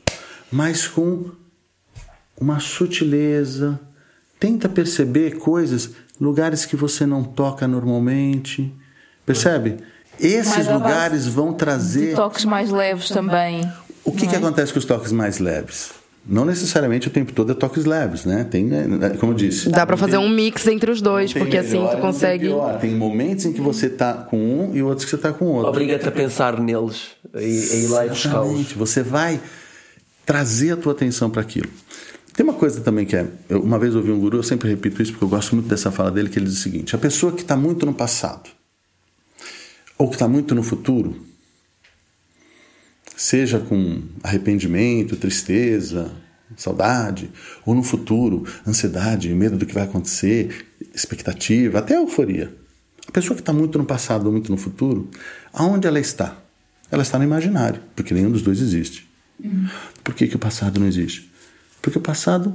mas 0.52 0.86
com 0.86 1.30
uma 2.38 2.60
sutileza. 2.60 3.80
Tenta 4.38 4.68
perceber 4.68 5.38
coisas 5.38 5.92
lugares 6.20 6.64
que 6.64 6.76
você 6.76 7.06
não 7.06 7.22
toca 7.22 7.66
normalmente. 7.66 8.72
Percebe? 9.24 9.76
Esses 10.18 10.66
lugares 10.66 11.26
vão 11.26 11.52
trazer. 11.52 12.14
toques 12.14 12.44
mais 12.44 12.70
leves 12.70 13.08
também. 13.08 13.70
O 14.04 14.12
que, 14.12 14.26
que 14.26 14.34
é? 14.34 14.38
acontece 14.38 14.72
com 14.72 14.78
os 14.78 14.84
toques 14.84 15.12
mais 15.12 15.38
leves? 15.38 15.90
Não 16.28 16.44
necessariamente 16.44 17.06
o 17.06 17.10
tempo 17.10 17.32
todo 17.32 17.52
é 17.52 17.54
toques 17.54 17.84
leves, 17.84 18.24
né? 18.24 18.44
Tem, 18.50 18.64
né, 18.64 19.10
como 19.20 19.30
eu 19.30 19.36
disse. 19.36 19.68
Dá 19.68 19.86
para 19.86 19.96
fazer 19.96 20.16
tem, 20.16 20.26
um 20.26 20.28
mix 20.28 20.66
entre 20.66 20.90
os 20.90 21.00
dois, 21.00 21.32
porque 21.32 21.56
assim 21.56 21.86
tu 21.88 21.98
consegue. 21.98 22.48
Tem, 22.48 22.90
tem, 22.90 22.94
momentos 22.96 23.44
em 23.44 23.52
que 23.52 23.60
você 23.60 23.88
tá 23.88 24.12
com 24.12 24.36
um 24.36 24.74
e 24.74 24.82
outros 24.82 25.04
que 25.04 25.10
você 25.10 25.18
tá 25.18 25.32
com 25.32 25.44
outro. 25.46 25.68
Obriga-te 25.68 26.08
a 26.08 26.10
pensar 26.10 26.58
neles 26.58 27.10
e, 27.32 27.44
e 27.44 27.84
ir 27.84 27.88
lá 27.88 28.06
e 28.06 28.08
buscá-los. 28.08 28.72
Você 28.72 29.04
vai 29.04 29.40
trazer 30.24 30.72
a 30.72 30.76
tua 30.76 30.92
atenção 30.92 31.30
para 31.30 31.42
aquilo. 31.42 31.70
Tem 32.36 32.44
uma 32.44 32.52
coisa 32.52 32.82
também 32.82 33.06
que 33.06 33.16
é. 33.16 33.26
Eu, 33.48 33.62
uma 33.62 33.78
vez 33.78 33.94
ouvi 33.96 34.10
um 34.10 34.20
guru, 34.20 34.36
eu 34.36 34.42
sempre 34.42 34.68
repito 34.68 35.02
isso 35.02 35.12
porque 35.12 35.24
eu 35.24 35.28
gosto 35.28 35.54
muito 35.56 35.68
dessa 35.68 35.90
fala 35.90 36.10
dele, 36.10 36.28
que 36.28 36.38
ele 36.38 36.44
diz 36.44 36.58
o 36.58 36.60
seguinte: 36.60 36.94
a 36.94 36.98
pessoa 36.98 37.32
que 37.32 37.40
está 37.40 37.56
muito 37.56 37.86
no 37.86 37.94
passado 37.94 38.50
ou 39.96 40.08
que 40.08 40.16
está 40.16 40.28
muito 40.28 40.54
no 40.54 40.62
futuro, 40.62 41.16
seja 43.16 43.58
com 43.58 44.02
arrependimento, 44.22 45.16
tristeza, 45.16 46.12
saudade, 46.54 47.30
ou 47.64 47.74
no 47.74 47.82
futuro, 47.82 48.44
ansiedade, 48.66 49.32
medo 49.32 49.56
do 49.56 49.64
que 49.64 49.72
vai 49.72 49.84
acontecer, 49.84 50.66
expectativa, 50.94 51.78
até 51.78 51.96
euforia. 51.96 52.54
A 53.08 53.12
pessoa 53.12 53.34
que 53.34 53.40
está 53.40 53.54
muito 53.54 53.78
no 53.78 53.86
passado 53.86 54.26
ou 54.26 54.32
muito 54.32 54.50
no 54.50 54.58
futuro, 54.58 55.10
aonde 55.54 55.86
ela 55.86 55.98
está? 55.98 56.36
Ela 56.90 57.02
está 57.02 57.16
no 57.16 57.24
imaginário, 57.24 57.80
porque 57.94 58.12
nenhum 58.12 58.30
dos 58.30 58.42
dois 58.42 58.60
existe. 58.60 59.08
Uhum. 59.42 59.68
Por 60.04 60.14
que, 60.14 60.28
que 60.28 60.36
o 60.36 60.38
passado 60.38 60.78
não 60.78 60.86
existe? 60.86 61.34
Porque 61.86 61.98
o 61.98 62.02
passado 62.02 62.52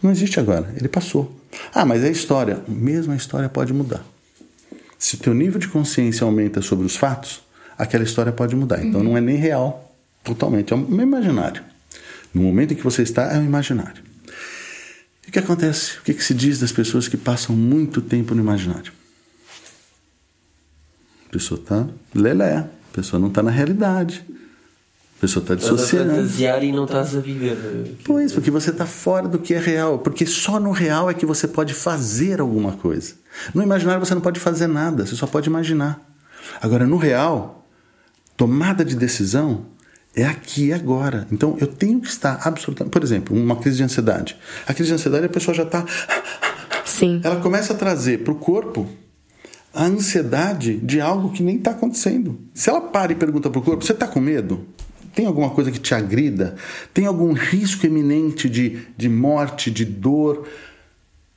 não 0.00 0.08
existe 0.08 0.38
agora, 0.38 0.72
ele 0.76 0.86
passou. 0.86 1.36
Ah, 1.74 1.84
mas 1.84 2.04
é 2.04 2.10
história. 2.12 2.62
Mesmo 2.68 3.12
a 3.12 3.16
história 3.16 3.48
pode 3.48 3.72
mudar. 3.72 4.04
Se 4.96 5.16
o 5.16 5.18
teu 5.18 5.34
nível 5.34 5.58
de 5.58 5.66
consciência 5.66 6.24
aumenta 6.24 6.62
sobre 6.62 6.86
os 6.86 6.94
fatos, 6.94 7.42
aquela 7.76 8.04
história 8.04 8.30
pode 8.30 8.54
mudar. 8.54 8.80
Então 8.84 9.02
não 9.02 9.16
é 9.16 9.20
nem 9.20 9.34
real 9.34 9.92
totalmente, 10.22 10.72
é 10.72 10.76
um 10.76 11.00
imaginário. 11.02 11.60
No 12.32 12.40
momento 12.40 12.72
em 12.72 12.76
que 12.76 12.84
você 12.84 13.02
está, 13.02 13.32
é 13.32 13.38
um 13.38 13.44
imaginário. 13.44 14.00
E 15.26 15.30
o 15.30 15.32
que 15.32 15.40
acontece? 15.40 15.98
O 15.98 16.02
que, 16.02 16.14
se 16.22 16.32
diz 16.32 16.60
das 16.60 16.70
pessoas 16.70 17.08
que 17.08 17.16
passam 17.16 17.56
muito 17.56 18.00
tempo 18.00 18.32
no 18.32 18.40
imaginário? 18.40 18.92
A 21.26 21.32
pessoa 21.32 21.60
está 21.60 21.84
lelé, 22.14 22.58
a 22.58 22.68
pessoa 22.92 23.18
não 23.18 23.26
está 23.26 23.42
na 23.42 23.50
realidade. 23.50 24.24
A 25.18 25.20
pessoa 25.20 25.42
está 25.42 25.56
dissociando. 25.56 26.14
Fantasiar 26.14 26.62
e 26.62 26.70
não 26.70 26.84
estás 26.84 27.16
a 27.16 27.20
viver. 27.20 27.56
Pois, 28.04 28.32
porque 28.32 28.52
você 28.52 28.70
está 28.70 28.86
fora 28.86 29.26
do 29.26 29.40
que 29.40 29.52
é 29.52 29.58
real. 29.58 29.98
Porque 29.98 30.24
só 30.24 30.60
no 30.60 30.70
real 30.70 31.10
é 31.10 31.14
que 31.14 31.26
você 31.26 31.48
pode 31.48 31.74
fazer 31.74 32.40
alguma 32.40 32.72
coisa. 32.72 33.14
No 33.52 33.60
imaginário 33.60 34.04
você 34.04 34.14
não 34.14 34.20
pode 34.20 34.38
fazer 34.38 34.68
nada, 34.68 35.04
você 35.04 35.16
só 35.16 35.26
pode 35.26 35.48
imaginar. 35.48 36.00
Agora, 36.62 36.86
no 36.86 36.96
real, 36.96 37.66
tomada 38.36 38.84
de 38.84 38.94
decisão 38.94 39.66
é 40.14 40.24
aqui 40.24 40.66
e 40.66 40.72
agora. 40.72 41.26
Então 41.32 41.56
eu 41.60 41.66
tenho 41.66 42.00
que 42.00 42.08
estar 42.08 42.40
absolutamente. 42.44 42.92
Por 42.92 43.02
exemplo, 43.02 43.36
uma 43.36 43.56
crise 43.56 43.78
de 43.78 43.82
ansiedade. 43.82 44.36
A 44.68 44.72
crise 44.72 44.90
de 44.90 44.94
ansiedade 44.94 45.26
a 45.26 45.28
pessoa 45.28 45.52
já 45.52 45.64
está. 45.64 45.84
Sim. 46.84 47.20
Ela 47.24 47.40
começa 47.40 47.72
a 47.72 47.76
trazer 47.76 48.22
para 48.22 48.32
o 48.32 48.36
corpo 48.36 48.88
a 49.74 49.84
ansiedade 49.84 50.76
de 50.76 51.00
algo 51.00 51.32
que 51.32 51.42
nem 51.42 51.56
está 51.56 51.72
acontecendo. 51.72 52.38
Se 52.54 52.70
ela 52.70 52.80
para 52.80 53.12
e 53.12 53.16
pergunta 53.16 53.50
para 53.50 53.58
o 53.58 53.62
corpo: 53.62 53.84
você 53.84 53.92
está 53.92 54.06
com 54.06 54.20
medo? 54.20 54.66
Tem 55.14 55.26
alguma 55.26 55.50
coisa 55.50 55.70
que 55.70 55.78
te 55.78 55.94
agrida? 55.94 56.56
Tem 56.92 57.06
algum 57.06 57.32
risco 57.32 57.86
iminente 57.86 58.48
de, 58.48 58.86
de 58.96 59.08
morte, 59.08 59.70
de 59.70 59.84
dor? 59.84 60.46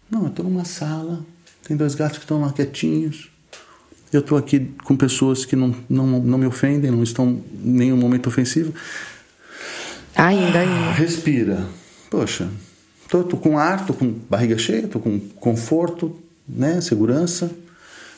Não, 0.10 0.24
eu 0.24 0.28
estou 0.28 0.46
numa 0.46 0.66
sala, 0.66 1.26
tem 1.68 1.78
dois 1.78 1.96
gatos 1.96 2.18
que 2.18 2.26
estão 2.26 2.42
lá 2.42 2.52
quietinhos. 2.52 3.30
Eu 4.12 4.20
estou 4.20 4.38
aqui 4.38 4.72
com 4.84 4.96
pessoas 4.96 5.46
que 5.46 5.56
não, 5.56 5.74
não, 5.90 6.06
não 6.06 6.38
me 6.38 6.46
ofendem, 6.46 6.92
não 6.92 7.02
estão 7.02 7.42
em 7.64 7.72
nenhum 7.72 7.96
momento 7.96 8.28
ofensivo. 8.28 8.74
Ainda, 10.16 10.60
ainda. 10.60 10.92
Respira. 10.92 11.66
Poxa, 12.10 12.50
tô 13.08 13.24
com 13.24 13.58
ar, 13.58 13.86
tô 13.86 13.94
com 13.94 14.12
barriga 14.30 14.58
cheia, 14.58 14.88
tô 14.88 15.00
com 15.00 15.18
conforto, 15.18 16.14
né, 16.48 16.82
segurança. 16.82 17.50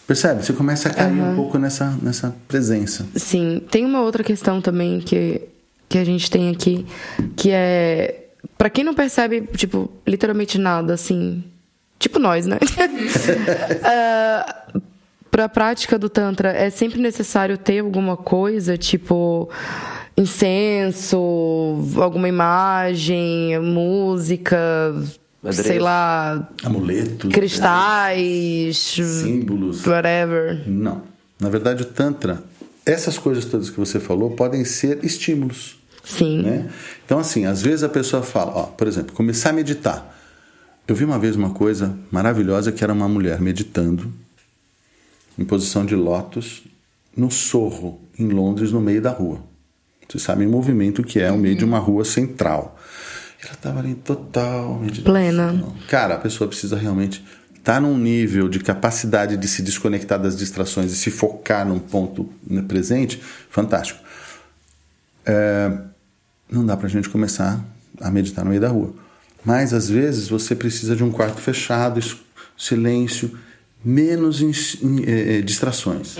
Percebe? 0.05 0.43
Você 0.43 0.53
começa 0.53 0.89
a 0.89 0.93
cair 0.93 1.21
um 1.21 1.35
pouco 1.35 1.57
nessa, 1.57 1.97
nessa 2.01 2.35
presença. 2.47 3.07
Sim, 3.15 3.61
tem 3.71 3.85
uma 3.85 4.01
outra 4.01 4.23
questão 4.23 4.61
também 4.61 4.99
que, 4.99 5.41
que 5.87 5.97
a 5.97 6.03
gente 6.03 6.29
tem 6.29 6.49
aqui, 6.49 6.85
que 7.35 7.49
é 7.51 8.23
Pra 8.57 8.69
quem 8.69 8.83
não 8.83 8.93
percebe, 8.93 9.41
tipo, 9.55 9.89
literalmente 10.05 10.57
nada, 10.57 10.93
assim, 10.93 11.43
tipo 11.97 12.19
nós, 12.19 12.45
né? 12.45 12.57
uh, 12.57 14.81
pra 15.31 15.49
prática 15.49 15.97
do 15.97 16.09
Tantra, 16.09 16.49
é 16.49 16.69
sempre 16.69 17.01
necessário 17.01 17.57
ter 17.57 17.79
alguma 17.79 18.17
coisa, 18.17 18.77
tipo 18.77 19.49
incenso, 20.15 21.17
alguma 21.97 22.29
imagem, 22.29 23.59
música, 23.59 24.93
Adereço. 25.49 25.67
sei 25.67 25.79
lá, 25.79 26.49
Amuletos, 26.63 27.31
cristais, 27.31 28.77
símbolos. 28.77 29.85
whatever. 29.85 30.63
Não. 30.67 31.01
Na 31.39 31.49
verdade, 31.49 31.83
o 31.83 31.85
Tantra, 31.85 32.41
essas 32.85 33.17
coisas 33.17 33.45
todas 33.45 33.69
que 33.69 33.77
você 33.77 33.99
falou 33.99 34.31
podem 34.31 34.63
ser 34.63 35.03
estímulos. 35.03 35.77
Sim. 36.03 36.41
Né? 36.41 36.69
Então, 37.05 37.19
assim, 37.19 37.45
às 37.45 37.61
vezes 37.61 37.83
a 37.83 37.89
pessoa 37.89 38.23
fala, 38.23 38.51
ó, 38.55 38.63
por 38.63 38.87
exemplo, 38.87 39.13
começar 39.13 39.49
a 39.49 39.53
meditar. 39.53 40.09
Eu 40.87 40.95
vi 40.95 41.05
uma 41.05 41.17
vez 41.17 41.35
uma 41.35 41.51
coisa 41.51 41.97
maravilhosa 42.11 42.71
que 42.71 42.83
era 42.83 42.91
uma 42.91 43.07
mulher 43.07 43.39
meditando 43.39 44.11
em 45.37 45.45
posição 45.45 45.85
de 45.85 45.95
lótus 45.95 46.63
no 47.15 47.31
Sorro, 47.31 48.01
em 48.19 48.27
Londres, 48.27 48.71
no 48.71 48.81
meio 48.81 49.01
da 49.01 49.11
rua. 49.11 49.39
Vocês 50.07 50.23
sabem 50.23 50.45
o 50.47 50.51
movimento 50.51 51.01
que 51.03 51.19
é 51.19 51.31
o 51.31 51.37
meio 51.37 51.55
de 51.55 51.65
uma 51.65 51.79
rua 51.79 52.03
central. 52.05 52.77
Ela 53.43 53.53
estava 53.53 53.79
ali 53.79 53.91
em 53.91 53.95
total 53.95 54.79
meditação. 54.79 55.03
Plena. 55.03 55.63
Cara, 55.87 56.15
a 56.15 56.17
pessoa 56.17 56.47
precisa 56.47 56.77
realmente 56.77 57.23
estar 57.55 57.79
num 57.79 57.97
nível 57.97 58.49
de 58.49 58.59
capacidade 58.59 59.37
de 59.37 59.47
se 59.47 59.61
desconectar 59.61 60.19
das 60.19 60.37
distrações 60.37 60.91
e 60.91 60.95
se 60.95 61.09
focar 61.09 61.65
num 61.65 61.79
ponto 61.79 62.29
né, 62.45 62.61
presente, 62.61 63.21
fantástico. 63.49 63.99
É, 65.25 65.71
não 66.51 66.65
dá 66.65 66.75
pra 66.75 66.89
gente 66.89 67.09
começar 67.09 67.63
a 68.01 68.11
meditar 68.11 68.43
no 68.43 68.49
meio 68.49 68.61
da 68.61 68.67
rua. 68.67 68.93
Mas 69.45 69.73
às 69.73 69.89
vezes 69.89 70.27
você 70.27 70.55
precisa 70.55 70.95
de 70.95 71.03
um 71.03 71.11
quarto 71.11 71.41
fechado, 71.41 71.99
silêncio, 72.57 73.37
menos 73.83 74.41
eh, 74.41 75.37
eh, 75.37 75.41
distrações. 75.41 76.15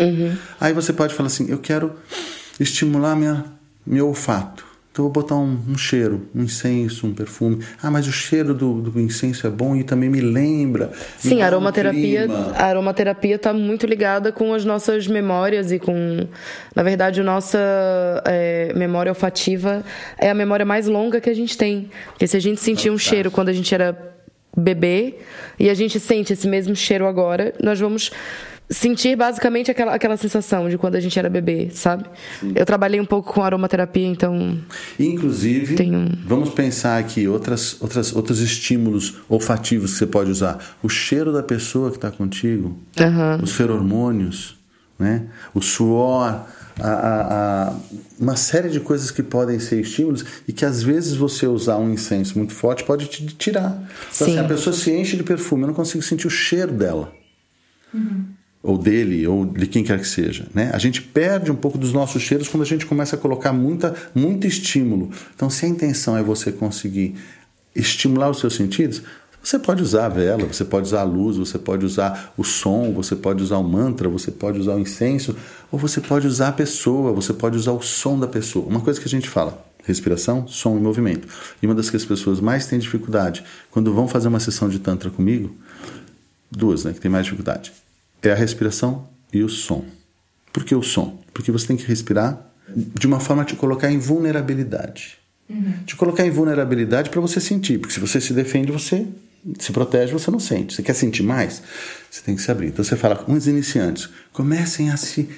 Aí 0.60 0.74
você 0.74 0.92
pode 0.92 1.14
falar 1.14 1.28
assim: 1.28 1.50
eu 1.50 1.58
quero 1.58 1.94
estimular 2.60 3.16
minha, 3.16 3.46
meu 3.86 4.08
olfato. 4.08 4.73
Então 4.94 5.06
eu 5.06 5.12
vou 5.12 5.24
botar 5.24 5.36
um, 5.38 5.58
um 5.68 5.76
cheiro, 5.76 6.28
um 6.36 6.44
incenso, 6.44 7.08
um 7.08 7.16
perfume. 7.16 7.66
Ah, 7.82 7.90
mas 7.90 8.06
o 8.06 8.12
cheiro 8.12 8.54
do, 8.54 8.80
do 8.80 9.00
incenso 9.00 9.48
é 9.48 9.50
bom 9.50 9.76
e 9.76 9.84
também 9.84 10.08
me 10.08 10.22
lembra. 10.22 10.92
me 11.24 11.32
Sim, 11.32 11.38
dá 11.40 11.46
a 11.46 11.48
aromaterapia, 11.48 12.28
a 12.56 12.66
aromaterapia 12.66 13.36
está 13.38 13.52
muito 13.52 13.88
ligada 13.88 14.32
com 14.32 14.54
as 14.54 14.64
nossas 14.64 15.08
memórias 15.08 15.72
e 15.72 15.80
com, 15.80 16.28
na 16.76 16.84
verdade, 16.84 17.22
a 17.22 17.24
nossa 17.24 17.58
é, 18.24 18.72
memória 18.76 19.12
olfativa 19.12 19.84
é 20.16 20.30
a 20.30 20.36
memória 20.36 20.64
mais 20.64 20.86
longa 20.86 21.20
que 21.20 21.30
a 21.30 21.34
gente 21.34 21.58
tem. 21.58 21.90
Porque 22.10 22.28
se 22.28 22.38
a 22.38 22.40
gente 22.40 22.62
sentia 22.62 22.94
um 22.94 22.98
cheiro 22.98 23.32
quando 23.32 23.50
a 23.50 23.54
gente 23.54 23.74
era 23.74 23.98
bebê 24.56 25.16
e 25.60 25.72
a 25.72 25.74
gente 25.74 26.00
sente 26.00 26.34
esse 26.34 26.48
mesmo 26.48 26.76
cheiro 26.76 27.08
agora, 27.08 27.52
nós 27.60 27.80
vamos 27.80 28.12
sentir 28.74 29.16
basicamente 29.16 29.70
aquela, 29.72 29.94
aquela 29.94 30.18
sensação 30.18 30.68
de 30.70 30.78
quando 30.78 30.96
a 30.96 31.00
gente 31.00 31.18
era 31.18 31.30
bebê, 31.30 31.70
sabe? 31.72 32.06
Eu 32.56 32.66
trabalhei 32.66 33.00
um 33.00 33.06
pouco 33.06 33.34
com 33.34 33.42
aromaterapia, 33.44 34.08
então 34.08 34.58
Inclusive, 35.00 35.82
um- 35.84 36.10
vamos 36.26 36.50
pensar 36.50 36.98
aqui 36.98 37.28
outras, 37.28 37.78
outras, 37.82 38.16
outros 38.16 38.40
estímulos 38.40 39.16
olfativos 39.30 39.94
que 39.94 39.98
você 40.00 40.08
pode 40.08 40.32
usar. 40.32 40.58
O 40.82 40.90
cheiro 40.90 41.32
da 41.32 41.44
pessoa 41.44 41.90
que 41.92 41.98
está 41.98 42.10
contigo, 42.12 42.78
os 43.42 43.52
feromônios, 43.54 44.58
né? 45.00 45.24
o 45.54 45.62
suor, 45.62 46.46
a, 46.80 46.88
a- 46.88 47.68
a- 47.70 47.74
uma 48.20 48.36
série 48.36 48.70
de 48.70 48.80
coisas 48.80 49.12
que 49.12 49.22
podem 49.22 49.60
ser 49.60 49.82
estímulos 49.82 50.24
e 50.48 50.54
que 50.54 50.66
às 50.66 50.82
vezes 50.82 51.14
você 51.16 51.46
usar 51.46 51.78
um 51.78 51.92
incenso 51.92 52.38
muito 52.38 52.54
forte 52.54 52.84
pode 52.84 53.06
te 53.08 53.26
tirar. 53.28 53.72
Então, 53.72 54.28
assim, 54.28 54.34
Sim. 54.34 54.40
a 54.40 54.44
pessoa 54.46 54.74
se 54.76 54.92
enche 54.92 55.16
de 55.18 55.24
perfume, 55.24 55.64
eu 55.64 55.68
não 55.68 55.74
consigo 55.76 56.02
sentir 56.04 56.28
o 56.28 56.30
cheiro 56.32 56.72
dela 56.74 57.12
ou 58.64 58.78
dele, 58.78 59.28
ou 59.28 59.46
de 59.46 59.68
quem 59.68 59.84
quer 59.84 60.00
que 60.00 60.08
seja. 60.08 60.48
Né? 60.54 60.72
A 60.74 60.80
gente 60.80 61.02
perde 61.02 61.52
um 61.52 61.56
pouco 61.56 61.78
dos 61.78 61.92
nossos 61.92 62.24
cheiros 62.24 62.48
quando 62.48 62.64
a 62.64 62.66
gente 62.66 62.86
começa 62.86 63.18
a 63.18 63.20
colocar 63.20 63.52
muita, 63.52 63.94
muito 64.16 64.48
estímulo. 64.48 65.12
Então, 65.36 65.50
se 65.50 65.66
a 65.66 65.68
intenção 65.68 66.16
é 66.16 66.24
você 66.24 66.50
conseguir 66.50 67.16
estimular 67.76 68.30
os 68.30 68.40
seus 68.40 68.56
sentidos, 68.56 69.04
você 69.44 69.60
pode 69.60 69.84
usar 69.84 70.06
a 70.06 70.10
vela, 70.10 70.46
você 70.46 70.64
pode 70.64 70.88
usar 70.88 71.02
a 71.02 71.04
luz, 71.04 71.36
você 71.36 71.60
pode 71.60 71.86
usar 71.86 72.34
o 72.38 72.46
som, 72.46 72.94
você 72.94 73.14
pode 73.14 73.44
usar 73.44 73.58
o 73.58 73.64
mantra, 73.64 74.08
você 74.08 74.32
pode 74.32 74.58
usar 74.58 74.76
o 74.76 74.80
incenso, 74.80 75.36
ou 75.70 75.78
você 75.78 76.00
pode 76.00 76.26
usar 76.26 76.48
a 76.48 76.54
pessoa, 76.54 77.12
você 77.12 77.34
pode 77.34 77.58
usar 77.58 77.74
o 77.74 77.82
som 77.82 78.18
da 78.18 78.28
pessoa. 78.28 78.66
Uma 78.66 78.80
coisa 78.80 79.02
que 79.02 79.06
a 79.06 79.10
gente 79.10 79.28
fala, 79.28 79.62
respiração, 79.84 80.48
som 80.48 80.78
e 80.78 80.80
movimento. 80.80 81.28
E 81.62 81.66
uma 81.66 81.76
das 81.76 81.90
que 81.90 81.98
as 81.98 82.06
pessoas 82.06 82.40
mais 82.40 82.68
têm 82.68 82.80
dificuldade 82.80 83.44
quando 83.70 83.94
vão 83.94 84.08
fazer 84.08 84.30
uma 84.30 84.40
sessão 84.40 84.70
de 84.70 84.80
tantra 84.80 85.10
comigo, 85.10 85.54
duas, 86.50 86.86
né, 86.86 86.94
que 86.94 87.02
tem 87.02 87.12
mais 87.12 87.26
dificuldade. 87.26 87.74
É 88.24 88.32
a 88.32 88.36
respiração 88.36 89.08
e 89.32 89.44
o 89.44 89.50
som. 89.50 89.86
Por 90.52 90.64
que 90.64 90.74
o 90.74 90.82
som? 90.82 91.22
Porque 91.34 91.52
você 91.52 91.68
tem 91.68 91.78
que 91.78 91.86
respirar 91.86 92.50
de 92.76 93.06
uma 93.06 93.20
forma 93.20 93.42
a 93.42 93.46
te 93.46 93.56
colocar 93.56 93.92
em 93.92 94.00
vulnerabilidade. 94.00 95.18
Te 95.86 95.96
colocar 95.96 96.26
em 96.26 96.32
vulnerabilidade 96.32 97.10
para 97.10 97.20
você 97.20 97.40
sentir, 97.40 97.78
porque 97.80 97.94
se 97.94 98.00
você 98.00 98.22
se 98.22 98.34
defende, 98.34 98.72
você 98.72 99.06
se 99.60 99.72
protege, 99.72 100.14
você 100.14 100.32
não 100.32 100.40
sente. 100.40 100.74
Você 100.74 100.82
quer 100.82 100.94
sentir 100.94 101.24
mais? 101.24 101.62
Você 102.10 102.22
tem 102.22 102.36
que 102.36 102.42
se 102.42 102.50
abrir. 102.50 102.68
Então 102.68 102.84
você 102.84 102.96
fala 102.96 103.16
com 103.16 103.34
os 103.34 103.48
iniciantes, 103.48 104.10
comecem 104.32 104.90
a 104.90 104.98
se 104.98 105.30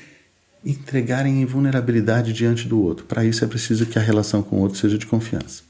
entregarem 0.63 1.41
em 1.41 1.45
vulnerabilidade 1.45 2.33
diante 2.33 2.67
do 2.67 2.81
outro. 2.81 3.05
Para 3.05 3.25
isso 3.25 3.43
é 3.43 3.47
preciso 3.47 3.85
que 3.85 3.99
a 3.99 4.01
relação 4.01 4.41
com 4.41 4.57
o 4.57 4.59
outro 4.59 4.77
seja 4.77 4.97
de 4.97 5.05
confiança. 5.05 5.63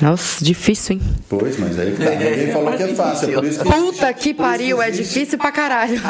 Nossa, 0.00 0.44
difícil, 0.44 0.94
hein? 0.96 1.02
Pois, 1.28 1.58
mas 1.58 1.78
aí 1.78 1.92
que 1.92 2.04
tá. 2.04 2.10
Ninguém 2.10 2.52
falou 2.52 2.72
que 2.76 2.82
é 2.84 2.94
fácil. 2.94 3.30
É 3.30 3.32
por 3.34 3.44
isso 3.44 3.58
que 3.60 3.68
Puta 3.68 4.12
que 4.14 4.32
pariu, 4.34 4.80
é 4.80 4.90
difícil 4.90 5.36
pra 5.38 5.50
caralho. 5.52 6.00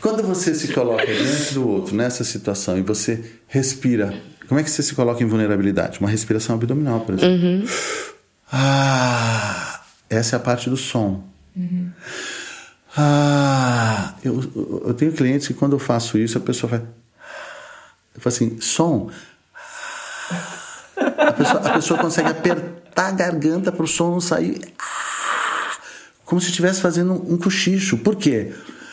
Quando 0.00 0.22
você 0.22 0.54
se 0.54 0.68
coloca 0.68 1.04
diante 1.06 1.54
do 1.54 1.68
outro 1.68 1.94
nessa 1.96 2.22
situação 2.24 2.78
e 2.78 2.82
você 2.82 3.24
respira, 3.48 4.14
como 4.48 4.60
é 4.60 4.62
que 4.62 4.70
você 4.70 4.82
se 4.82 4.94
coloca 4.94 5.22
em 5.22 5.26
vulnerabilidade? 5.26 5.98
Uma 6.00 6.08
respiração 6.10 6.54
abdominal, 6.54 7.00
por 7.00 7.14
exemplo. 7.14 7.68
Ah, 8.52 9.80
essa 10.08 10.36
é 10.36 10.38
a 10.38 10.40
parte 10.40 10.70
do 10.70 10.76
som. 10.76 11.24
Ah, 12.96 14.14
eu, 14.24 14.40
eu- 14.54 14.82
eu 14.88 14.94
tenho 14.94 15.12
clientes 15.12 15.46
que 15.48 15.54
quando 15.54 15.72
eu 15.74 15.78
faço 15.78 16.16
isso, 16.18 16.38
a 16.38 16.40
pessoa 16.40 16.70
vai. 16.70 16.80
Eu 18.14 18.20
falo 18.20 18.34
assim, 18.34 18.60
som. 18.60 19.10
A 20.96 21.32
pessoa, 21.32 21.60
a 21.68 21.72
pessoa 21.74 22.00
consegue 22.00 22.28
apertar 22.30 23.08
a 23.08 23.10
garganta 23.12 23.70
para 23.70 23.84
o 23.84 23.86
som 23.86 24.10
não 24.12 24.20
sair. 24.20 24.60
Como 26.24 26.40
se 26.40 26.48
estivesse 26.48 26.80
fazendo 26.80 27.12
um, 27.12 27.36
cochicho. 27.36 27.98
Por 27.98 28.16
quê? 28.16 28.52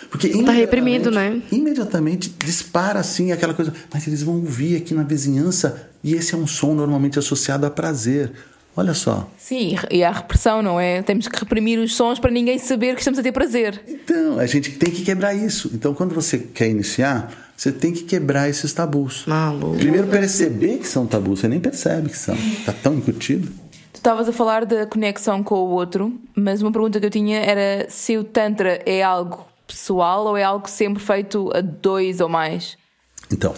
Porque 0.09 0.29
Tá 0.43 0.51
reprimido, 0.51 1.09
imediatamente- 1.09 1.45
né? 1.55 1.57
Imediatamente 1.57 2.29
dispara 2.45 2.99
assim 2.99 3.31
aquela 3.31 3.53
coisa. 3.53 3.73
Mas 3.91 4.05
eles 4.05 4.21
vão 4.21 4.35
ouvir 4.35 4.75
aqui 4.77 4.93
na 4.93 5.01
vizinhança. 5.03 5.89
E 6.03 6.13
esse 6.13 6.35
é 6.35 6.37
um 6.37 6.45
som 6.45 6.73
normalmente 6.75 7.17
associado 7.17 7.65
a 7.65 7.71
prazer. 7.71 8.31
Olha 8.75 8.93
só. 8.93 9.29
Sim, 9.37 9.75
e 9.91 10.03
há 10.03 10.11
repressão, 10.11 10.61
não 10.61 10.79
é? 10.79 11.01
Temos 11.03 11.27
que 11.27 11.39
reprimir 11.39 11.79
os 11.79 11.95
sons 11.95 12.19
para 12.19 12.31
ninguém 12.31 12.57
saber 12.59 12.93
que 12.95 13.01
estamos 13.01 13.19
a 13.19 13.23
ter 13.23 13.31
prazer. 13.31 13.81
Então, 13.87 14.39
a 14.39 14.45
gente 14.47 14.71
tem 14.71 14.91
que 14.91 15.03
quebrar 15.03 15.33
isso. 15.35 15.69
Então, 15.73 15.93
quando 15.93 16.13
você 16.13 16.39
quer 16.39 16.69
iniciar, 16.69 17.42
você 17.55 17.71
tem 17.71 17.93
que 17.93 18.03
quebrar 18.03 18.49
esses 18.49 18.73
tabus. 18.73 19.25
Maluco. 19.25 19.77
Primeiro 19.77 20.07
perceber 20.07 20.79
que 20.79 20.87
são 20.87 21.05
tabus, 21.05 21.39
você 21.39 21.47
nem 21.47 21.59
percebe 21.59 22.09
que 22.09 22.17
são. 22.17 22.35
Tá 22.65 22.73
tão 22.73 22.95
incutido. 22.95 23.47
Tu 23.93 23.97
estavas 23.97 24.27
a 24.27 24.33
falar 24.33 24.65
da 24.65 24.85
conexão 24.85 25.43
com 25.43 25.55
o 25.55 25.69
outro, 25.69 26.19
mas 26.35 26.61
uma 26.61 26.71
pergunta 26.71 26.99
que 26.99 27.05
eu 27.05 27.11
tinha 27.11 27.39
era 27.39 27.87
se 27.89 28.17
o 28.17 28.23
Tantra 28.23 28.81
é 28.85 29.01
algo 29.01 29.47
pessoal 29.67 30.25
ou 30.25 30.37
é 30.37 30.43
algo 30.43 30.69
sempre 30.69 31.01
feito 31.01 31.49
a 31.55 31.61
dois 31.61 32.19
ou 32.19 32.27
mais? 32.27 32.77
Então, 33.31 33.53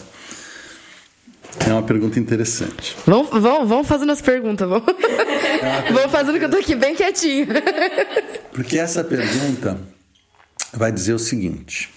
é 1.67 1.71
uma 1.71 1.83
pergunta 1.83 2.19
interessante. 2.19 2.95
Vamos, 3.05 3.29
vamos, 3.31 3.67
vamos 3.67 3.87
fazendo 3.87 4.11
as 4.11 4.21
perguntas, 4.21 4.67
vamos. 4.67 4.85
vamos 5.91 6.11
fazendo 6.11 6.37
que 6.37 6.45
eu 6.45 6.51
tô 6.51 6.57
aqui 6.57 6.75
bem 6.75 6.95
quietinho. 6.95 7.47
Porque 8.51 8.77
essa 8.77 9.03
pergunta 9.03 9.79
vai 10.73 10.91
dizer 10.91 11.13
o 11.13 11.19
seguinte: 11.19 11.89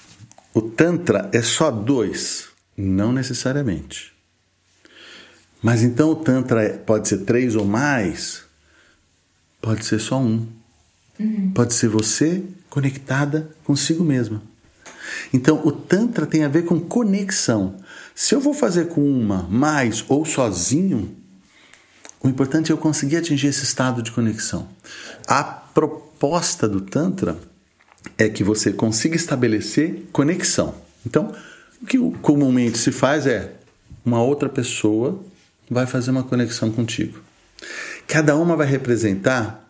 o 0.59 0.63
Tantra 0.63 1.31
é 1.33 1.41
só 1.41 1.71
dois? 1.71 2.49
Não 2.77 3.13
necessariamente. 3.13 4.13
Mas 5.63 5.85
então 5.85 6.11
o 6.11 6.17
Tantra 6.17 6.83
pode 6.85 7.07
ser 7.07 7.19
três 7.19 7.55
ou 7.55 7.65
mais? 7.65 8.43
Pode 9.63 9.85
ser 9.85 10.01
só 10.01 10.19
um. 10.19 10.49
Pode 11.55 11.75
ser 11.75 11.89
você 11.89 12.43
conectada 12.69 13.49
consigo 13.63 14.03
mesma. 14.03 14.43
Então 15.33 15.65
o 15.65 15.71
Tantra 15.71 16.27
tem 16.27 16.43
a 16.43 16.49
ver 16.49 16.65
com 16.65 16.81
conexão. 16.81 17.77
Se 18.13 18.35
eu 18.35 18.41
vou 18.41 18.53
fazer 18.53 18.89
com 18.89 19.01
uma, 19.01 19.45
mais 19.45 20.05
ou 20.09 20.25
sozinho, 20.25 21.17
o 22.21 22.27
importante 22.27 22.73
é 22.73 22.75
eu 22.75 22.79
conseguir 22.79 23.19
atingir 23.19 23.47
esse 23.47 23.63
estado 23.63 24.03
de 24.03 24.11
conexão. 24.11 24.69
A 25.25 25.45
proposta 25.45 26.69
do 26.69 26.81
Tantra 26.81 27.39
é 28.17 28.29
que 28.29 28.45
você 28.45 28.73
consiga 28.73 29.17
estabelecer 29.17 30.05
conexão. 30.13 30.75
Então, 31.07 31.33
o 31.83 31.87
que 31.87 31.99
comumente 32.21 32.79
se 32.79 32.91
faz 32.91 33.27
é 33.27 33.53
uma 34.05 34.23
outra 34.23 34.49
pessoa 34.49 35.23
vai 35.71 35.87
fazer 35.87 36.11
uma 36.11 36.23
conexão 36.23 36.71
contigo. 36.71 37.21
Cada 38.07 38.37
uma 38.37 38.57
vai 38.57 38.67
representar 38.67 39.65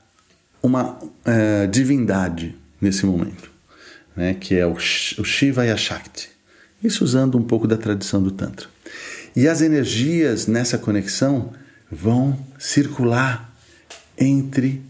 uma 0.63 0.99
eh, 1.25 1.67
divindade 1.67 2.55
nesse 2.81 3.05
momento, 3.05 3.51
né? 4.15 4.35
que 4.35 4.55
é 4.55 4.67
o, 4.67 4.75
o 4.75 5.25
Shiva 5.25 5.67
e 5.67 5.71
a 5.71 5.77
Shakti. 5.77 6.31
Isso 6.83 7.05
usando 7.05 7.37
um 7.37 7.43
pouco 7.43 7.67
da 7.67 7.77
tradição 7.77 8.23
do 8.23 8.31
Tantra. 8.31 8.69
E 9.35 9.49
as 9.49 9.61
energias 9.61 10.47
nessa 10.47 10.79
conexão 10.79 11.53
vão 11.91 12.39
circular 12.59 13.53
entre 14.17 14.83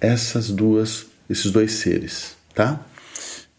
essas 0.00 0.50
duas, 0.50 1.06
esses 1.28 1.50
dois 1.50 1.72
seres, 1.72 2.33
tá? 2.54 2.80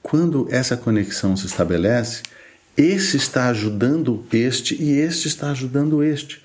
Quando 0.01 0.47
essa 0.51 0.77
conexão 0.77 1.35
se 1.35 1.45
estabelece, 1.45 2.23
esse 2.77 3.17
está 3.17 3.47
ajudando 3.47 4.25
este 4.31 4.75
e 4.81 4.99
este 4.99 5.27
está 5.27 5.51
ajudando 5.51 6.03
este. 6.03 6.41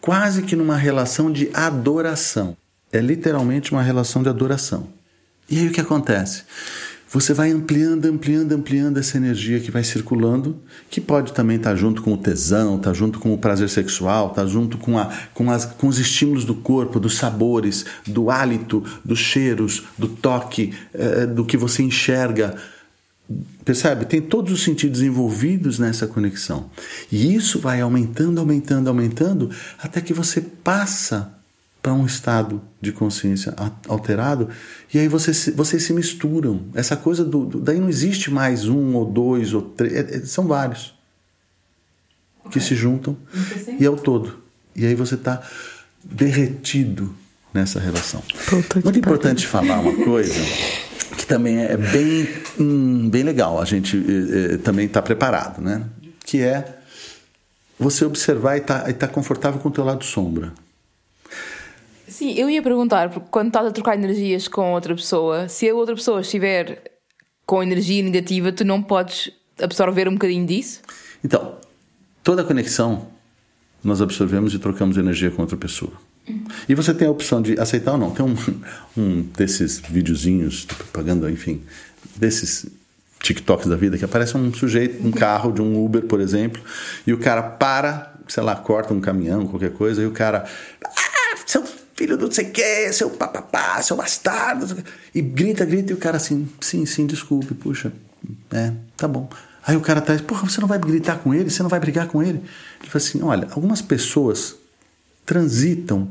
Quase 0.00 0.42
que 0.42 0.56
numa 0.56 0.76
relação 0.76 1.30
de 1.30 1.50
adoração. 1.52 2.56
É 2.92 3.00
literalmente 3.00 3.72
uma 3.72 3.82
relação 3.82 4.22
de 4.22 4.28
adoração. 4.28 4.88
E 5.48 5.58
aí 5.58 5.68
o 5.68 5.72
que 5.72 5.80
acontece? 5.80 6.44
Você 7.10 7.32
vai 7.32 7.50
ampliando, 7.50 8.04
ampliando, 8.04 8.52
ampliando 8.52 8.98
essa 8.98 9.16
energia 9.16 9.58
que 9.60 9.70
vai 9.70 9.82
circulando, 9.82 10.60
que 10.90 11.00
pode 11.00 11.32
também 11.32 11.56
estar 11.56 11.74
junto 11.74 12.02
com 12.02 12.12
o 12.12 12.18
tesão, 12.18 12.76
estar 12.76 12.92
junto 12.92 13.18
com 13.18 13.32
o 13.32 13.38
prazer 13.38 13.70
sexual, 13.70 14.28
estar 14.28 14.46
junto 14.46 14.76
com, 14.76 14.98
a, 14.98 15.06
com, 15.32 15.50
as, 15.50 15.64
com 15.64 15.88
os 15.88 15.98
estímulos 15.98 16.44
do 16.44 16.54
corpo, 16.54 17.00
dos 17.00 17.16
sabores, 17.16 17.86
do 18.06 18.30
hálito, 18.30 18.84
dos 19.02 19.18
cheiros, 19.18 19.84
do 19.96 20.06
toque, 20.06 20.74
eh, 20.92 21.24
do 21.24 21.46
que 21.46 21.56
você 21.56 21.82
enxerga. 21.82 22.54
Percebe? 23.64 24.04
Tem 24.04 24.20
todos 24.20 24.52
os 24.52 24.62
sentidos 24.62 25.00
envolvidos 25.00 25.78
nessa 25.78 26.06
conexão. 26.06 26.70
E 27.10 27.34
isso 27.34 27.58
vai 27.58 27.80
aumentando, 27.80 28.38
aumentando, 28.38 28.88
aumentando, 28.88 29.50
até 29.78 30.02
que 30.02 30.12
você 30.12 30.42
passa 30.42 31.37
para 31.80 31.92
um 31.92 32.04
estado 32.04 32.60
de 32.80 32.92
consciência 32.92 33.54
alterado 33.86 34.48
e 34.92 34.98
aí 34.98 35.08
vocês, 35.08 35.36
se- 35.36 35.50
vocês 35.52 35.82
se 35.84 35.92
misturam. 35.92 36.66
Essa 36.74 36.96
coisa 36.96 37.24
do, 37.24 37.44
do- 37.46 37.60
Daí 37.60 37.78
não 37.78 37.88
existe 37.88 38.30
mais 38.30 38.66
um 38.66 38.94
ou 38.94 39.04
dois 39.04 39.54
ou 39.54 39.62
três, 39.62 39.94
é- 39.94 40.16
é- 40.16 40.20
são 40.26 40.46
vários 40.46 40.94
que 42.50 42.60
se 42.60 42.74
juntam 42.74 43.16
e 43.78 43.84
é 43.84 43.90
o 43.90 43.96
todo. 43.96 44.38
E 44.74 44.84
aí 44.86 44.94
você 44.94 45.14
está 45.14 45.42
derretido 46.04 47.14
nessa 47.52 47.78
relação. 47.80 48.22
Puta 48.48 48.80
Muito 48.82 48.98
importante 48.98 49.46
falar 49.46 49.80
uma 49.80 50.04
coisa 50.04 50.34
que 51.16 51.26
também 51.26 51.58
é 51.58 51.76
bem, 51.76 52.28
hum, 52.58 53.08
bem 53.10 53.22
legal, 53.22 53.60
a 53.60 53.64
gente 53.64 53.96
eh, 53.96 54.56
também 54.58 54.86
está 54.86 55.02
preparado, 55.02 55.60
né? 55.60 55.84
Que 56.24 56.42
é 56.42 56.78
você 57.78 58.04
observar 58.04 58.56
e 58.56 58.60
estar 58.60 58.92
tá, 58.92 59.08
confortável 59.08 59.60
com 59.60 59.68
o 59.68 59.72
teu 59.72 59.84
lado 59.84 60.04
sombra. 60.04 60.52
Sim, 62.18 62.32
eu 62.32 62.50
ia 62.50 62.60
perguntar, 62.60 63.10
porque 63.10 63.28
quando 63.30 63.46
estás 63.46 63.64
a 63.64 63.70
trocar 63.70 63.94
energias 63.94 64.48
com 64.48 64.72
outra 64.72 64.92
pessoa, 64.92 65.48
se 65.48 65.68
a 65.68 65.72
outra 65.72 65.94
pessoa 65.94 66.20
estiver 66.20 66.82
com 67.46 67.62
energia 67.62 68.02
negativa, 68.02 68.50
tu 68.50 68.64
não 68.64 68.82
podes 68.82 69.30
absorver 69.62 70.08
um 70.08 70.14
bocadinho 70.14 70.44
disso? 70.44 70.80
Então, 71.22 71.54
toda 72.24 72.42
conexão 72.42 73.06
nós 73.84 74.02
absorvemos 74.02 74.52
e 74.52 74.58
trocamos 74.58 74.96
energia 74.96 75.30
com 75.30 75.42
outra 75.42 75.56
pessoa. 75.56 75.92
E 76.68 76.74
você 76.74 76.92
tem 76.92 77.06
a 77.06 77.10
opção 77.12 77.40
de 77.40 77.56
aceitar 77.60 77.92
ou 77.92 77.98
não. 77.98 78.10
Tem 78.10 78.26
um, 78.26 78.34
um 79.00 79.22
desses 79.22 79.78
videozinhos 79.78 80.66
de 80.66 80.74
propaganda, 80.74 81.30
enfim, 81.30 81.62
desses 82.16 82.66
TikToks 83.20 83.68
da 83.68 83.76
vida 83.76 83.96
que 83.96 84.04
aparece 84.04 84.36
um 84.36 84.52
sujeito, 84.52 85.06
um 85.06 85.12
carro 85.12 85.52
de 85.52 85.62
um 85.62 85.84
Uber, 85.84 86.02
por 86.02 86.20
exemplo, 86.20 86.60
e 87.06 87.12
o 87.12 87.18
cara 87.18 87.44
para, 87.44 88.12
sei 88.26 88.42
lá, 88.42 88.56
corta 88.56 88.92
um 88.92 89.00
caminhão, 89.00 89.46
qualquer 89.46 89.72
coisa, 89.72 90.02
e 90.02 90.06
o 90.06 90.10
cara. 90.10 90.44
Ah, 90.84 91.36
seu 91.46 91.77
filho 91.98 92.16
do 92.16 92.26
não 92.26 92.32
sei 92.32 92.46
o 92.46 92.50
quê, 92.50 92.92
seu 92.92 93.10
papapá, 93.10 93.82
seu 93.82 93.96
bastardo. 93.96 94.60
não 94.60 94.68
sei 94.68 94.78
o 94.78 94.82
quê." 94.82 94.90
E 95.16 95.20
grita, 95.20 95.64
grita, 95.64 95.92
e 95.92 95.94
o 95.94 95.98
cara 95.98 96.16
assim, 96.16 96.48
sim, 96.60 96.86
sim, 96.86 97.06
desculpe, 97.06 97.54
puxa, 97.54 97.92
é, 98.52 98.72
tá 98.96 99.08
bom. 99.08 99.28
Aí 99.66 99.76
o 99.76 99.80
cara 99.80 100.00
tá, 100.00 100.16
porra, 100.20 100.48
você 100.48 100.60
não 100.60 100.68
vai 100.68 100.78
gritar 100.78 101.18
com 101.18 101.34
ele? 101.34 101.50
Você 101.50 101.62
não 101.62 101.68
vai 101.68 101.78
brigar 101.78 102.06
com 102.06 102.22
ele? 102.22 102.40
Ele 102.80 102.90
fala 102.90 103.04
assim: 103.04 103.22
olha, 103.22 103.48
algumas 103.50 103.82
pessoas 103.82 104.56
transitam 105.26 106.08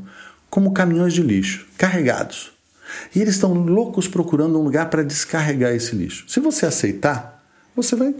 como 0.48 0.72
caminhões 0.72 1.12
de 1.12 1.22
lixo, 1.22 1.66
carregados. 1.76 2.52
E 3.14 3.20
eles 3.20 3.34
estão 3.34 3.52
loucos 3.52 4.06
procurando 4.06 4.58
um 4.58 4.62
lugar 4.62 4.88
para 4.88 5.02
descarregar 5.02 5.72
esse 5.74 5.94
lixo. 5.94 6.24
Se 6.28 6.38
você 6.38 6.66
aceitar, 6.66 7.44
você 7.74 7.96
vai 7.96 8.14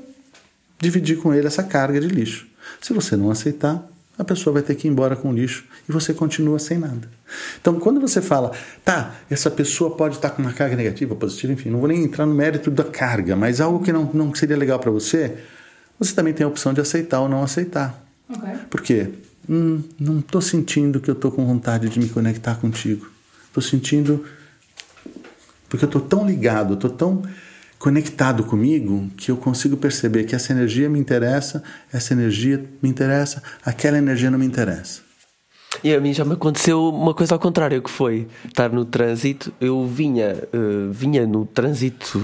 dividir 0.78 1.18
com 1.18 1.32
ele 1.32 1.46
essa 1.46 1.62
carga 1.62 2.00
de 2.00 2.08
lixo. 2.08 2.46
Se 2.80 2.92
você 2.92 3.16
não 3.16 3.30
aceitar, 3.30 3.88
a 4.18 4.24
pessoa 4.24 4.52
vai 4.52 4.62
ter 4.62 4.74
que 4.74 4.88
ir 4.88 4.90
embora 4.90 5.14
com 5.14 5.30
o 5.30 5.32
lixo 5.32 5.64
e 5.88 5.92
você 5.92 6.12
continua 6.12 6.58
sem 6.58 6.76
nada. 6.76 7.08
Então, 7.60 7.78
quando 7.78 8.00
você 8.00 8.20
fala, 8.20 8.50
tá, 8.84 9.14
essa 9.30 9.50
pessoa 9.50 9.94
pode 9.96 10.16
estar 10.16 10.30
com 10.30 10.42
uma 10.42 10.52
carga 10.52 10.74
negativa, 10.74 11.14
positiva, 11.14 11.52
enfim, 11.52 11.70
não 11.70 11.78
vou 11.78 11.88
nem 11.88 12.02
entrar 12.02 12.26
no 12.26 12.34
mérito 12.34 12.70
da 12.70 12.82
carga, 12.82 13.36
mas 13.36 13.60
algo 13.60 13.82
que 13.82 13.92
não, 13.92 14.10
não 14.12 14.34
seria 14.34 14.56
legal 14.56 14.80
para 14.80 14.90
você, 14.90 15.38
você 15.98 16.12
também 16.12 16.34
tem 16.34 16.44
a 16.44 16.48
opção 16.48 16.74
de 16.74 16.80
aceitar 16.80 17.20
ou 17.20 17.28
não 17.28 17.42
aceitar. 17.44 18.04
Por 18.68 18.82
quê? 18.82 19.08
Hum, 19.48 19.82
não 19.98 20.18
estou 20.18 20.42
sentindo 20.42 21.00
que 21.00 21.08
eu 21.08 21.14
estou 21.14 21.30
com 21.30 21.46
vontade 21.46 21.88
de 21.88 21.98
me 21.98 22.08
conectar 22.08 22.56
contigo. 22.56 23.08
Estou 23.46 23.62
sentindo. 23.62 24.24
Porque 25.68 25.84
eu 25.84 25.88
estou 25.88 26.02
tão 26.02 26.26
ligado, 26.26 26.74
estou 26.74 26.90
tão 26.90 27.22
conectado 27.78 28.44
comigo 28.44 29.08
que 29.16 29.30
eu 29.30 29.36
consigo 29.36 29.76
perceber 29.76 30.24
que 30.24 30.34
essa 30.34 30.52
energia 30.52 30.88
me 30.88 30.98
interessa, 30.98 31.62
essa 31.92 32.12
energia 32.12 32.64
me 32.82 32.88
interessa, 32.88 33.42
aquela 33.64 33.98
energia 33.98 34.30
não 34.30 34.38
me 34.38 34.46
interessa. 34.46 35.08
E 35.84 35.94
a 35.94 36.00
mim 36.00 36.12
já 36.12 36.24
me 36.24 36.32
aconteceu 36.32 36.88
uma 36.88 37.14
coisa 37.14 37.34
ao 37.34 37.38
contrário, 37.38 37.80
que 37.80 37.90
foi 37.90 38.26
estar 38.46 38.70
no 38.70 38.84
trânsito. 38.84 39.52
Eu 39.60 39.86
vinha, 39.86 40.36
eh, 40.52 40.88
vinha 40.90 41.24
no 41.26 41.46
trânsito 41.46 42.18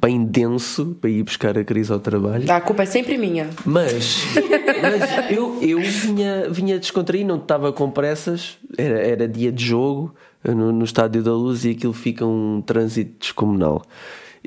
bem 0.00 0.24
denso 0.24 0.96
para 1.00 1.10
ir 1.10 1.24
buscar 1.24 1.58
a 1.58 1.64
crise 1.64 1.92
ao 1.92 1.98
trabalho. 1.98 2.50
A 2.50 2.60
culpa 2.60 2.84
é 2.84 2.86
sempre 2.86 3.18
minha. 3.18 3.50
Mas, 3.64 4.22
mas 4.80 5.30
eu, 5.30 5.58
eu 5.60 5.80
vinha, 5.80 6.48
vinha 6.50 6.78
descontraído, 6.78 7.26
não 7.26 7.36
estava 7.38 7.72
com 7.72 7.90
pressas, 7.90 8.58
era, 8.78 9.00
era 9.00 9.28
dia 9.28 9.50
de 9.50 9.64
jogo 9.64 10.14
no, 10.44 10.70
no 10.70 10.84
Estádio 10.84 11.22
da 11.22 11.32
Luz 11.32 11.64
e 11.64 11.70
aquilo 11.70 11.94
fica 11.94 12.24
um 12.24 12.62
trânsito 12.64 13.18
descomunal. 13.18 13.82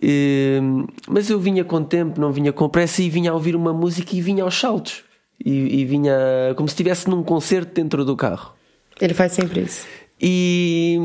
E, 0.01 0.59
mas 1.07 1.29
eu 1.29 1.39
vinha 1.39 1.63
com 1.63 1.83
tempo, 1.83 2.19
não 2.21 2.31
vinha 2.31 2.53
com 2.53 2.69
pressa 2.69 3.01
e 3.01 3.09
vinha 3.09 3.31
a 3.31 3.33
ouvir 3.33 3.55
uma 3.55 3.73
música 3.73 4.15
e 4.15 4.21
vinha 4.21 4.43
aos 4.43 4.59
saltos. 4.59 5.03
E, 5.43 5.81
e 5.81 5.85
vinha 5.85 6.15
como 6.55 6.67
se 6.67 6.73
estivesse 6.73 7.09
num 7.09 7.23
concerto 7.23 7.73
dentro 7.73 8.03
do 8.03 8.15
carro. 8.15 8.53
Ele 8.99 9.13
faz 9.13 9.31
sempre 9.33 9.61
isso. 9.61 9.85
E, 10.19 10.97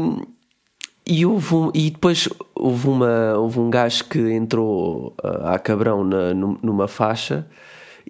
e, 1.07 1.27
houve 1.27 1.55
um- 1.55 1.71
e 1.75 1.91
depois 1.91 2.29
houve, 2.55 2.89
uma, 2.89 3.35
houve 3.37 3.59
um 3.59 3.69
gajo 3.69 4.05
que 4.05 4.19
entrou 4.33 5.15
à 5.23 5.59
cabrão 5.59 6.03
na- 6.05 6.33
num- 6.33 6.57
numa 6.63 6.89
faixa 6.89 7.47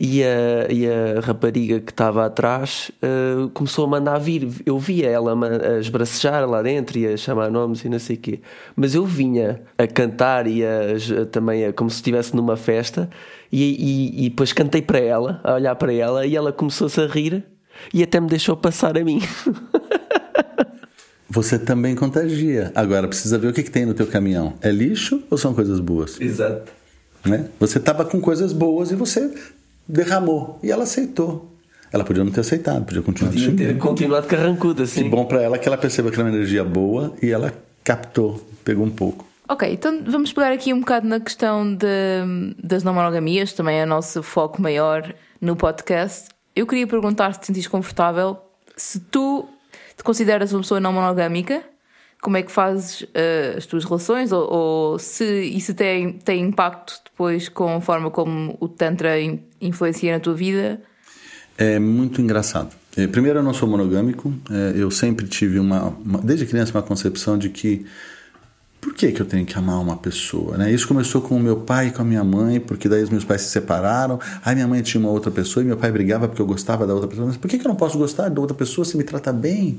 e 0.05 0.20
a, 0.24 0.66
e 0.68 0.84
a 0.88 1.20
rapariga 1.20 1.78
que 1.78 1.92
estava 1.92 2.26
atrás 2.26 2.90
ah, 3.00 3.48
começou 3.55 3.84
a 3.84 3.88
mandar 3.88 4.18
vir. 4.18 4.48
Eu 4.66 4.76
via 4.78 5.09
ela 5.09 5.32
a 5.32 5.78
esbracejar 5.78 6.44
lá 6.48 6.61
dentro 6.61 6.98
e 6.98 7.07
a 7.07 7.16
chamar 7.16 7.48
nomes 7.53 7.84
e 7.84 7.88
não 7.88 8.00
sei 8.00 8.16
o 8.16 8.18
quê. 8.18 8.40
Mas 8.74 8.96
eu 8.96 9.07
vinha 9.07 9.62
a 9.78 9.86
cantar 9.86 10.48
e 10.48 10.64
a, 10.64 10.68
a- 11.22 11.26
também 11.26 11.66
a- 11.66 11.72
como 11.72 11.88
se 11.88 11.96
estivesse 11.96 12.34
numa 12.34 12.57
festa 12.57 13.09
e, 13.53 13.62
e, 13.62 14.26
e 14.26 14.30
depois 14.30 14.53
cantei 14.53 14.82
para 14.82 14.98
ela, 14.98 15.40
a 15.44 15.55
olhar 15.55 15.74
para 15.76 15.92
ela 15.92 16.26
e 16.26 16.34
ela 16.34 16.53
começou-se 16.53 17.00
a 17.00 17.07
rir 17.07 17.44
e 17.94 18.03
até 18.03 18.18
me 18.18 18.26
deixou 18.26 18.57
passar 18.57 18.98
a 18.98 19.05
mim. 19.05 19.20
Você 21.28 21.59
também 21.59 21.94
contagia. 21.94 22.70
Agora 22.74 23.09
precisa 23.09 23.38
ver 23.38 23.48
o 23.48 23.53
que, 23.53 23.62
que 23.62 23.70
tem 23.70 23.86
no 23.86 23.94
teu 23.94 24.07
caminhão. 24.07 24.55
É 24.61 24.70
lixo 24.70 25.22
ou 25.30 25.38
são 25.38 25.55
coisas 25.55 25.80
boas? 25.80 26.20
Exato. 26.20 26.70
né? 27.24 27.46
Você 27.59 27.78
estava 27.78 28.05
com 28.05 28.20
coisas 28.20 28.53
boas 28.53 28.90
e 28.90 28.94
você 28.94 29.32
derramou. 29.87 30.59
E 30.62 30.70
ela 30.70 30.85
aceitou. 30.85 31.51
Ela 31.93 32.05
podia 32.05 32.24
não 32.24 32.33
ter 32.33 32.41
aceitado, 32.41 32.85
podia 32.85 33.03
continuar 33.03 33.33
Podia 33.33 33.55
ter 33.55 33.76
continuado 33.76 34.26
carrancuda, 34.26 34.85
assim. 34.85 35.05
Que 35.05 35.09
bom 35.11 35.26
para 35.26 35.43
ela 35.43 35.59
que 35.59 35.68
ela 35.68 35.76
percebeu 35.76 36.11
que 36.11 36.18
era 36.18 36.26
uma 36.26 36.35
energia 36.35 36.64
boa 36.64 37.14
e 37.22 37.30
ela 37.30 37.53
captou, 37.85 38.41
pegou 38.64 38.87
um 38.87 38.91
pouco. 38.91 39.26
Ok, 39.49 39.70
então 39.70 40.03
vamos 40.07 40.33
pegar 40.33 40.53
aqui 40.53 40.72
um 40.72 40.80
bocado 40.80 41.07
na 41.07 41.20
questão 41.20 41.74
de, 41.74 41.87
das 42.62 42.83
não 42.83 42.95
monogamias, 42.95 43.53
também 43.53 43.80
é 43.80 43.85
o 43.85 43.87
nosso 43.87 44.22
foco 44.22 44.62
maior 44.62 45.14
no 45.39 45.55
podcast. 45.55 46.30
Eu 46.57 46.66
queria 46.66 46.87
perguntar 46.87 47.35
se 47.35 47.41
te 47.41 47.47
sentires 47.49 47.68
confortável, 47.68 48.39
se 48.74 48.99
tu 48.99 49.47
te 49.95 50.03
consideras 50.03 50.53
uma 50.53 50.62
pessoa 50.62 50.80
não 50.80 50.93
monogâmica, 50.95 51.62
como 52.23 52.37
é 52.37 52.43
que 52.43 52.53
fazes 52.53 53.01
uh, 53.03 53.59
as 53.59 53.66
tuas 53.66 53.85
relações, 53.85 54.31
ou, 54.31 54.49
ou, 54.49 54.99
se 54.99 55.25
isso 55.25 55.75
tem, 55.75 56.12
tem 56.12 56.41
impacto 56.41 57.01
depois 57.05 57.49
com 57.49 57.77
a 57.77 57.81
forma 57.81 58.12
como 58.12 58.57
o 58.61 58.68
Tantra 58.68 59.14
influencia 59.61 60.12
na 60.12 60.20
tua 60.20 60.33
vida? 60.33 60.81
É 61.59 61.81
muito 61.81 62.23
engraçado. 62.23 62.70
É, 62.97 63.09
primeiro, 63.09 63.41
eu 63.41 63.43
não 63.43 63.53
sou 63.53 63.68
monogâmico. 63.68 64.33
É, 64.49 64.75
eu 64.77 64.89
sempre 64.91 65.27
tive 65.27 65.59
uma, 65.59 65.89
uma, 65.89 66.20
desde 66.20 66.47
criança, 66.47 66.70
uma 66.73 66.83
concepção 66.83 67.37
de 67.37 67.49
que 67.49 67.85
por 68.93 68.97
que, 68.97 69.11
que 69.11 69.22
eu 69.22 69.26
tenho 69.26 69.47
que 69.47 69.57
amar 69.57 69.80
uma 69.80 69.97
pessoa? 69.97 70.59
Né? 70.59 70.70
Isso 70.70 70.86
começou 70.86 71.22
com 71.22 71.34
o 71.34 71.40
meu 71.40 71.57
pai 71.57 71.86
e 71.86 71.90
com 71.90 72.03
a 72.03 72.05
minha 72.05 72.22
mãe, 72.22 72.61
porque 72.61 72.90
daí 72.90 73.03
os 73.03 73.09
meus 73.09 73.24
pais 73.24 73.40
se 73.40 73.49
separaram. 73.49 74.20
Aí 74.45 74.55
minha 74.55 74.68
mãe 74.68 74.82
tinha 74.82 75.01
uma 75.01 75.09
outra 75.09 75.30
pessoa 75.30 75.64
e 75.64 75.66
meu 75.66 75.78
pai 75.78 75.90
brigava 75.90 76.28
porque 76.28 76.43
eu 76.43 76.47
gostava 76.47 76.86
da 76.86 76.93
outra 76.93 77.09
pessoa. 77.09 77.26
Mas 77.26 77.38
por 77.38 77.49
que, 77.49 77.59
que 77.59 77.66
eu 77.66 77.70
não 77.70 77.74
posso 77.74 77.97
gostar 77.97 78.28
da 78.28 78.38
outra 78.38 78.55
pessoa 78.55 78.84
se 78.84 78.95
me 78.99 79.03
trata 79.03 79.32
bem? 79.32 79.78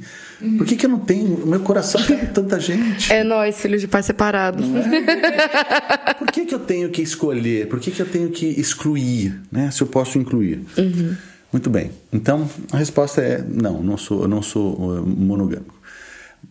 Por 0.58 0.66
que, 0.66 0.76
que 0.76 0.88
eu 0.88 0.90
não 0.90 1.00
tenho. 1.00 1.44
O 1.44 1.48
meu 1.48 1.60
coração 1.60 2.04
tem 2.04 2.26
tanta 2.34 2.60
gente. 2.60 3.14
É 3.14 3.24
nós, 3.24 3.56
filhos 3.62 3.82
de 3.82 3.88
pai 3.88 4.02
separado. 4.02 4.64
É? 4.64 6.14
Por 6.18 6.32
que, 6.32 6.46
que 6.46 6.56
eu 6.56 6.60
tenho 6.60 6.90
que 6.90 7.02
escolher? 7.02 7.68
Por 7.68 7.80
que, 7.80 7.92
que 7.92 8.02
eu 8.02 8.08
tenho 8.08 8.30
que 8.30 8.48
excluir? 8.48 9.40
Né? 9.52 9.70
Se 9.70 9.84
eu 9.84 9.88
posso 9.88 10.18
incluir. 10.18 10.64
Uhum. 10.76 11.16
Muito 11.52 11.70
bem. 11.70 11.92
Então, 12.12 12.50
a 12.72 12.78
resposta 12.78 13.22
é 13.22 13.44
não, 13.48 13.84
não 13.84 13.96
sou, 13.96 14.24
eu 14.24 14.28
não 14.28 14.42
sou 14.42 14.74
uh, 14.74 15.06
monogâmico. 15.06 15.83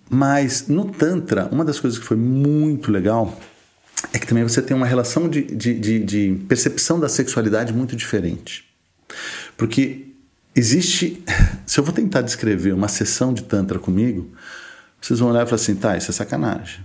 Mas 0.09 0.68
no 0.68 0.90
Tantra, 0.90 1.49
uma 1.51 1.64
das 1.64 1.80
coisas 1.80 1.99
que 1.99 2.05
foi 2.05 2.16
muito 2.16 2.90
legal 2.90 3.38
é 4.12 4.18
que 4.18 4.26
também 4.26 4.43
você 4.43 4.61
tem 4.61 4.76
uma 4.76 4.86
relação 4.86 5.28
de, 5.28 5.43
de, 5.43 5.78
de, 5.78 5.99
de 6.01 6.45
percepção 6.49 6.99
da 6.99 7.09
sexualidade 7.09 7.72
muito 7.72 7.97
diferente. 7.97 8.64
Porque 9.57 10.07
existe. 10.55 11.22
Se 11.66 11.80
eu 11.80 11.84
vou 11.84 11.95
tentar 11.95 12.22
descrever 12.22 12.72
uma 12.72 12.88
sessão 12.88 13.32
de 13.32 13.45
Tantra 13.45 13.78
comigo, 13.78 14.30
vocês 15.01 15.18
vão 15.18 15.30
olhar 15.30 15.45
e 15.45 15.47
falar 15.47 15.61
assim: 15.61 15.74
tá, 15.74 15.97
isso 15.97 16.11
é 16.11 16.14
sacanagem. 16.14 16.84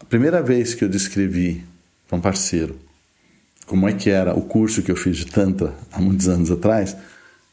A 0.00 0.04
primeira 0.04 0.42
vez 0.42 0.74
que 0.74 0.84
eu 0.84 0.88
descrevi 0.88 1.64
para 2.08 2.16
um 2.16 2.20
parceiro 2.20 2.78
como 3.66 3.88
é 3.88 3.92
que 3.92 4.10
era 4.10 4.34
o 4.34 4.42
curso 4.42 4.82
que 4.82 4.90
eu 4.90 4.96
fiz 4.96 5.16
de 5.16 5.26
Tantra 5.26 5.72
há 5.92 6.00
muitos 6.00 6.28
anos 6.28 6.50
atrás, 6.50 6.96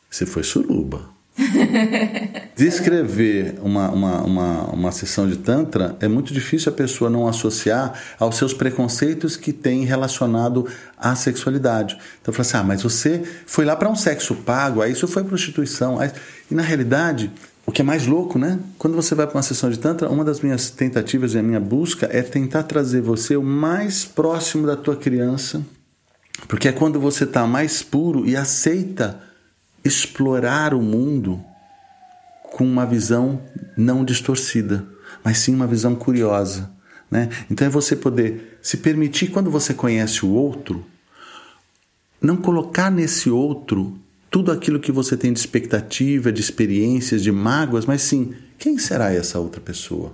você 0.09 0.25
foi 0.25 0.41
suruba. 0.41 1.07
Descrever 2.55 3.55
uma, 3.61 3.89
uma, 3.89 4.21
uma, 4.21 4.63
uma 4.73 4.91
sessão 4.91 5.29
de 5.29 5.37
Tantra 5.37 5.95
é 5.99 6.07
muito 6.07 6.33
difícil 6.33 6.71
a 6.71 6.75
pessoa 6.75 7.09
não 7.09 7.27
associar 7.27 7.93
aos 8.19 8.37
seus 8.37 8.53
preconceitos 8.53 9.37
que 9.37 9.53
tem 9.53 9.85
relacionado 9.85 10.67
à 10.97 11.15
sexualidade. 11.15 11.97
Então, 12.21 12.33
fala 12.33 12.47
assim: 12.47 12.57
ah, 12.57 12.63
mas 12.63 12.81
você 12.81 13.23
foi 13.45 13.65
lá 13.65 13.75
para 13.75 13.89
um 13.89 13.95
sexo 13.95 14.35
pago, 14.35 14.81
aí 14.81 14.91
isso 14.91 15.07
foi 15.07 15.23
prostituição. 15.23 15.99
E 16.49 16.55
na 16.55 16.63
realidade, 16.63 17.31
o 17.65 17.71
que 17.71 17.81
é 17.81 17.85
mais 17.85 18.07
louco, 18.07 18.39
né? 18.39 18.59
Quando 18.77 18.95
você 18.95 19.13
vai 19.13 19.27
para 19.27 19.37
uma 19.37 19.43
sessão 19.43 19.69
de 19.69 19.77
Tantra, 19.77 20.09
uma 20.09 20.25
das 20.25 20.41
minhas 20.41 20.71
tentativas 20.71 21.33
e 21.33 21.37
a 21.37 21.43
minha 21.43 21.59
busca 21.59 22.09
é 22.11 22.21
tentar 22.23 22.63
trazer 22.63 23.01
você 23.01 23.37
o 23.37 23.43
mais 23.43 24.03
próximo 24.05 24.65
da 24.65 24.75
tua 24.75 24.95
criança 24.95 25.63
porque 26.47 26.67
é 26.67 26.71
quando 26.71 26.99
você 26.99 27.23
está 27.23 27.47
mais 27.47 27.81
puro 27.81 28.27
e 28.27 28.35
aceita 28.35 29.19
explorar 29.87 30.73
o 30.73 30.81
mundo 30.81 31.43
com 32.43 32.65
uma 32.65 32.85
visão 32.85 33.41
não 33.75 34.03
distorcida, 34.03 34.85
mas 35.23 35.37
sim 35.37 35.53
uma 35.53 35.67
visão 35.67 35.95
curiosa. 35.95 36.71
Né? 37.09 37.29
Então 37.49 37.67
é 37.67 37.69
você 37.69 37.95
poder 37.95 38.59
se 38.61 38.77
permitir, 38.77 39.27
quando 39.27 39.49
você 39.49 39.73
conhece 39.73 40.25
o 40.25 40.29
outro, 40.29 40.85
não 42.21 42.35
colocar 42.35 42.91
nesse 42.91 43.29
outro 43.29 43.97
tudo 44.29 44.51
aquilo 44.51 44.79
que 44.79 44.91
você 44.91 45.15
tem 45.15 45.31
de 45.31 45.39
expectativa, 45.39 46.31
de 46.31 46.41
experiências, 46.41 47.23
de 47.23 47.31
mágoas, 47.31 47.85
mas 47.85 48.01
sim, 48.01 48.33
quem 48.57 48.77
será 48.77 49.11
essa 49.13 49.39
outra 49.39 49.61
pessoa? 49.61 50.11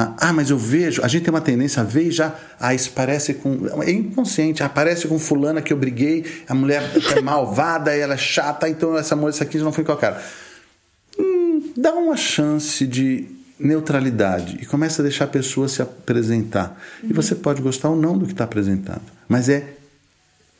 Ah, 0.00 0.14
ah, 0.18 0.32
mas 0.32 0.48
eu 0.48 0.56
vejo, 0.56 1.02
a 1.02 1.08
gente 1.08 1.24
tem 1.24 1.34
uma 1.34 1.40
tendência 1.40 1.82
a 1.82 1.84
ver 1.84 2.04
e 2.04 2.12
já, 2.12 2.32
ah, 2.60 2.72
isso 2.72 2.92
parece 2.92 3.34
com. 3.34 3.66
É 3.82 3.90
inconsciente, 3.90 4.62
ah, 4.62 4.68
parece 4.68 5.08
com 5.08 5.18
fulana 5.18 5.60
que 5.60 5.72
eu 5.72 5.76
briguei, 5.76 6.24
a 6.48 6.54
mulher 6.54 6.88
é 7.16 7.20
malvada, 7.20 7.92
ela 7.92 8.14
é 8.14 8.16
chata, 8.16 8.68
então 8.68 8.96
essa 8.96 9.16
isso 9.28 9.42
aqui 9.42 9.58
não 9.58 9.72
foi 9.72 9.82
com 9.82 9.90
a 9.90 9.96
cara. 9.96 10.22
Hum, 11.18 11.72
dá 11.76 11.92
uma 11.94 12.16
chance 12.16 12.86
de 12.86 13.26
neutralidade 13.58 14.58
e 14.62 14.66
começa 14.66 15.02
a 15.02 15.04
deixar 15.04 15.24
a 15.24 15.28
pessoa 15.28 15.66
se 15.66 15.82
apresentar. 15.82 16.80
E 17.02 17.12
você 17.12 17.34
pode 17.34 17.60
gostar 17.60 17.88
ou 17.88 17.96
não 17.96 18.16
do 18.16 18.24
que 18.24 18.30
está 18.30 18.44
apresentado, 18.44 19.02
mas 19.28 19.48
é 19.48 19.74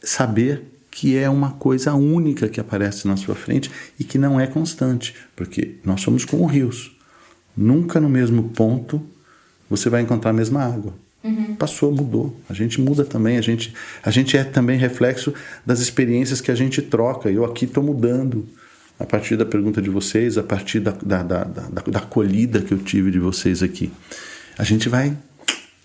saber 0.03 0.65
que 0.91 1.17
é 1.17 1.31
uma 1.31 1.53
coisa 1.53 1.95
única 1.95 2.49
que 2.49 2.59
aparece 2.59 3.07
na 3.07 3.17
sua 3.17 3.37
frente 3.37 3.71
e 4.01 4.03
que 4.03 4.19
não 4.19 4.41
é 4.41 4.49
constante, 4.49 5.15
porque 5.37 5.77
nós 5.85 6.01
somos 6.01 6.25
como 6.25 6.45
rios. 6.45 6.91
Nunca 7.57 8.01
no 8.01 8.09
mesmo 8.09 8.49
ponto 8.49 9.01
você 9.69 9.89
vai 9.89 10.03
encontrar 10.03 10.31
a 10.31 10.35
mesma 10.35 10.63
água. 10.65 10.95
Uhum. 11.23 11.57
Passou, 11.57 11.93
mudou. 11.93 12.37
A 12.49 12.55
gente 12.55 12.81
muda 12.81 13.05
também. 13.05 13.39
A 13.39 13.41
gente, 13.41 13.75
a 14.03 14.11
gente 14.11 14.37
é 14.37 14.45
também 14.45 14.79
reflexo 14.79 15.35
das 15.67 15.81
experiências 15.81 16.41
que 16.41 16.51
a 16.51 16.55
gente 16.55 16.81
troca. 16.81 17.31
Eu 17.31 17.45
aqui 17.45 17.65
estou 17.65 17.83
mudando 17.83 18.49
a 18.99 19.05
partir 19.05 19.37
da 19.37 19.45
pergunta 19.45 19.81
de 19.81 19.91
vocês, 19.91 20.39
a 20.39 20.43
partir 20.43 20.81
da, 20.81 20.93
da, 20.93 21.23
da, 21.23 21.45
da, 21.45 21.83
da 21.83 21.99
acolhida 21.99 22.61
que 22.61 22.73
eu 22.73 22.79
tive 22.79 23.11
de 23.11 23.19
vocês 23.19 23.63
aqui. 23.63 23.91
A 24.57 24.65
gente 24.65 24.89
vai 24.89 25.17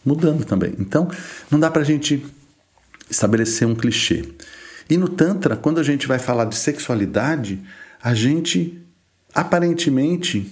mudando 0.05 0.43
também. 0.45 0.73
Então, 0.79 1.09
não 1.49 1.59
dá 1.59 1.69
para 1.69 1.81
a 1.81 1.85
gente 1.85 2.25
estabelecer 3.09 3.67
um 3.67 3.75
clichê. 3.75 4.23
E 4.89 4.97
no 4.97 5.07
Tantra, 5.07 5.55
quando 5.55 5.79
a 5.79 5.83
gente 5.83 6.07
vai 6.07 6.19
falar 6.19 6.45
de 6.45 6.55
sexualidade, 6.55 7.59
a 8.01 8.13
gente 8.13 8.79
aparentemente 9.33 10.51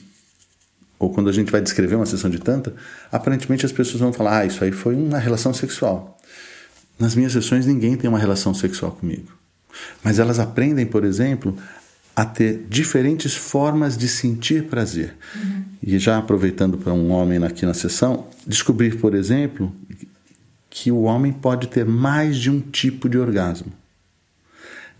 ou 1.02 1.10
quando 1.10 1.30
a 1.30 1.34
gente 1.34 1.52
vai 1.52 1.60
descrever 1.60 1.95
uma 1.95 2.06
sessão 2.06 2.30
de 2.30 2.39
tanta, 2.39 2.74
aparentemente 3.12 3.66
as 3.66 3.72
pessoas 3.72 3.99
vão 3.99 4.14
falar: 4.14 4.39
ah, 4.39 4.45
isso 4.45 4.64
aí 4.64 4.72
foi 4.72 4.95
uma 4.95 5.18
relação 5.18 5.54
sexual. 5.54 6.18
Nas 6.99 7.16
minhas 7.16 7.34
sessões 7.34 7.66
ninguém 7.66 7.97
tem 7.97 8.08
uma 8.10 8.20
relação 8.20 8.54
sexual 8.54 8.91
comigo. 8.91 9.32
Mas 10.04 10.20
elas 10.20 10.38
aprendem, 10.39 10.86
por 10.86 11.04
exemplo, 11.04 11.58
a 12.16 12.24
ter 12.24 12.68
diferentes 12.70 13.34
formas 13.34 13.97
de 13.97 14.08
sentir 14.08 14.66
prazer. 14.66 15.16
Uhum. 15.36 15.64
E 15.82 15.97
já 15.97 16.18
aproveitando 16.18 16.78
para 16.78 16.93
um 16.93 17.10
homem 17.10 17.43
aqui 17.43 17.66
na 17.66 17.74
sessão, 17.74 18.28
descobrir, 18.45 18.97
por 18.99 19.16
exemplo, 19.16 19.74
que 20.70 20.91
o 20.91 21.04
homem 21.04 21.34
pode 21.34 21.68
ter 21.68 21.86
mais 21.86 22.38
de 22.38 22.52
um 22.52 22.60
tipo 22.60 23.10
de 23.10 23.18
orgasmo 23.18 23.80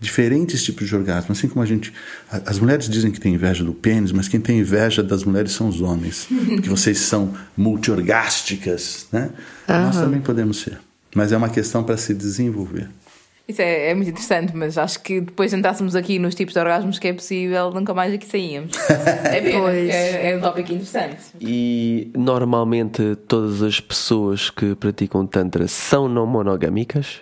diferentes 0.02 0.62
tipos 0.62 0.88
de 0.88 0.96
orgasmo. 0.96 1.32
Assim 1.32 1.48
como 1.48 1.62
a 1.62 1.66
gente. 1.66 1.92
As 2.28 2.58
mulheres 2.58 2.88
dizem 2.88 3.10
que 3.10 3.20
tem 3.20 3.34
inveja 3.34 3.64
do 3.64 3.72
pênis, 3.72 4.10
mas 4.12 4.28
quem 4.28 4.40
tem 4.40 4.58
inveja 4.58 5.02
das 5.02 5.24
mulheres 5.24 5.52
são 5.52 5.68
os 5.68 5.80
homens. 5.80 6.26
Porque 6.28 6.68
vocês 6.68 6.98
são 6.98 7.32
multiorgásticas, 7.56 9.06
né? 9.12 9.30
Uhum. 9.68 9.82
Nós 9.82 9.96
também 9.96 10.20
podemos 10.20 10.60
ser. 10.60 10.78
Mas 11.14 11.30
é 11.30 11.36
uma 11.36 11.48
questão 11.48 11.84
para 11.84 11.96
se 11.96 12.12
desenvolver. 12.12 12.88
Isso 13.46 13.60
é, 13.60 13.90
é, 13.90 13.94
muito 13.94 14.08
interessante, 14.08 14.56
mas 14.56 14.78
acho 14.78 15.00
que 15.02 15.20
depois 15.20 15.50
de 15.50 15.56
entrássemos 15.56 15.96
aqui 15.96 16.18
nos 16.18 16.34
tipos 16.34 16.54
de 16.54 16.60
orgasmos 16.60 16.98
que 16.98 17.08
é 17.08 17.12
possível, 17.12 17.70
nunca 17.70 17.92
mais 17.92 18.14
aqui 18.14 18.26
saíamos. 18.26 18.72
É, 19.24 19.38
é, 19.38 20.30
é 20.30 20.36
um 20.36 20.40
tópico 20.40 20.72
interessante. 20.72 21.22
E 21.40 22.10
normalmente 22.14 23.16
todas 23.26 23.62
as 23.62 23.80
pessoas 23.80 24.50
que 24.50 24.74
praticam 24.74 25.26
Tantra 25.26 25.66
são 25.66 26.08
não 26.08 26.26
monogâmicas? 26.26 27.20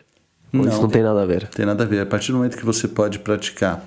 Não, 0.53 0.69
isso 0.69 0.81
não 0.81 0.89
tem 0.89 1.03
nada 1.03 1.23
a 1.23 1.27
ver. 1.27 1.49
Tem 1.49 1.65
nada 1.65 1.85
a 1.85 1.87
ver. 1.87 2.01
A 2.01 2.07
partir 2.07 2.33
do 2.33 2.39
momento 2.39 2.57
que 2.57 2.65
você 2.65 2.89
pode 2.89 3.19
praticar. 3.19 3.85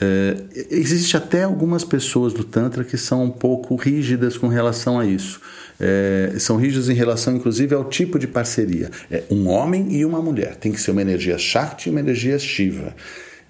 É, 0.00 0.36
existe 0.70 1.14
até 1.16 1.42
algumas 1.42 1.84
pessoas 1.84 2.32
do 2.32 2.42
Tantra 2.42 2.82
que 2.82 2.96
são 2.96 3.24
um 3.24 3.30
pouco 3.30 3.76
rígidas 3.76 4.38
com 4.38 4.48
relação 4.48 4.98
a 4.98 5.04
isso. 5.04 5.40
É, 5.78 6.34
são 6.38 6.56
rígidas 6.56 6.88
em 6.88 6.94
relação, 6.94 7.36
inclusive, 7.36 7.74
ao 7.74 7.84
tipo 7.84 8.18
de 8.18 8.26
parceria. 8.26 8.90
É 9.10 9.24
um 9.30 9.48
homem 9.48 9.94
e 9.94 10.04
uma 10.04 10.22
mulher. 10.22 10.56
Tem 10.56 10.72
que 10.72 10.80
ser 10.80 10.90
uma 10.90 11.02
energia 11.02 11.36
Shakti 11.38 11.88
e 11.88 11.90
uma 11.90 12.00
energia 12.00 12.38
Shiva. 12.38 12.94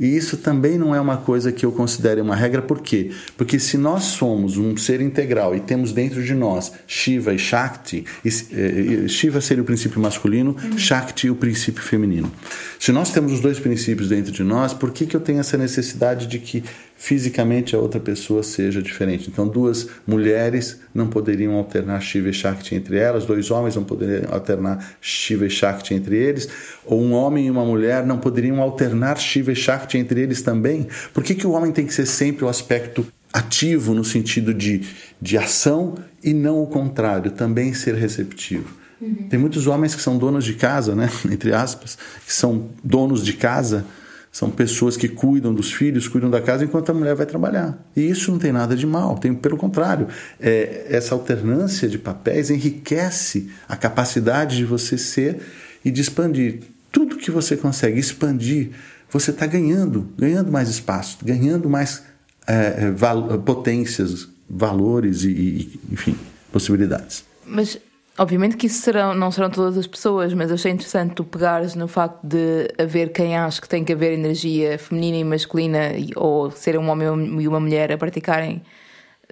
E 0.00 0.16
isso 0.16 0.38
também 0.38 0.78
não 0.78 0.94
é 0.94 1.00
uma 1.00 1.18
coisa 1.18 1.52
que 1.52 1.64
eu 1.64 1.70
considere 1.70 2.22
uma 2.22 2.34
regra, 2.34 2.62
por 2.62 2.80
quê? 2.80 3.10
Porque 3.36 3.58
se 3.58 3.76
nós 3.76 4.04
somos 4.04 4.56
um 4.56 4.74
ser 4.74 5.02
integral 5.02 5.54
e 5.54 5.60
temos 5.60 5.92
dentro 5.92 6.24
de 6.24 6.34
nós 6.34 6.72
Shiva 6.86 7.34
e 7.34 7.38
Shakti, 7.38 8.06
e, 8.24 9.06
Shiva 9.10 9.42
seria 9.42 9.62
o 9.62 9.66
princípio 9.66 10.00
masculino, 10.00 10.56
uhum. 10.64 10.78
Shakti 10.78 11.28
o 11.28 11.34
princípio 11.34 11.82
feminino. 11.82 12.32
Se 12.78 12.92
nós 12.92 13.12
temos 13.12 13.32
os 13.32 13.40
dois 13.40 13.60
princípios 13.60 14.08
dentro 14.08 14.32
de 14.32 14.42
nós, 14.42 14.72
por 14.72 14.90
que, 14.90 15.04
que 15.04 15.14
eu 15.14 15.20
tenho 15.20 15.38
essa 15.38 15.58
necessidade 15.58 16.26
de 16.26 16.38
que 16.38 16.64
fisicamente 17.00 17.74
a 17.74 17.78
outra 17.78 17.98
pessoa 17.98 18.42
seja 18.42 18.82
diferente. 18.82 19.30
Então, 19.30 19.48
duas 19.48 19.88
mulheres 20.06 20.80
não 20.94 21.06
poderiam 21.08 21.54
alternar 21.54 21.98
Shiva 22.02 22.28
e 22.28 22.32
Shakti 22.32 22.74
entre 22.74 22.98
elas, 22.98 23.24
dois 23.24 23.50
homens 23.50 23.74
não 23.74 23.82
poderiam 23.82 24.30
alternar 24.30 24.96
Shiva 25.00 25.46
e 25.46 25.50
Shakti 25.50 25.94
entre 25.94 26.14
eles, 26.14 26.46
ou 26.84 27.00
um 27.00 27.14
homem 27.14 27.46
e 27.46 27.50
uma 27.50 27.64
mulher 27.64 28.04
não 28.04 28.18
poderiam 28.18 28.60
alternar 28.60 29.16
Shiva 29.16 29.50
e 29.50 29.56
Shakti 29.56 29.96
entre 29.96 30.20
eles 30.20 30.42
também. 30.42 30.88
Por 31.14 31.24
que, 31.24 31.34
que 31.34 31.46
o 31.46 31.52
homem 31.52 31.72
tem 31.72 31.86
que 31.86 31.94
ser 31.94 32.04
sempre 32.04 32.44
o 32.44 32.48
aspecto 32.50 33.06
ativo 33.32 33.94
no 33.94 34.04
sentido 34.04 34.52
de, 34.52 34.82
de 35.18 35.38
ação 35.38 35.94
e 36.22 36.34
não 36.34 36.62
o 36.62 36.66
contrário, 36.66 37.30
também 37.30 37.72
ser 37.72 37.94
receptivo? 37.94 38.76
Uhum. 39.00 39.26
Tem 39.30 39.40
muitos 39.40 39.66
homens 39.66 39.94
que 39.94 40.02
são 40.02 40.18
donos 40.18 40.44
de 40.44 40.52
casa, 40.52 40.94
né? 40.94 41.08
entre 41.32 41.54
aspas, 41.54 41.96
que 42.26 42.32
são 42.34 42.68
donos 42.84 43.24
de 43.24 43.32
casa 43.32 43.86
são 44.32 44.48
pessoas 44.50 44.96
que 44.96 45.08
cuidam 45.08 45.52
dos 45.52 45.72
filhos, 45.72 46.06
cuidam 46.06 46.30
da 46.30 46.40
casa 46.40 46.64
enquanto 46.64 46.90
a 46.90 46.94
mulher 46.94 47.14
vai 47.16 47.26
trabalhar. 47.26 47.76
E 47.96 48.08
isso 48.08 48.30
não 48.30 48.38
tem 48.38 48.52
nada 48.52 48.76
de 48.76 48.86
mal, 48.86 49.18
tem 49.18 49.34
pelo 49.34 49.56
contrário. 49.56 50.06
É, 50.38 50.86
essa 50.88 51.14
alternância 51.14 51.88
de 51.88 51.98
papéis 51.98 52.48
enriquece 52.48 53.50
a 53.68 53.76
capacidade 53.76 54.56
de 54.56 54.64
você 54.64 54.96
ser 54.96 55.40
e 55.84 55.90
de 55.90 56.00
expandir. 56.00 56.60
Tudo 56.92 57.16
que 57.16 57.30
você 57.30 57.56
consegue 57.56 57.98
expandir, 57.98 58.70
você 59.10 59.32
está 59.32 59.46
ganhando, 59.46 60.08
ganhando 60.16 60.52
mais 60.52 60.68
espaço, 60.68 61.18
ganhando 61.24 61.68
mais 61.68 62.04
é, 62.46 62.84
é 62.84 62.90
val 62.90 63.40
potências, 63.40 64.28
valores 64.48 65.24
e, 65.24 65.30
e, 65.30 65.80
enfim, 65.90 66.16
possibilidades. 66.52 67.24
Mas 67.44 67.78
Obviamente 68.20 68.58
que 68.58 68.66
isso 68.66 68.82
serão, 68.82 69.14
não 69.14 69.30
serão 69.30 69.48
todas 69.48 69.78
as 69.78 69.86
pessoas, 69.86 70.34
mas 70.34 70.52
achei 70.52 70.70
interessante 70.70 71.14
tu 71.14 71.24
pegares 71.24 71.74
no 71.74 71.88
facto 71.88 72.20
de 72.22 72.68
haver 72.76 73.14
quem 73.14 73.34
acha 73.34 73.62
que 73.62 73.66
tem 73.66 73.82
que 73.82 73.94
haver 73.94 74.12
energia 74.12 74.78
feminina 74.78 75.16
e 75.16 75.24
masculina, 75.24 75.78
ou 76.16 76.50
ser 76.50 76.78
um 76.78 76.90
homem 76.90 77.08
e 77.40 77.48
uma 77.48 77.58
mulher 77.58 77.90
a 77.90 77.96
praticarem 77.96 78.60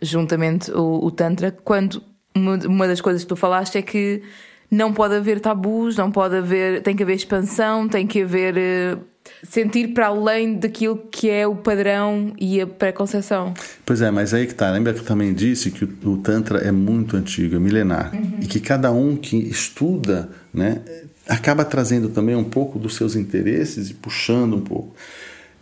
juntamente 0.01 0.71
o, 0.71 1.05
o 1.05 1.11
Tantra, 1.11 1.53
quando 1.53 2.03
uma 2.35 2.89
das 2.89 3.03
coisas 3.03 3.25
que 3.25 3.29
tu 3.29 3.37
falaste 3.37 3.77
é 3.77 3.83
que 3.83 4.23
não 4.71 4.91
pode 4.95 5.17
haver 5.17 5.39
tabus, 5.39 5.95
não 5.95 6.11
pode 6.11 6.37
haver, 6.37 6.81
tem 6.81 6.97
que 6.97 7.03
haver 7.03 7.17
expansão, 7.17 7.87
tem 7.87 8.07
que 8.07 8.23
haver 8.23 8.55
uh, 8.57 9.05
sentir 9.43 9.89
para 9.89 10.07
além 10.07 10.55
daquilo 10.55 10.97
que 11.11 11.31
é 11.31 11.47
o 11.47 11.55
padrão 11.55 12.33
e 12.39 12.61
a 12.61 12.67
preconceção. 12.67 13.55
Pois 13.85 14.01
é, 14.01 14.11
mas 14.11 14.35
aí 14.35 14.47
que 14.47 14.55
tá. 14.55 14.71
Lembra 14.71 14.93
que 14.93 15.01
eu 15.01 15.05
também 15.05 15.33
disse 15.33 15.71
que 15.71 15.85
o, 15.85 15.89
o 16.05 16.17
Tantra 16.19 16.59
é 16.59 16.73
muito 16.73 17.17
antigo, 17.17 17.57
é 17.57 17.59
milenar. 17.59 18.15
Uhum. 18.15 18.39
E 18.41 18.47
que 18.47 18.61
cada 18.61 18.91
um 18.91 19.17
que 19.17 19.37
estuda, 19.37 20.29
né, 20.53 20.81
acaba 21.29 21.65
trazendo 21.65 22.09
também 22.09 22.35
um 22.35 22.45
pouco 22.45 22.79
dos 22.79 22.97
seus 22.97 23.15
interesses 23.15 23.91
e 23.91 23.95
puxando 23.95 24.57
um 24.57 24.61
pouco. 24.61 24.95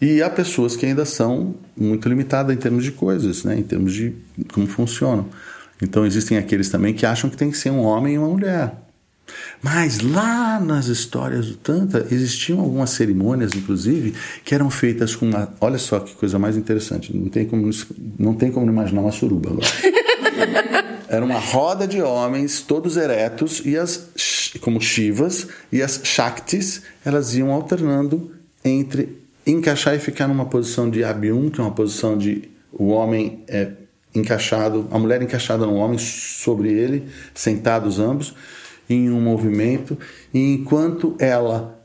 E 0.01 0.23
há 0.23 0.29
pessoas 0.29 0.77
que 0.77 0.85
ainda 0.85 1.05
são 1.05 1.55
muito 1.77 2.09
limitadas 2.09 2.55
em 2.55 2.59
termos 2.59 2.85
de 2.85 2.93
coisas, 2.93 3.45
né, 3.45 3.59
em 3.59 3.63
termos 3.63 3.93
de 3.93 4.15
como 4.53 4.67
funcionam. 4.67 5.29
Então 5.83 6.07
existem 6.07 6.39
aqueles 6.39 6.69
também 6.69 6.95
que 6.95 7.05
acham 7.05 7.29
que 7.29 7.37
tem 7.37 7.51
que 7.51 7.59
ser 7.59 7.71
um 7.71 7.81
homem 7.81 8.15
e 8.15 8.19
uma 8.19 8.29
mulher. 8.29 8.73
Mas 9.63 10.01
lá 10.01 10.61
nas 10.61 10.87
histórias 10.87 11.47
do 11.47 11.57
Tantra 11.57 12.07
existiam 12.11 12.61
algumas 12.61 12.91
cerimônias, 12.91 13.55
inclusive, 13.55 14.15
que 14.45 14.55
eram 14.55 14.71
feitas 14.71 15.15
com 15.15 15.27
uma. 15.27 15.53
Olha 15.61 15.79
só 15.79 16.01
que 16.01 16.15
coisa 16.15 16.39
mais 16.39 16.57
interessante. 16.57 17.17
Não 17.17 17.29
tem 17.29 17.47
como, 17.47 17.69
não 18.19 18.35
tem 18.35 18.51
como 18.51 18.69
imaginar 18.71 19.01
uma 19.01 19.13
suruba 19.13 19.51
agora. 19.51 19.67
Era 21.09 21.25
uma 21.25 21.39
roda 21.39 21.87
de 21.87 22.03
homens, 22.03 22.61
todos 22.61 22.97
eretos, 22.97 23.63
e 23.65 23.77
as, 23.77 24.09
como 24.61 24.81
Shivas, 24.81 25.47
e 25.71 25.81
as 25.81 26.01
Shaktis, 26.03 26.83
elas 27.05 27.35
iam 27.37 27.53
alternando 27.53 28.33
entre 28.65 29.23
encaixar 29.47 29.95
e 29.95 30.01
ficar 30.01 30.27
numa 30.27 30.47
posição 30.47 30.91
de 30.91 31.05
Abhyum, 31.05 31.49
que 31.49 31.61
é 31.61 31.63
uma 31.63 31.73
posição 31.73 32.19
de 32.19 32.51
o 32.73 32.89
homem 32.89 33.45
é 33.47 33.71
encaixado, 34.15 34.89
a 34.91 34.99
mulher 34.99 35.23
encaixada 35.23 35.65
no 35.65 35.75
homem 35.75 35.99
sobre 35.99 36.73
ele, 36.73 37.07
sentados 37.35 38.01
ambos 38.01 38.35
em 38.89 39.11
um 39.11 39.21
movimento, 39.21 39.99
e 40.33 40.55
enquanto 40.55 41.17
ela 41.19 41.77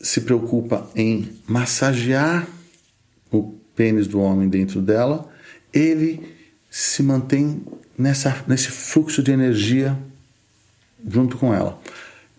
se 0.00 0.20
preocupa 0.22 0.88
em 0.94 1.28
massagear 1.46 2.46
o 3.30 3.54
pênis 3.74 4.06
do 4.06 4.20
homem 4.20 4.48
dentro 4.48 4.80
dela, 4.80 5.28
ele 5.72 6.22
se 6.70 7.02
mantém 7.02 7.62
nessa, 7.96 8.44
nesse 8.46 8.68
fluxo 8.68 9.22
de 9.22 9.32
energia 9.32 9.96
junto 11.06 11.36
com 11.36 11.54
ela. 11.54 11.78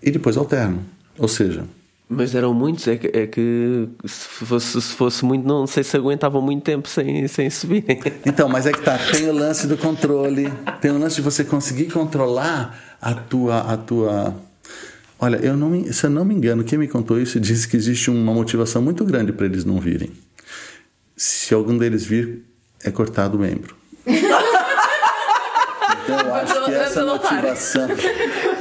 E 0.01 0.11
depois 0.11 0.37
alterna. 0.37 0.79
Ou 1.17 1.27
seja, 1.27 1.65
mas 2.09 2.33
eram 2.33 2.53
muitos, 2.53 2.87
é 2.87 2.95
que, 2.95 3.07
é 3.07 3.27
que 3.27 3.89
se, 4.05 4.45
fosse, 4.45 4.81
se 4.81 4.93
fosse 4.93 5.25
muito, 5.25 5.45
não 5.45 5.67
sei 5.67 5.83
se 5.83 5.97
aguentavam 5.97 6.41
muito 6.41 6.63
tempo 6.63 6.87
sem, 6.87 7.27
sem 7.27 7.49
subir. 7.49 7.83
Então, 8.25 8.47
mas 8.47 8.65
é 8.65 8.71
que 8.71 8.81
tá, 8.81 8.97
tem 9.11 9.29
o 9.29 9.33
lance 9.33 9.67
do 9.67 9.75
controle, 9.75 10.49
tem 10.79 10.91
o 10.91 10.97
lance 10.97 11.17
de 11.17 11.21
você 11.21 11.43
conseguir 11.43 11.91
controlar 11.91 12.86
a 13.01 13.13
tua. 13.13 13.59
A 13.61 13.77
tua... 13.77 14.35
Olha, 15.19 15.37
eu 15.37 15.57
não 15.57 15.69
me, 15.69 15.91
se 15.91 16.05
eu 16.05 16.09
não 16.09 16.23
me 16.23 16.35
engano, 16.35 16.63
quem 16.63 16.77
me 16.77 16.87
contou 16.87 17.19
isso 17.19 17.39
disse 17.39 17.67
que 17.67 17.75
existe 17.75 18.09
uma 18.11 18.33
motivação 18.33 18.81
muito 18.81 19.03
grande 19.03 19.33
para 19.33 19.45
eles 19.47 19.65
não 19.65 19.79
virem. 19.79 20.11
Se 21.15 21.53
algum 21.53 21.75
deles 21.77 22.05
vir, 22.05 22.43
é 22.83 22.91
cortado 22.91 23.37
o 23.37 23.39
membro. 23.39 23.75
Então 26.03 26.19
eu 26.19 26.35
acho 26.35 26.65
que 26.65 26.71
essa 26.71 27.05
motivação. 27.05 27.87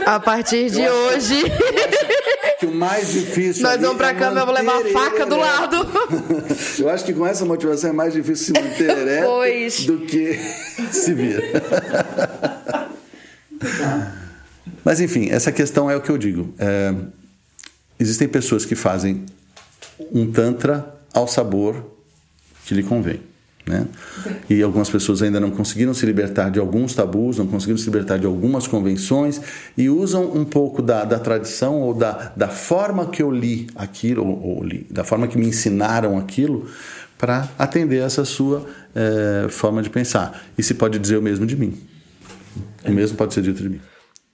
A 0.07 0.19
partir 0.19 0.71
de 0.71 0.89
hoje 0.89 1.45
que 2.59 2.67
o 2.67 2.75
mais 2.75 3.13
difícil. 3.13 3.63
Nós 3.63 3.81
vamos 3.81 3.97
pra 3.97 4.11
é 4.11 4.15
cama, 4.15 4.41
eu 4.41 4.47
vou 4.47 4.55
levar 4.55 4.79
a 4.79 4.85
faca 4.85 5.27
do 5.27 5.37
lado. 5.37 5.87
eu 6.79 6.89
acho 6.89 7.05
que 7.05 7.13
com 7.13 7.27
essa 7.27 7.45
motivação 7.45 7.91
é 7.91 7.93
mais 7.93 8.13
difícil 8.13 8.55
se 8.55 8.63
manter 8.63 8.91
ereto 8.99 9.27
pois. 9.27 9.85
do 9.85 9.99
que 10.01 10.39
se 10.91 11.13
vir. 11.13 11.43
Mas 14.87 15.01
enfim, 15.01 15.31
essa 15.31 15.51
questão 15.51 15.91
é 15.91 15.97
o 15.97 16.01
que 16.01 16.09
eu 16.09 16.17
digo. 16.17 16.55
É, 16.61 16.95
existem 17.99 18.29
pessoas 18.29 18.65
que 18.65 18.77
fazem 18.77 19.25
um 20.13 20.31
tantra 20.31 20.95
ao 21.13 21.27
sabor 21.27 21.85
que 22.65 22.73
lhe 22.73 22.85
convém. 22.85 23.19
Né? 23.67 23.85
E 24.49 24.63
algumas 24.63 24.89
pessoas 24.89 25.23
ainda 25.23 25.41
não 25.41 25.51
conseguiram 25.51 25.93
se 25.93 26.07
libertar 26.07 26.53
de 26.53 26.61
alguns 26.61 26.95
tabus, 26.95 27.37
não 27.37 27.49
conseguiram 27.49 27.77
se 27.79 27.87
libertar 27.87 28.17
de 28.17 28.27
algumas 28.27 28.69
convenções 28.69 29.41
e 29.77 29.91
usam 29.91 30.33
um 30.33 30.45
pouco 30.45 30.81
da, 30.81 31.05
da 31.05 31.19
tradição 31.19 31.81
ou 31.81 31.93
da, 31.93 32.33
da 32.37 32.47
forma 32.47 33.07
que 33.07 33.21
eu 33.21 33.29
li 33.29 33.67
aquilo, 33.75 34.25
ou, 34.25 34.59
ou 34.59 34.63
li, 34.63 34.87
da 34.89 35.03
forma 35.03 35.27
que 35.27 35.37
me 35.37 35.49
ensinaram 35.49 36.17
aquilo, 36.17 36.71
para 37.19 37.49
atender 37.59 38.05
essa 38.05 38.25
sua 38.25 38.65
é, 38.95 39.49
forma 39.49 39.83
de 39.83 39.91
pensar. 39.91 40.45
E 40.57 40.63
se 40.63 40.75
pode 40.75 40.97
dizer 40.97 41.17
o 41.17 41.23
mesmo 41.23 41.45
de 41.45 41.57
mim. 41.57 41.77
O 42.85 42.93
mesmo 42.93 43.17
pode 43.17 43.35
ser 43.35 43.43
dito 43.43 43.61
de 43.61 43.69
mim. 43.69 43.81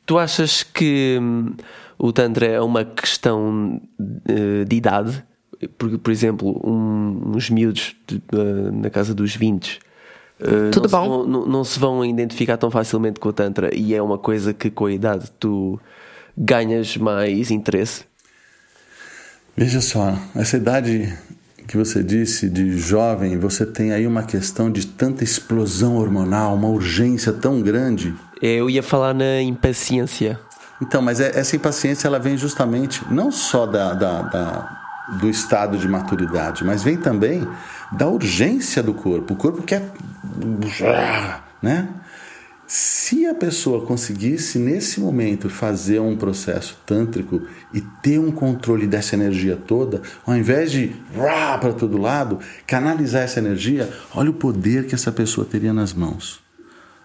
Tu 0.05 0.19
achas 0.19 0.63
que 0.63 1.19
hum, 1.21 1.55
o 1.99 2.13
Tantra 2.13 2.47
é 2.47 2.61
uma 2.61 2.85
questão 2.85 3.81
uh, 4.01 4.65
de 4.65 4.77
idade? 4.77 5.25
por, 5.67 5.99
por 5.99 6.11
exemplo, 6.11 6.61
um, 6.65 7.35
uns 7.35 7.51
miúdos 7.51 7.97
de, 8.07 8.17
uh, 8.17 8.73
na 8.73 8.91
casa 8.91 9.15
dos 9.15 9.35
20 9.35 9.77
uh, 9.77 9.79
eh, 10.41 10.71
Tudo 10.71 10.89
não 10.89 10.91
bom? 10.91 11.03
Se 11.03 11.09
vão, 11.09 11.27
não, 11.27 11.47
não, 11.47 11.65
se 11.65 11.79
vão 11.79 12.05
identificar 12.05 12.57
tão 12.57 12.71
facilmente 12.71 13.21
com 13.21 13.29
o 13.29 13.33
Tantra 13.33 13.75
e 13.75 13.95
é 13.95 14.03
uma 14.03 14.19
coisa 14.19 14.53
que 14.53 14.71
com 14.71 14.87
a 14.87 14.93
idade 14.93 15.31
tu 15.39 15.81
ganhas 16.37 16.97
mais 16.97 17.51
interesse? 17.51 18.05
Veja 19.57 19.81
só, 19.81 20.17
essa 20.35 20.57
idade 20.57 21.17
que 21.67 21.77
você 21.77 22.03
disse 22.03 22.49
de 22.49 22.77
jovem, 22.77 23.39
você 23.39 23.65
tem 23.65 23.93
aí 23.93 24.07
uma 24.07 24.23
questão 24.23 24.71
de 24.71 24.87
tanta 24.87 25.25
explosão 25.25 25.97
hormonal, 25.97 26.55
uma 26.55 26.69
urgência 26.69 27.33
tão 27.33 27.61
grande. 27.61 28.15
Eu 28.41 28.69
ia 28.69 28.83
falar 28.83 29.15
na 29.15 29.41
impaciência. 29.41 30.39
Então, 30.81 31.01
mas 31.01 31.21
é, 31.21 31.39
essa 31.39 31.55
impaciência 31.55 32.09
ela 32.09 32.19
vem 32.19 32.37
justamente 32.37 33.03
não 33.11 33.31
só 33.31 33.67
da, 33.67 33.95
da, 33.95 34.23
da 34.23 34.83
do 35.21 35.29
estado 35.29 35.77
de 35.79 35.89
maturidade, 35.89 36.65
mas 36.65 36.83
vem 36.83 36.97
também 36.97 37.47
da 37.91 38.07
urgência 38.07 38.83
do 38.83 38.95
corpo. 38.95 39.35
O 39.35 39.37
corpo 39.37 39.63
quer. 39.63 39.91
Né? 41.61 41.89
Se 42.75 43.27
a 43.27 43.35
pessoa 43.35 43.85
conseguisse, 43.85 44.59
nesse 44.59 44.99
momento, 44.99 45.51
fazer 45.51 46.01
um 46.01 46.17
processo 46.17 46.79
tântrico 46.87 47.43
e 47.71 47.83
ter 48.03 48.19
um 48.19 48.33
controle 48.33 48.87
dessa 48.87 49.15
energia 49.15 49.57
toda, 49.57 50.01
ao 50.25 50.35
invés 50.35 50.73
de 50.73 50.91
para 51.61 51.75
todo 51.75 51.99
lado, 51.99 52.39
canalizar 52.67 53.25
essa 53.25 53.41
energia, 53.41 53.93
olha 54.15 54.31
o 54.31 54.33
poder 54.33 54.87
que 54.87 54.95
essa 54.95 55.13
pessoa 55.13 55.47
teria 55.47 55.75
nas 55.75 55.93
mãos. 55.93 56.41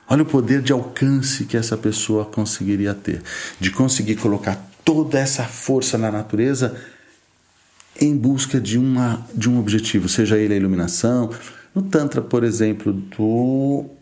Olha 0.08 0.24
o 0.24 0.26
poder 0.26 0.62
de 0.62 0.72
alcance 0.72 1.44
que 1.44 1.58
essa 1.58 1.76
pessoa 1.76 2.24
conseguiria 2.24 2.94
ter, 2.94 3.22
de 3.60 3.70
conseguir 3.70 4.16
colocar 4.16 4.72
toda 4.86 5.20
essa 5.20 5.44
força 5.44 5.98
na 5.98 6.10
natureza 6.10 6.78
em 8.00 8.16
busca 8.16 8.58
de, 8.58 8.78
uma, 8.78 9.28
de 9.36 9.50
um 9.50 9.60
objetivo, 9.60 10.08
seja 10.08 10.38
ele 10.38 10.54
a 10.54 10.58
iluminação. 10.58 11.30
No 11.76 11.82
Tantra, 11.82 12.22
por 12.22 12.46
exemplo, 12.46 12.94
do 12.94 13.97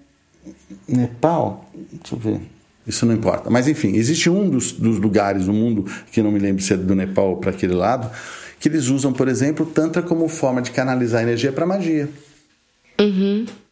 Nepal, 0.88 1.70
deixa 1.74 2.16
eu 2.16 2.20
ver, 2.20 2.42
isso 2.86 3.06
não 3.06 3.14
importa. 3.14 3.50
Mas 3.50 3.68
enfim, 3.68 3.96
existe 3.96 4.30
um 4.30 4.50
dos, 4.50 4.72
dos 4.72 5.00
lugares 5.00 5.48
no 5.48 5.54
mundo, 5.54 5.86
que 6.12 6.22
não 6.22 6.32
me 6.32 6.40
lembro 6.40 6.62
se 6.62 6.74
é 6.74 6.78
do 6.78 6.96
Nepal 6.96 7.32
ou 7.32 7.38
para 7.38 7.52
aquele 7.52 7.74
lado, 7.74 8.10
que 8.60 8.70
eles 8.70 8.88
usam, 8.88 9.12
por 9.12 9.28
exemplo, 9.28 9.66
o 9.66 9.70
Tantra 9.70 10.02
como 10.02 10.28
forma 10.28 10.62
de 10.62 10.72
canalizar 10.72 11.22
energia 11.22 11.52
para 11.52 11.66
magia. 11.66 12.10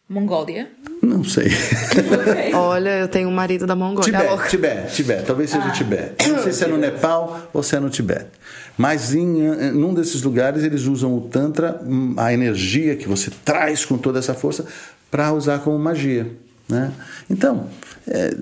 Mongólia. 0.10 0.70
Não 1.02 1.24
sei. 1.24 1.48
Olha, 2.54 3.00
eu 3.00 3.08
tenho 3.08 3.30
um 3.30 3.32
marido 3.32 3.66
da 3.66 3.76
Mongólia. 3.76 4.12
Tibete. 4.12 4.50
Tibete, 4.50 4.96
Tibete, 4.96 5.26
talvez 5.26 5.50
seja 5.50 5.68
o 5.68 5.72
Tibete. 5.72 6.30
Não 6.30 6.44
sei 6.44 6.52
se 6.52 6.64
é 6.64 6.68
no 6.68 6.78
Nepal 6.78 7.50
ou 7.54 7.64
se 7.64 7.76
é 7.76 7.80
no 7.80 7.90
Tibete. 7.90 8.30
Mas 8.78 9.14
em 9.14 9.48
eh, 9.48 9.72
num 9.72 9.94
desses 9.94 10.22
lugares 10.22 10.64
eles 10.64 10.84
usam 10.84 11.16
o 11.18 11.22
Tantra, 11.22 11.80
hum, 11.84 12.14
a 12.18 12.34
energia 12.34 12.96
que 12.96 13.08
você 13.08 13.32
traz 13.44 13.86
com 13.86 13.98
toda 13.98 14.20
essa 14.20 14.34
força, 14.34 14.66
para 15.10 15.32
usar 15.32 15.60
como 15.60 15.78
magia. 15.80 16.28
Né? 16.68 16.92
Então, 17.30 17.70
é, 18.08 18.36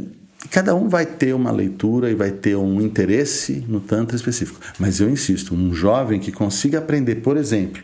cada 0.49 0.75
um 0.75 0.87
vai 0.87 1.05
ter 1.05 1.33
uma 1.33 1.51
leitura 1.51 2.09
e 2.09 2.15
vai 2.15 2.31
ter 2.31 2.55
um 2.55 2.81
interesse 2.81 3.63
no 3.67 3.79
Tantra 3.79 4.15
específico. 4.15 4.59
Mas 4.79 4.99
eu 4.99 5.09
insisto, 5.09 5.53
um 5.53 5.73
jovem 5.73 6.19
que 6.19 6.31
consiga 6.31 6.79
aprender, 6.79 7.15
por 7.15 7.37
exemplo, 7.37 7.83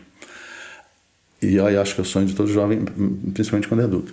e 1.40 1.54
eu 1.54 1.80
acho 1.80 1.94
que 1.94 2.00
é 2.00 2.02
o 2.02 2.06
sonho 2.06 2.26
de 2.26 2.34
todo 2.34 2.52
jovem, 2.52 2.84
principalmente 3.32 3.68
quando 3.68 3.80
é 3.80 3.84
adulto, 3.84 4.12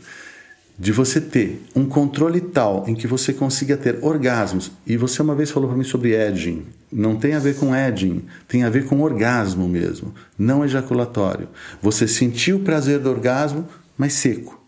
de 0.77 0.91
você 0.91 1.21
ter 1.21 1.63
um 1.75 1.85
controle 1.85 2.41
tal 2.41 2.83
em 2.87 2.93
que 2.93 3.07
você 3.07 3.33
consiga 3.33 3.77
ter 3.77 3.97
orgasmos. 4.01 4.71
E 4.85 4.97
você 4.97 5.21
uma 5.21 5.33
vez 5.33 5.49
falou 5.49 5.69
para 5.69 5.77
mim 5.77 5.83
sobre 5.83 6.13
edging. 6.13 6.65
Não 6.91 7.15
tem 7.15 7.33
a 7.33 7.39
ver 7.39 7.55
com 7.55 7.75
edging, 7.75 8.23
tem 8.47 8.63
a 8.63 8.69
ver 8.69 8.85
com 8.85 9.01
orgasmo 9.01 9.67
mesmo, 9.67 10.13
não 10.37 10.63
ejaculatório. 10.63 11.47
Você 11.81 12.07
sentiu 12.07 12.57
o 12.57 12.59
prazer 12.59 12.99
do 12.99 13.09
orgasmo, 13.09 13.67
mas 13.97 14.13
seco. 14.13 14.64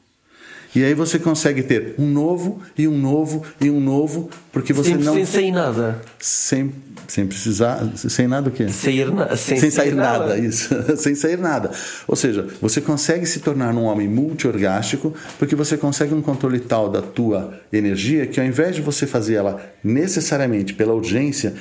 E 0.77 0.83
aí 0.83 0.93
você 0.93 1.17
consegue 1.17 1.63
ter 1.63 1.95
um 1.97 2.05
novo 2.05 2.61
e 2.77 2.87
um 2.87 2.95
novo 2.95 3.41
e 3.59 3.67
um 3.67 3.79
novo, 3.79 4.29
porque 4.51 4.71
você 4.71 4.91
Sem, 4.91 4.97
não 4.99 5.15
sem 5.15 5.25
sair 5.25 5.51
nada. 5.51 5.99
sem, 6.19 6.71
sem 7.07 7.25
precisar, 7.25 7.83
sem 7.95 8.27
nada 8.27 8.49
o 8.49 8.51
quê? 8.51 8.69
Sair 8.69 9.11
na, 9.11 9.35
sem, 9.35 9.59
sem 9.59 9.71
sair 9.71 9.95
nada, 9.95 10.37
isso. 10.37 10.69
sem 10.95 11.15
sair 11.15 11.39
nada. 11.39 11.71
Ou 12.07 12.15
seja, 12.15 12.45
você 12.61 12.79
consegue 12.79 13.25
se 13.25 13.39
tornar 13.39 13.73
um 13.73 13.85
homem 13.85 14.07
multiorgástico 14.07 15.15
porque 15.39 15.55
você 15.55 15.77
consegue 15.77 16.13
um 16.13 16.21
controle 16.21 16.59
tal 16.59 16.91
da 16.91 17.01
tua 17.01 17.59
energia 17.73 18.27
que 18.27 18.39
ao 18.39 18.45
invés 18.45 18.75
de 18.75 18.83
você 18.83 19.07
fazer 19.07 19.33
ela 19.33 19.59
necessariamente 19.83 20.75
pela 20.75 20.93
urgência, 20.93 21.55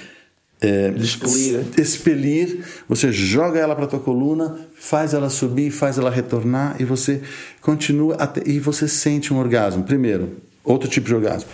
é, 0.61 0.92
expelir. 0.96 1.64
expelir, 1.78 2.64
você 2.88 3.12
joga 3.12 3.59
ela 3.59 3.76
para 3.76 3.86
tua 3.86 4.00
coluna, 4.00 4.59
faz 4.74 5.14
ela 5.14 5.28
subir, 5.28 5.70
faz 5.70 5.98
ela 5.98 6.11
retornar 6.11 6.76
e 6.78 6.84
você 6.84 7.22
continua 7.61 8.16
até, 8.16 8.42
e 8.46 8.59
você 8.59 8.88
sente 8.88 9.32
um 9.32 9.38
orgasmo. 9.38 9.84
Primeiro, 9.84 10.36
outro 10.64 10.88
tipo 10.88 11.07
de 11.07 11.14
orgasmo 11.14 11.48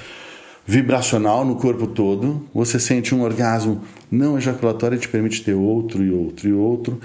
vibracional 0.66 1.44
no 1.44 1.57
corpo 1.57 1.86
todo, 1.86 2.48
você 2.55 2.78
sente 2.78 3.14
um 3.14 3.22
orgasmo 3.22 3.82
não 4.11 4.38
ejaculatório 4.38 4.96
e 4.96 5.00
te 5.00 5.09
permite 5.09 5.42
ter 5.42 5.55
outro 5.55 6.05
e 6.05 6.11
outro 6.11 6.48
e 6.48 6.53
outro. 6.53 7.00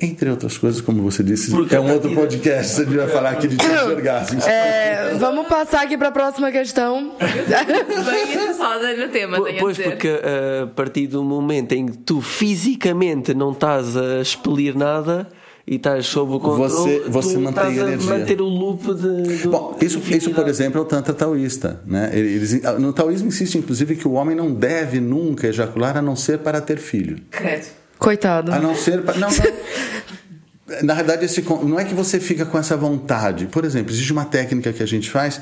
Entre 0.00 0.30
outras 0.30 0.56
coisas, 0.56 0.80
como 0.80 1.02
você 1.02 1.22
disse, 1.22 1.50
Porque 1.50 1.76
é 1.76 1.80
um 1.80 1.92
outro 1.92 2.14
podcast, 2.14 2.80
a 2.80 2.84
gente 2.84 2.96
vai 2.96 3.08
falar 3.08 3.30
aqui 3.30 3.48
de 3.48 3.56
orgasmos. 3.66 4.46
É, 4.46 5.14
vamos 5.18 5.46
passar 5.46 5.82
aqui 5.82 5.98
para 5.98 6.08
a 6.08 6.12
próxima 6.12 6.50
questão. 6.50 7.12
Bem 7.18 8.96
no 8.98 9.08
tema, 9.12 9.36
Pois, 9.58 9.76
dizer. 9.76 9.90
porque 9.90 10.08
uh, 10.08 10.64
a 10.64 10.66
partir 10.68 11.06
do 11.06 11.22
momento 11.22 11.72
em 11.72 11.86
que 11.86 11.98
tu 11.98 12.20
fisicamente 12.20 13.34
não 13.34 13.52
estás 13.52 13.96
a 13.96 14.20
expelir 14.20 14.74
nada 14.76 15.28
e 15.66 15.76
estás 15.76 16.06
sob 16.06 16.32
o 16.34 16.40
controle, 16.40 16.70
Você- 16.70 17.04
você 17.08 17.34
tu 17.34 17.40
mantém 17.40 17.62
estás 17.62 17.78
a 17.78 17.82
energia. 17.88 18.10
manter 18.18 18.40
o 18.40 18.46
loop 18.46 18.94
de. 18.94 19.36
de 19.38 19.48
Bom, 19.48 19.76
isso, 19.80 20.00
isso, 20.10 20.30
por 20.32 20.48
exemplo, 20.48 20.80
é 20.80 20.82
o 20.82 20.86
Tantra 20.86 21.12
taoísta. 21.14 21.80
Né? 21.86 22.10
Eles, 22.12 22.60
no 22.78 22.92
taoísmo 22.92 23.28
insiste, 23.28 23.56
inclusive, 23.58 23.94
que 23.96 24.08
o 24.08 24.12
homem 24.12 24.34
não 24.34 24.52
deve 24.52 24.98
nunca 25.00 25.46
ejacular 25.46 25.96
a 25.96 26.02
não 26.02 26.16
ser 26.16 26.38
para 26.38 26.60
ter 26.60 26.78
filho. 26.78 27.18
Credo. 27.30 27.66
Coitado. 28.00 28.50
A 28.52 28.58
não 28.58 28.74
ser. 28.74 29.04
Não, 29.04 29.14
não. 29.14 29.30
Na 30.82 30.94
verdade, 30.94 31.24
esse, 31.24 31.42
não 31.42 31.78
é 31.78 31.84
que 31.84 31.94
você 31.94 32.18
fica 32.18 32.46
com 32.46 32.56
essa 32.56 32.76
vontade. 32.76 33.46
Por 33.46 33.64
exemplo, 33.64 33.92
existe 33.92 34.12
uma 34.12 34.24
técnica 34.24 34.72
que 34.72 34.82
a 34.82 34.86
gente 34.86 35.10
faz 35.10 35.40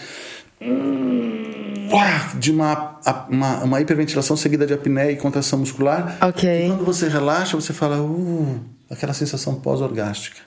de 2.39 2.51
uma, 2.51 2.99
uma, 3.29 3.65
uma 3.65 3.81
hiperventilação 3.81 4.37
seguida 4.37 4.67
de 4.67 4.75
apneia 4.75 5.13
e 5.13 5.17
contração 5.17 5.59
muscular. 5.59 6.17
Ok. 6.21 6.49
E 6.49 6.69
quando 6.69 6.85
você 6.85 7.09
relaxa, 7.09 7.57
você 7.57 7.73
fala, 7.73 8.01
uh, 8.01 8.61
aquela 8.91 9.13
sensação 9.13 9.55
pós-orgástica. 9.55 10.41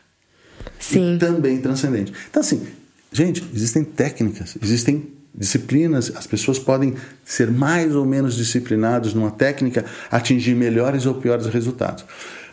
Sim. 0.80 1.16
E 1.16 1.18
também 1.20 1.60
transcendente. 1.60 2.12
Então, 2.30 2.42
assim, 2.42 2.68
gente, 3.12 3.48
existem 3.54 3.84
técnicas, 3.84 4.58
existem 4.62 5.14
disciplinas, 5.34 6.12
as 6.16 6.28
pessoas 6.28 6.60
podem 6.60 6.94
ser 7.24 7.50
mais 7.50 7.96
ou 7.96 8.06
menos 8.06 8.36
disciplinados 8.36 9.14
numa 9.14 9.32
técnica, 9.32 9.86
atingir 10.10 10.56
melhores 10.56 11.06
ou 11.06 11.16
piores 11.16 11.48
resultados. 11.48 12.06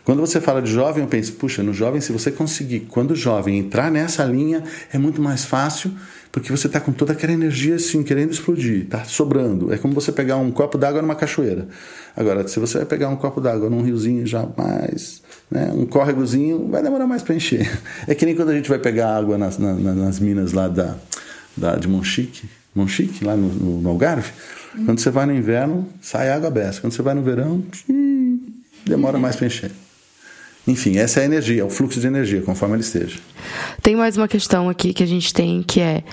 Quando 0.05 0.21
você 0.21 0.41
fala 0.41 0.63
de 0.63 0.71
jovem, 0.73 1.03
eu 1.03 1.09
penso, 1.09 1.35
puxa, 1.35 1.63
no 1.63 1.75
jovem, 1.75 2.01
se 2.01 2.13
você 2.13 2.31
conseguir, 2.31 2.81
quando 2.89 3.15
jovem, 3.15 3.59
entrar 3.59 3.91
nessa 3.91 4.25
linha, 4.25 4.63
é 4.91 4.97
muito 4.97 5.21
mais 5.21 5.45
fácil, 5.45 5.93
porque 6.33 6.51
você 6.51 6.67
está 6.67 6.81
com 6.81 6.93
toda 6.93 7.13
aquela 7.13 7.33
energia 7.33 7.75
assim, 7.75 8.03
querendo 8.03 8.31
explodir, 8.33 8.85
está 8.85 9.05
sobrando. 9.05 9.71
É 9.73 9.77
como 9.77 9.93
você 9.93 10.11
pegar 10.11 10.37
um 10.39 10.51
copo 10.51 10.79
d'água 10.79 11.03
numa 11.03 11.15
cachoeira. 11.15 11.69
Agora, 12.17 12.47
se 12.49 12.59
você 12.59 12.79
vai 12.79 12.87
pegar 12.87 13.09
um 13.11 13.17
copo 13.17 13.39
d'água 13.39 13.69
num 13.69 13.83
riozinho 13.83 14.27
já 14.27 14.47
mais, 14.57 15.21
né, 15.51 15.71
um 15.75 15.85
córregozinho, 15.85 16.69
vai 16.69 16.83
demorar 16.83 17.07
mais 17.07 17.23
para 17.23 17.35
encher. 17.35 17.69
É 18.07 18.15
que 18.15 18.25
nem 18.25 18.35
quando 18.35 18.49
a 18.51 18.55
gente 18.55 18.69
vai 18.69 18.79
pegar 18.79 19.15
água 19.15 19.37
nas, 19.37 19.59
na- 19.59 19.75
na- 19.75 19.95
nas 19.95 20.19
minas 20.21 20.53
lá 20.55 20.69
da, 20.69 20.97
da, 21.55 21.77
de 21.77 21.87
Monchique, 21.87 22.49
Monchique, 22.79 23.25
lá 23.25 23.37
no, 23.37 23.49
no, 23.49 23.81
no 23.81 23.89
Algarve. 23.91 24.33
Quando 24.85 25.01
você 25.01 25.11
vai 25.11 25.27
no 25.27 25.35
inverno, 25.35 25.89
sai 26.01 26.31
água 26.31 26.49
aberta. 26.49 26.81
Quando 26.81 26.93
você 26.93 27.03
vai 27.03 27.15
no 27.15 27.23
verão, 27.23 27.65
demora 28.87 29.19
mais 29.19 29.37
para 29.37 29.47
encher. 29.47 29.73
Enfim, 30.67 30.99
essa 30.99 31.21
é 31.21 31.23
a 31.23 31.27
energia, 31.27 31.63
é 31.63 31.65
o 31.65 31.71
fluxo 31.71 31.99
de 31.99 32.07
energia, 32.07 32.43
conforme 32.43 32.75
ele 32.75 32.83
esteja. 32.83 33.19
Tem 33.83 33.97
mais 33.97 34.17
uma 34.17 34.29
questão 34.29 34.69
aqui 34.69 34.93
que 34.93 35.03
a 35.03 35.07
gente 35.07 35.33
tem 35.33 35.63
que 35.63 35.81
é 35.81 36.05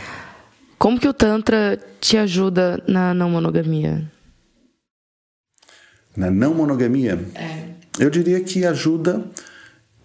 como 0.78 1.00
que 1.00 1.08
o 1.08 1.14
Tantra 1.14 1.80
te 2.00 2.18
ajuda 2.18 2.82
na 2.88 3.14
não 3.14 3.30
monogamia? 3.30 4.10
Na 6.16 6.32
não 6.32 6.54
monogamia, 6.54 7.20
eu 8.00 8.10
diria 8.10 8.40
que 8.40 8.66
ajuda 8.66 9.26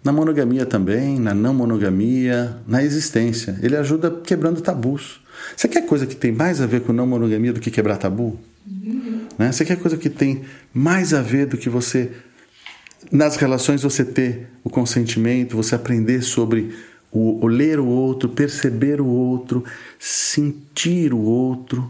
na 0.03 0.11
monogamia 0.11 0.65
também, 0.65 1.19
na 1.19 1.33
não 1.33 1.53
monogamia, 1.53 2.57
na 2.67 2.83
existência. 2.83 3.57
Ele 3.61 3.77
ajuda 3.77 4.09
quebrando 4.09 4.61
tabus. 4.61 5.21
Você 5.55 5.67
quer 5.67 5.85
coisa 5.85 6.05
que 6.05 6.15
tem 6.15 6.31
mais 6.31 6.61
a 6.61 6.65
ver 6.65 6.81
com 6.81 6.93
não 6.93 7.05
monogamia 7.07 7.53
do 7.53 7.59
que 7.59 7.71
quebrar 7.71 7.97
tabu? 7.97 8.39
Né? 9.37 9.51
Você 9.51 9.65
quer 9.65 9.77
coisa 9.77 9.97
que 9.97 10.09
tem 10.09 10.43
mais 10.73 11.13
a 11.13 11.21
ver 11.21 11.47
do 11.47 11.57
que 11.57 11.69
você 11.69 12.11
nas 13.11 13.35
relações 13.35 13.81
você 13.81 14.05
ter 14.05 14.47
o 14.63 14.69
consentimento, 14.69 15.55
você 15.55 15.75
aprender 15.75 16.21
sobre 16.21 16.73
o, 17.11 17.43
o 17.43 17.47
ler 17.47 17.79
o 17.79 17.85
outro, 17.85 18.29
perceber 18.29 19.01
o 19.01 19.07
outro, 19.07 19.63
sentir 19.99 21.13
o 21.13 21.19
outro 21.19 21.89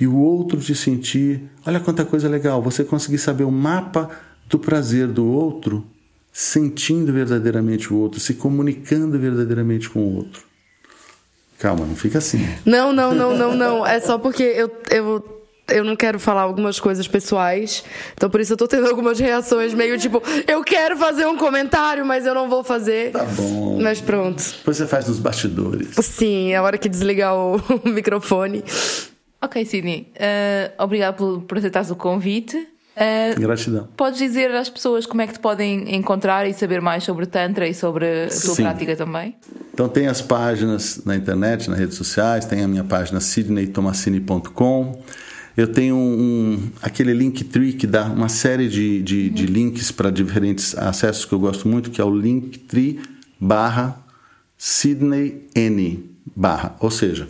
e 0.00 0.06
o 0.06 0.16
outro 0.16 0.60
te 0.60 0.74
sentir. 0.74 1.42
Olha 1.66 1.80
quanta 1.80 2.04
coisa 2.04 2.28
legal, 2.28 2.62
você 2.62 2.82
conseguir 2.82 3.18
saber 3.18 3.44
o 3.44 3.50
mapa 3.50 4.10
do 4.48 4.58
prazer 4.58 5.06
do 5.08 5.26
outro, 5.26 5.84
sentindo 6.32 7.12
verdadeiramente 7.12 7.92
o 7.92 7.96
outro, 7.96 8.18
se 8.18 8.34
comunicando 8.34 9.18
verdadeiramente 9.18 9.90
com 9.90 10.00
o 10.00 10.16
outro. 10.16 10.47
Calma, 11.58 11.84
não 11.84 11.96
fica 11.96 12.18
assim. 12.18 12.46
Não, 12.64 12.92
não, 12.92 13.14
não, 13.14 13.36
não, 13.36 13.54
não. 13.56 13.86
É 13.86 13.98
só 14.00 14.16
porque 14.18 14.42
eu, 14.42 14.70
eu, 14.90 15.42
eu 15.68 15.84
não 15.84 15.96
quero 15.96 16.18
falar 16.20 16.42
algumas 16.42 16.78
coisas 16.78 17.08
pessoais. 17.08 17.84
Então 18.14 18.30
por 18.30 18.40
isso 18.40 18.52
eu 18.52 18.56
tô 18.56 18.68
tendo 18.68 18.86
algumas 18.88 19.18
reações 19.18 19.74
meio 19.74 19.98
tipo, 19.98 20.22
eu 20.46 20.62
quero 20.62 20.96
fazer 20.96 21.26
um 21.26 21.36
comentário, 21.36 22.06
mas 22.06 22.24
eu 22.26 22.34
não 22.34 22.48
vou 22.48 22.62
fazer. 22.62 23.10
Tá 23.10 23.24
bom. 23.24 23.80
Mas 23.80 24.00
pronto. 24.00 24.42
Depois 24.58 24.76
você 24.76 24.86
faz 24.86 25.08
nos 25.08 25.18
bastidores. 25.18 25.88
Sim, 26.00 26.52
é 26.52 26.56
a 26.56 26.62
hora 26.62 26.78
que 26.78 26.88
desligar 26.88 27.34
o, 27.34 27.56
o 27.56 27.88
microfone. 27.90 28.62
Ok, 29.40 29.64
Sidney. 29.64 30.10
eh, 30.16 30.72
obrigado 30.78 31.16
por, 31.16 31.42
por 31.42 31.58
aceitares 31.58 31.90
o 31.90 31.96
convite. 31.96 32.66
Eh, 33.00 33.34
Gratidão. 33.38 33.88
podes 33.96 34.18
dizer 34.18 34.50
às 34.50 34.68
pessoas 34.68 35.06
como 35.06 35.22
é 35.22 35.26
que 35.26 35.34
te 35.34 35.38
podem 35.38 35.94
encontrar 35.94 36.48
e 36.48 36.52
saber 36.54 36.80
mais 36.80 37.04
sobre 37.04 37.26
Tantra 37.26 37.68
e 37.68 37.74
sobre 37.74 38.24
a 38.24 38.28
tua 38.28 38.54
Sim. 38.54 38.62
prática 38.62 38.96
também? 38.96 39.36
Então 39.72 39.88
tem 39.88 40.08
as 40.08 40.20
páginas 40.20 41.02
na 41.04 41.14
internet, 41.14 41.70
nas 41.70 41.78
redes 41.78 41.96
sociais, 41.96 42.44
tem 42.44 42.62
a 42.64 42.68
minha 42.68 42.84
página 42.84 43.20
sidneytomassini.com. 43.20 45.02
Eu 45.56 45.66
tenho 45.66 45.96
um, 45.96 46.70
aquele 46.82 47.12
Linktree 47.12 47.72
que 47.72 47.86
dá 47.86 48.04
uma 48.04 48.28
série 48.28 48.68
de, 48.68 49.02
de, 49.02 49.28
de 49.30 49.46
links 49.46 49.90
para 49.90 50.10
diferentes 50.10 50.76
acessos 50.76 51.24
que 51.24 51.32
eu 51.32 51.38
gosto 51.38 51.66
muito, 51.68 51.90
que 51.90 52.00
é 52.00 52.04
o 52.04 52.14
Linktree 52.14 53.00
barra 53.40 53.98
Sidney 54.56 55.46
N 55.54 56.04
barra, 56.34 56.76
ou 56.80 56.90
seja, 56.90 57.28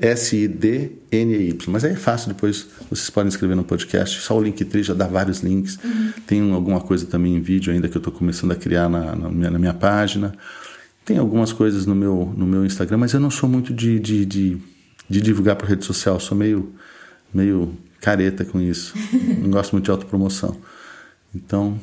S-I-D-N-E-Y. 0.00 1.70
Mas 1.70 1.84
aí 1.84 1.92
é 1.92 1.96
fácil, 1.96 2.28
depois 2.28 2.66
vocês 2.88 3.10
podem 3.10 3.28
escrever 3.28 3.54
no 3.54 3.64
podcast. 3.64 4.20
Só 4.20 4.36
o 4.36 4.42
Linktree 4.42 4.82
já 4.82 4.94
dá 4.94 5.06
vários 5.06 5.40
links. 5.40 5.78
Tem 6.26 6.42
um, 6.42 6.54
alguma 6.54 6.80
coisa 6.80 7.06
também 7.06 7.36
em 7.36 7.40
vídeo 7.40 7.72
ainda 7.72 7.88
que 7.88 7.96
eu 7.96 8.00
estou 8.00 8.12
começando 8.12 8.52
a 8.52 8.56
criar 8.56 8.88
na, 8.88 9.14
na 9.14 9.28
minha, 9.28 9.50
na 9.50 9.58
minha 9.58 9.74
página. 9.74 10.34
Tem 11.04 11.18
algumas 11.18 11.52
coisas 11.52 11.86
no 11.86 11.94
meu, 11.94 12.32
no 12.36 12.46
meu 12.46 12.64
Instagram, 12.64 12.98
mas 12.98 13.12
eu 13.12 13.20
não 13.20 13.30
sou 13.30 13.48
muito 13.48 13.74
de, 13.74 13.98
de, 13.98 14.24
de, 14.24 14.58
de 15.08 15.20
divulgar 15.20 15.56
por 15.56 15.68
rede 15.68 15.84
social. 15.84 16.16
Eu 16.16 16.20
sou 16.20 16.36
meio, 16.36 16.72
meio 17.32 17.74
careta 18.00 18.44
com 18.44 18.60
isso. 18.60 18.94
não 19.38 19.50
gosto 19.50 19.72
muito 19.72 19.84
de 19.84 19.90
autopromoção. 19.90 20.56
Então, 21.34 21.78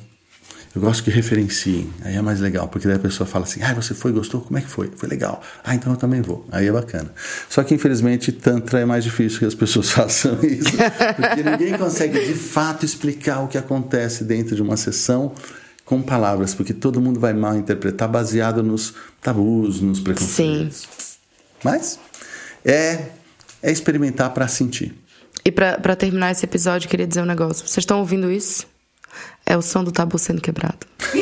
Eu 0.77 0.81
gosto 0.81 1.03
que 1.03 1.09
referenciem. 1.09 1.91
Aí 2.03 2.15
é 2.15 2.21
mais 2.21 2.39
legal, 2.39 2.67
porque 2.67 2.87
daí 2.87 2.97
a 2.97 2.99
pessoa 2.99 3.25
fala 3.25 3.45
assim: 3.45 3.63
ah, 3.63 3.73
você 3.73 3.95
foi, 3.95 4.11
gostou? 4.11 4.41
Como 4.41 4.59
é 4.59 4.61
que 4.61 4.69
foi? 4.69 4.91
Foi 4.95 5.09
legal. 5.09 5.41
Ah, 5.63 5.73
então 5.73 5.91
eu 5.91 5.97
também 5.97 6.21
vou. 6.21 6.45
Aí 6.51 6.67
é 6.67 6.71
bacana. 6.71 7.11
Só 7.49 7.63
que 7.63 7.73
infelizmente 7.73 8.31
Tantra 8.31 8.79
é 8.79 8.85
mais 8.85 9.03
difícil 9.03 9.39
que 9.39 9.45
as 9.45 9.55
pessoas 9.55 9.89
façam 9.89 10.37
isso, 10.43 10.69
porque 11.15 11.41
ninguém 11.41 11.75
consegue 11.79 12.23
de 12.23 12.35
fato 12.35 12.85
explicar 12.85 13.39
o 13.39 13.47
que 13.47 13.57
acontece 13.57 14.23
dentro 14.23 14.55
de 14.55 14.61
uma 14.61 14.77
sessão 14.77 15.33
com 15.83 15.99
palavras, 15.99 16.53
porque 16.53 16.75
todo 16.75 17.01
mundo 17.01 17.19
vai 17.19 17.33
mal 17.33 17.57
interpretar 17.57 18.07
baseado 18.07 18.61
nos 18.61 18.93
tabus, 19.19 19.81
nos 19.81 19.99
preconceitos. 19.99 20.81
Sim. 20.81 20.87
Mas 21.63 21.99
é, 22.63 23.05
é 23.63 23.71
experimentar 23.71 24.31
para 24.31 24.47
sentir. 24.47 24.93
E 25.43 25.51
para 25.51 25.95
terminar 25.95 26.29
esse 26.33 26.45
episódio, 26.45 26.85
eu 26.85 26.91
queria 26.91 27.07
dizer 27.07 27.23
um 27.23 27.25
negócio. 27.25 27.65
Vocês 27.65 27.79
estão 27.79 27.97
ouvindo 27.97 28.31
isso? 28.31 28.76
É 29.45 29.55
o 29.55 29.61
som 29.61 29.83
do 29.83 29.91
tabu 29.91 30.17
sendo 30.17 30.41
quebrado. 30.41 30.79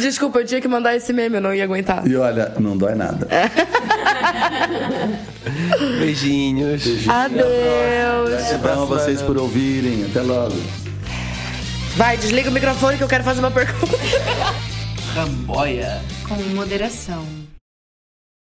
Desculpa, 0.00 0.40
eu 0.40 0.46
tinha 0.46 0.60
que 0.60 0.66
mandar 0.66 0.96
esse 0.96 1.12
meme, 1.12 1.36
eu 1.36 1.40
não 1.40 1.54
ia 1.54 1.64
aguentar. 1.64 2.06
E 2.06 2.16
olha, 2.16 2.52
não 2.58 2.76
dói 2.76 2.94
nada. 2.94 3.28
Beijinhos. 5.98 6.82
Beijinhos. 6.84 7.08
Adeus. 7.08 8.54
Obrigado 8.54 8.82
a 8.82 8.84
vocês 8.84 9.22
por 9.22 9.38
ouvirem. 9.38 10.04
Até 10.04 10.22
logo. 10.22 10.56
Vai, 11.96 12.16
desliga 12.16 12.48
o 12.48 12.52
microfone 12.52 12.96
que 12.96 13.04
eu 13.04 13.08
quero 13.08 13.22
fazer 13.22 13.40
uma 13.40 13.50
pergunta. 13.50 13.96
Ramboia. 15.14 16.00
Com 16.26 16.36
moderação. 16.54 17.24